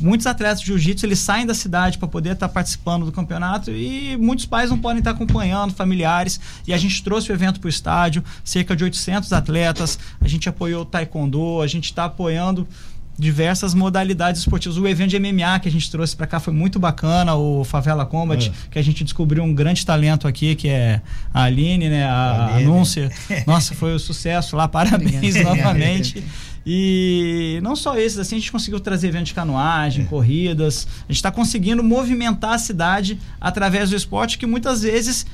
muitos 0.00 0.26
atletas 0.26 0.60
de 0.60 0.68
jiu-jitsu 0.68 1.04
eles 1.04 1.18
saem 1.18 1.44
da 1.44 1.52
cidade 1.52 1.98
para 1.98 2.08
poder 2.08 2.30
estar 2.30 2.48
tá 2.48 2.54
participando 2.54 3.04
do 3.04 3.12
campeonato 3.12 3.70
e 3.70 4.16
muitos 4.16 4.46
pais 4.46 4.70
não 4.70 4.78
podem 4.78 5.00
estar 5.00 5.12
tá 5.12 5.16
acompanhando, 5.16 5.74
familiares. 5.74 6.40
E 6.66 6.72
a 6.72 6.78
gente 6.78 7.02
trouxe 7.04 7.30
o 7.30 7.34
evento 7.34 7.60
para 7.60 7.66
o 7.66 7.70
estádio, 7.70 8.24
cerca 8.42 8.74
de 8.74 8.82
800 8.82 9.30
atletas. 9.30 9.98
A 10.22 10.26
gente 10.26 10.48
apoiou 10.48 10.80
o 10.80 10.86
taekwondo, 10.86 11.60
a 11.60 11.66
gente 11.66 11.84
está 11.84 12.06
apoiando 12.06 12.66
diversas 13.18 13.74
modalidades 13.74 14.40
esportivas. 14.40 14.76
O 14.76 14.86
evento 14.86 15.10
de 15.10 15.18
MMA 15.18 15.60
que 15.60 15.68
a 15.68 15.70
gente 15.70 15.90
trouxe 15.90 16.16
para 16.16 16.26
cá 16.26 16.40
foi 16.40 16.52
muito 16.52 16.78
bacana, 16.78 17.34
o 17.34 17.64
Favela 17.64 18.04
Combat, 18.04 18.48
é. 18.48 18.52
que 18.70 18.78
a 18.78 18.82
gente 18.82 19.04
descobriu 19.04 19.42
um 19.42 19.54
grande 19.54 19.84
talento 19.84 20.26
aqui, 20.26 20.54
que 20.54 20.68
é 20.68 21.00
a 21.32 21.44
Aline, 21.44 21.88
né? 21.88 22.04
A, 22.04 22.54
Aline. 22.54 22.70
Anúncia. 22.70 23.10
Nossa, 23.46 23.74
foi 23.74 23.94
um 23.94 23.98
sucesso 23.98 24.56
lá, 24.56 24.66
parabéns 24.66 25.36
novamente. 25.42 26.22
E 26.66 27.60
não 27.62 27.76
só 27.76 27.96
esses, 27.96 28.18
assim, 28.18 28.36
a 28.36 28.38
gente 28.38 28.50
conseguiu 28.50 28.80
trazer 28.80 29.08
eventos 29.08 29.28
de 29.28 29.34
canoagem, 29.34 30.04
é. 30.04 30.08
corridas. 30.08 30.88
A 31.00 31.12
gente 31.12 31.16
está 31.16 31.30
conseguindo 31.30 31.82
movimentar 31.82 32.54
a 32.54 32.58
cidade 32.58 33.18
através 33.40 33.90
do 33.90 33.96
esporte, 33.96 34.38
que 34.38 34.46
muitas 34.46 34.82
vezes 34.82 35.26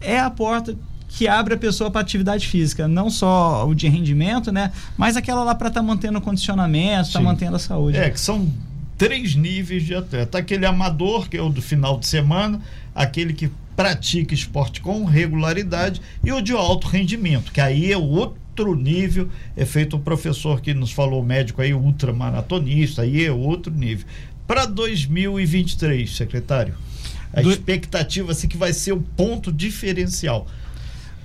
é 0.00 0.18
a 0.18 0.28
porta 0.28 0.76
que 1.14 1.28
abre 1.28 1.54
a 1.54 1.56
pessoa 1.58 1.90
para 1.90 2.00
atividade 2.00 2.46
física, 2.46 2.88
não 2.88 3.10
só 3.10 3.68
o 3.68 3.74
de 3.74 3.86
rendimento, 3.86 4.50
né? 4.50 4.72
Mas 4.96 5.16
aquela 5.16 5.44
lá 5.44 5.54
para 5.54 5.68
estar 5.68 5.80
tá 5.80 5.86
mantendo 5.86 6.18
o 6.18 6.22
condicionamento, 6.22 7.08
estar 7.08 7.18
tá 7.18 7.24
mantendo 7.24 7.56
a 7.56 7.58
saúde. 7.58 7.98
É, 7.98 8.08
que 8.08 8.18
são 8.18 8.50
três 8.96 9.34
níveis 9.34 9.82
de 9.82 9.94
atleta. 9.94 10.38
Aquele 10.38 10.64
amador, 10.64 11.28
que 11.28 11.36
é 11.36 11.42
o 11.42 11.50
do 11.50 11.60
final 11.60 11.98
de 11.98 12.06
semana, 12.06 12.60
aquele 12.94 13.34
que 13.34 13.50
pratica 13.76 14.32
esporte 14.32 14.80
com 14.80 15.04
regularidade 15.04 16.00
e 16.24 16.32
o 16.32 16.40
de 16.40 16.52
alto 16.52 16.88
rendimento, 16.88 17.52
que 17.52 17.60
aí 17.60 17.92
é 17.92 17.96
outro 17.96 18.74
nível, 18.74 19.28
é 19.54 19.66
feito 19.66 19.96
o 19.96 20.00
professor 20.00 20.60
que 20.62 20.72
nos 20.72 20.92
falou, 20.92 21.22
médico 21.22 21.60
aí, 21.60 21.74
ultramaratonista, 21.74 23.02
aí 23.02 23.24
é 23.24 23.30
outro 23.30 23.72
nível. 23.72 24.06
Para 24.46 24.64
2023, 24.64 26.14
secretário, 26.14 26.74
a 27.34 27.42
do... 27.42 27.50
expectativa 27.50 28.32
assim, 28.32 28.48
que 28.48 28.56
vai 28.56 28.72
ser 28.72 28.92
o 28.92 29.00
ponto 29.00 29.52
diferencial 29.52 30.46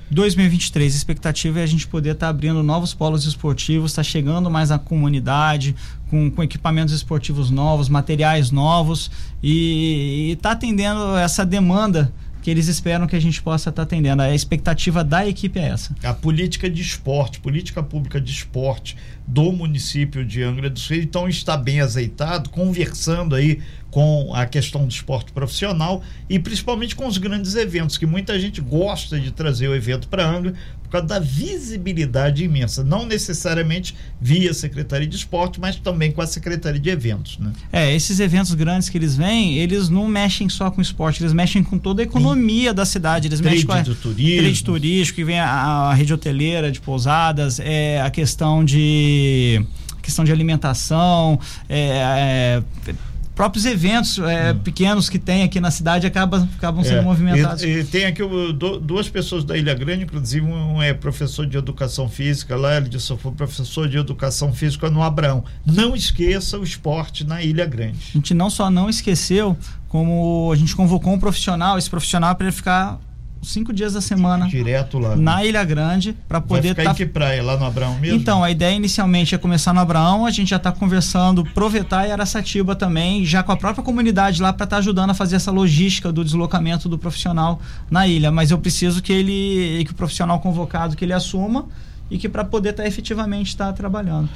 2023, 0.10 0.94
a 0.94 0.96
expectativa 0.96 1.60
é 1.60 1.64
a 1.64 1.68
gente 1.68 1.86
poder 1.86 2.12
estar 2.12 2.28
tá 2.28 2.30
abrindo 2.30 2.64
novos 2.64 2.94
polos 2.94 3.26
esportivos, 3.26 3.92
estar 3.92 4.04
tá 4.04 4.08
chegando 4.08 4.50
mais 4.50 4.72
à 4.72 4.80
comunidade, 4.80 5.76
com, 6.10 6.32
com, 6.32 6.42
equipamentos 6.42 6.94
esportivos 6.94 7.50
novos, 7.50 7.90
materiais 7.90 8.50
novos 8.50 9.12
e 9.44 10.32
estar 10.34 10.50
tá 10.50 10.56
atendendo 10.56 11.18
essa 11.18 11.46
demanda 11.46 12.14
que 12.42 12.52
eles 12.52 12.70
esperam 12.70 13.08
que 13.08 13.16
a 13.18 13.20
gente 13.20 13.42
possa 13.42 13.70
estar 13.70 13.82
tá 13.82 13.84
atendendo. 13.84 14.22
A 14.22 14.34
expectativa 14.34 15.04
da 15.04 15.28
equipe 15.28 15.60
é 15.60 15.64
essa. 15.64 15.94
A 16.02 16.14
política 16.14 16.70
de 16.70 16.82
esporte, 16.82 17.42
política 17.42 17.84
pública 17.84 18.22
de 18.22 18.32
esporte 18.32 18.96
do 19.28 19.52
município 19.52 20.26
de 20.26 20.42
Angra 20.42 20.70
dos 20.70 20.88
Reis, 20.88 21.04
então 21.04 21.28
está 21.28 21.58
bem 21.58 21.82
azeitado, 21.82 22.50
conversando 22.50 23.36
aí 23.36 23.60
com 23.98 24.32
a 24.32 24.46
questão 24.46 24.86
do 24.86 24.92
esporte 24.92 25.32
profissional 25.32 26.04
e 26.30 26.38
principalmente 26.38 26.96
com 26.96 27.08
os 27.08 27.18
grandes 27.18 27.56
eventos, 27.56 27.98
que 27.98 28.06
muita 28.06 28.40
gente 28.40 28.62
gosta 28.62 29.20
de 29.20 29.32
trazer 29.32 29.68
o 29.70 29.74
evento 29.74 30.08
para 30.08 30.24
Angra 30.24 30.54
por 30.84 30.92
causa 30.92 31.08
da 31.08 31.18
visibilidade 31.18 32.44
imensa, 32.44 32.84
não 32.84 33.08
necessariamente 33.08 33.96
via 34.22 34.54
Secretaria 34.54 35.08
de 35.08 35.16
Esporte, 35.16 35.60
mas 35.60 35.78
também 35.78 36.12
com 36.12 36.22
a 36.22 36.28
Secretaria 36.28 36.80
de 36.80 36.90
Eventos, 36.92 37.40
né? 37.40 37.52
É, 37.74 37.92
esses 37.92 38.20
eventos 38.20 38.54
grandes 38.54 38.88
que 38.88 39.00
eles 39.00 39.18
vêm, 39.18 39.58
eles 39.58 39.90
não 39.90 40.08
mexem 40.08 40.48
só 40.48 40.70
com 40.70 40.80
esporte, 40.80 41.24
eles 41.24 41.34
mexem 41.34 41.64
com 41.64 41.80
toda 41.80 42.04
a 42.04 42.06
economia 42.06 42.70
Sim. 42.70 42.76
da 42.76 42.86
cidade, 42.86 43.28
eles 43.28 43.42
trade 43.42 43.56
mexem 43.56 43.68
com 43.68 43.74
a 43.74 43.82
do 43.82 43.96
turismo. 43.96 44.42
trade 44.44 44.64
turístico, 44.64 45.16
que 45.16 45.24
vem 45.24 45.40
a, 45.40 45.50
a 45.50 45.94
rede 45.96 46.14
hoteleira 46.14 46.72
de 46.72 46.80
pousadas, 46.80 47.60
é 47.60 48.00
a 48.00 48.12
questão 48.12 48.64
de 48.64 49.66
questão 50.08 50.24
de 50.24 50.32
alimentação, 50.32 51.38
é, 51.68 52.64
é, 52.88 52.94
próprios 53.38 53.66
eventos 53.66 54.18
é, 54.18 54.52
hum. 54.52 54.58
pequenos 54.58 55.10
que 55.10 55.20
tem 55.20 55.44
aqui 55.44 55.60
na 55.60 55.70
cidade 55.70 56.08
acabam, 56.08 56.50
acabam 56.58 56.84
sendo 56.84 56.98
é. 56.98 57.02
movimentados. 57.02 57.62
E, 57.62 57.68
e, 57.68 57.84
tem 57.84 58.06
aqui 58.06 58.24
o, 58.24 58.52
do, 58.52 58.80
duas 58.80 59.08
pessoas 59.08 59.44
da 59.44 59.56
Ilha 59.56 59.76
Grande, 59.76 60.06
inclusive 60.06 60.44
um 60.44 60.82
é 60.82 60.92
professor 60.92 61.46
de 61.46 61.56
educação 61.56 62.10
física 62.10 62.56
lá, 62.56 62.78
ele 62.78 62.90
disse, 62.90 63.16
foi 63.16 63.32
professor 63.32 63.88
de 63.88 63.96
educação 63.96 64.52
física 64.52 64.90
no 64.90 65.04
Abraão. 65.04 65.46
Não 65.64 65.96
esqueça 65.96 66.58
o 66.58 66.64
esporte 66.64 67.24
na 67.24 67.44
Ilha 67.44 67.68
Grande. 67.68 68.00
A 68.10 68.18
gente 68.18 68.34
não 68.34 68.50
só 68.50 68.72
não 68.72 68.90
esqueceu, 68.90 69.56
como 69.88 70.50
a 70.52 70.56
gente 70.56 70.76
convocou 70.76 71.14
um 71.14 71.20
profissional, 71.20 71.78
esse 71.78 71.90
profissional 71.90 72.34
para 72.36 72.48
ele 72.48 72.56
ficar 72.56 73.00
cinco 73.42 73.74
dias 73.74 73.94
da 73.94 74.02
semana. 74.02 74.48
Direto 74.48 75.00
lá. 75.00 75.16
Na 75.16 75.44
Ilha 75.44 75.64
Grande, 75.64 76.16
para 76.28 76.42
poder 76.42 76.72
estar. 76.72 76.84
Tá... 76.84 76.92
em 76.92 76.94
que 76.96 77.06
praia? 77.06 77.44
Lá 77.44 77.58
no 77.58 77.66
Abraão 77.66 77.98
mesmo? 78.00 78.18
Então, 78.18 78.44
a 78.44 78.52
ideia 78.52 78.76
inicialmente 78.76 79.34
é 79.36 79.38
começar 79.38 79.74
no 79.74 79.80
Abraão, 79.80 80.26
a 80.26 80.32
gente 80.32 80.50
já 80.50 80.58
está 80.58 80.72
conversando, 80.72 81.44
Provetar 81.54 82.08
e 82.08 82.12
Araçatiba 82.12 82.76
também, 82.76 83.26
já 83.26 83.44
com 83.44 83.52
a 83.52 83.58
própria 83.58 83.84
comunidade 83.84 84.42
lá 84.42 84.52
para 84.54 84.66
estar 84.66 84.76
tá 84.76 84.80
ajudando 84.80 85.12
a 85.12 85.14
fazer 85.14 85.36
essa 85.36 85.52
logística 85.52 86.12
do 86.12 86.24
deslocamento 86.24 86.90
do 86.90 86.98
profissional 86.98 87.60
na 87.90 88.08
ilha. 88.08 88.32
Mas 88.32 88.52
eu 88.52 88.58
preciso 88.58 89.02
que 89.02 89.14
ele, 89.14 89.84
que 89.86 89.92
o 89.92 89.96
profissional 89.96 90.40
convocado, 90.40 90.96
que 90.96 91.06
ele 91.06 91.14
assuma 91.14 91.66
e 92.10 92.18
que 92.18 92.30
para 92.30 92.44
poder 92.44 92.70
estar 92.70 92.84
tá 92.84 92.90
efetivamente 92.90 93.48
estar 93.48 93.68
tá 93.68 93.74
trabalhando. 93.74 94.30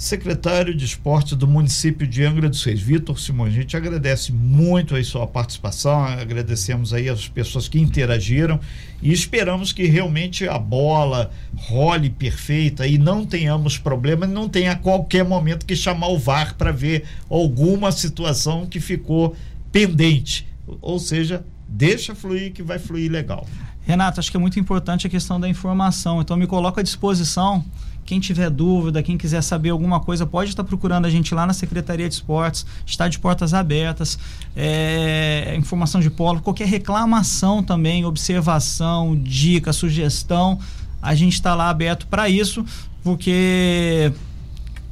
Secretário 0.00 0.74
de 0.74 0.82
esporte 0.82 1.36
do 1.36 1.46
município 1.46 2.06
de 2.06 2.24
Angra 2.24 2.48
dos 2.48 2.64
Reis, 2.64 2.80
Vitor 2.80 3.20
Simões. 3.20 3.52
A 3.52 3.56
gente 3.56 3.76
agradece 3.76 4.32
muito 4.32 4.96
a 4.96 5.04
sua 5.04 5.26
participação, 5.26 6.02
agradecemos 6.02 6.94
aí 6.94 7.06
as 7.06 7.28
pessoas 7.28 7.68
que 7.68 7.78
interagiram 7.78 8.58
e 9.02 9.12
esperamos 9.12 9.74
que 9.74 9.84
realmente 9.84 10.48
a 10.48 10.58
bola 10.58 11.30
role 11.54 12.08
perfeita 12.08 12.86
e 12.86 12.96
não 12.96 13.26
tenhamos 13.26 13.76
problema, 13.76 14.26
não 14.26 14.48
tenha 14.48 14.72
a 14.72 14.74
qualquer 14.76 15.22
momento 15.22 15.66
que 15.66 15.76
chamar 15.76 16.08
o 16.08 16.18
VAR 16.18 16.54
para 16.54 16.72
ver 16.72 17.04
alguma 17.28 17.92
situação 17.92 18.64
que 18.64 18.80
ficou 18.80 19.36
pendente. 19.70 20.48
Ou 20.80 20.98
seja, 20.98 21.44
deixa 21.68 22.14
fluir 22.14 22.54
que 22.54 22.62
vai 22.62 22.78
fluir 22.78 23.12
legal. 23.12 23.46
Renato, 23.82 24.18
acho 24.18 24.30
que 24.30 24.36
é 24.38 24.40
muito 24.40 24.58
importante 24.58 25.06
a 25.06 25.10
questão 25.10 25.38
da 25.38 25.46
informação, 25.46 26.22
então 26.22 26.38
me 26.38 26.46
coloco 26.46 26.80
à 26.80 26.82
disposição 26.82 27.62
quem 28.10 28.18
tiver 28.18 28.50
dúvida, 28.50 29.04
quem 29.04 29.16
quiser 29.16 29.40
saber 29.40 29.70
alguma 29.70 30.00
coisa, 30.00 30.26
pode 30.26 30.50
estar 30.50 30.64
procurando 30.64 31.04
a 31.04 31.08
gente 31.08 31.32
lá 31.32 31.46
na 31.46 31.52
Secretaria 31.52 32.08
de 32.08 32.14
Esportes, 32.16 32.66
está 32.84 33.06
de 33.06 33.20
portas 33.20 33.54
abertas, 33.54 34.18
é, 34.56 35.54
informação 35.56 36.00
de 36.00 36.10
polo, 36.10 36.40
qualquer 36.40 36.66
reclamação 36.66 37.62
também, 37.62 38.04
observação, 38.04 39.14
dica, 39.14 39.72
sugestão, 39.72 40.58
a 41.00 41.14
gente 41.14 41.34
está 41.34 41.54
lá 41.54 41.70
aberto 41.70 42.08
para 42.08 42.28
isso, 42.28 42.66
porque 43.04 44.12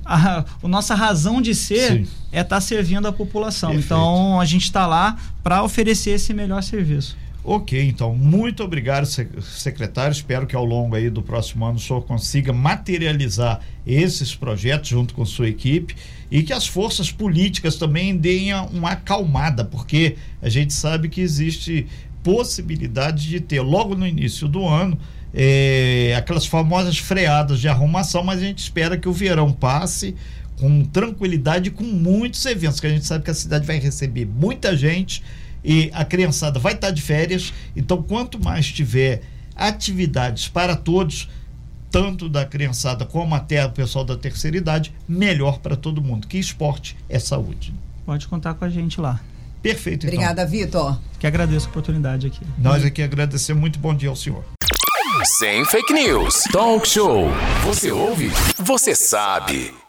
a, 0.05 0.45
a, 0.63 0.69
nossa 0.69 0.95
razão 0.95 1.43
de 1.43 1.57
ser 1.57 2.05
Sim. 2.05 2.11
é 2.31 2.43
estar 2.43 2.55
tá 2.55 2.61
servindo 2.61 3.09
a 3.09 3.13
população. 3.13 3.71
Perfeito. 3.71 3.87
Então 3.87 4.41
a 4.41 4.45
gente 4.45 4.63
está 4.63 4.87
lá 4.87 5.17
para 5.43 5.65
oferecer 5.65 6.11
esse 6.11 6.33
melhor 6.33 6.63
serviço. 6.63 7.17
Ok, 7.51 7.83
então, 7.83 8.15
muito 8.15 8.63
obrigado, 8.63 9.07
secretário. 9.07 10.13
Espero 10.13 10.47
que 10.47 10.55
ao 10.55 10.67
longo 10.67 10.95
aí 10.95 11.09
do 11.09 11.23
próximo 11.23 11.65
ano 11.65 11.77
o 11.77 11.81
senhor 11.81 12.03
consiga 12.03 12.53
materializar 12.53 13.61
esses 13.87 14.35
projetos 14.35 14.91
junto 14.91 15.15
com 15.15 15.25
sua 15.25 15.49
equipe 15.49 15.97
e 16.31 16.43
que 16.43 16.53
as 16.53 16.67
forças 16.67 17.11
políticas 17.11 17.77
também 17.77 18.15
deem 18.15 18.53
uma 18.53 18.91
acalmada, 18.91 19.65
porque 19.65 20.17
a 20.43 20.51
gente 20.51 20.75
sabe 20.75 21.09
que 21.09 21.23
existe 21.23 21.87
possibilidade 22.23 23.27
de 23.27 23.41
ter 23.41 23.63
logo 23.63 23.95
no 23.95 24.07
início 24.07 24.47
do 24.47 24.69
ano 24.69 24.99
é, 25.33 26.15
aquelas 26.19 26.45
famosas 26.45 26.99
freadas 26.99 27.61
de 27.61 27.67
arrumação, 27.67 28.23
mas 28.23 28.41
a 28.41 28.45
gente 28.45 28.59
espera 28.59 28.95
que 28.99 29.09
o 29.09 29.13
verão 29.13 29.55
passe 29.55 30.15
com 30.61 30.85
tranquilidade, 30.85 31.71
com 31.71 31.85
muitos 31.85 32.45
eventos, 32.45 32.79
que 32.79 32.87
a 32.87 32.91
gente 32.91 33.07
sabe 33.07 33.25
que 33.25 33.31
a 33.31 33.35
cidade 33.35 33.67
vai 33.67 33.79
receber 33.79 34.27
muita 34.27 34.77
gente 34.77 35.23
e 35.65 35.91
a 35.93 36.05
criançada 36.05 36.59
vai 36.59 36.75
estar 36.75 36.91
de 36.91 37.03
férias, 37.03 37.53
então 37.77 38.03
quanto 38.03 38.43
mais 38.43 38.67
tiver 38.71 39.23
atividades 39.55 40.49
para 40.49 40.77
todos, 40.77 41.29
tanto 41.91 42.29
da 42.29 42.45
criançada 42.45 43.05
como 43.05 43.35
até 43.35 43.65
o 43.65 43.71
pessoal 43.71 44.05
da 44.05 44.17
terceira 44.17 44.57
idade, 44.57 44.95
melhor 45.09 45.59
para 45.59 45.77
todo 45.77 46.03
mundo. 46.03 46.27
Que 46.27 46.39
esporte 46.39 46.97
é 47.09 47.19
saúde. 47.19 47.75
Pode 48.07 48.29
contar 48.29 48.55
com 48.55 48.65
a 48.65 48.69
gente 48.69 49.01
lá. 49.01 49.21
Perfeito, 49.63 50.07
então. 50.07 50.15
Obrigada, 50.15 50.47
Vitor. 50.47 50.99
Que 51.19 51.27
agradeço 51.27 51.67
a 51.67 51.71
oportunidade 51.71 52.27
aqui. 52.27 52.41
Nós 52.57 52.85
aqui 52.85 53.03
agradecemos. 53.03 53.61
Muito 53.61 53.79
bom 53.79 53.95
dia 53.95 54.09
ao 54.09 54.17
senhor. 54.17 54.45
Sem 55.39 55.65
fake 55.65 55.93
news. 55.93 56.45
Talk 56.53 56.87
show. 56.87 57.29
Você 57.65 57.91
ouve? 57.91 58.31
Você 58.57 58.95
sabe. 58.95 59.88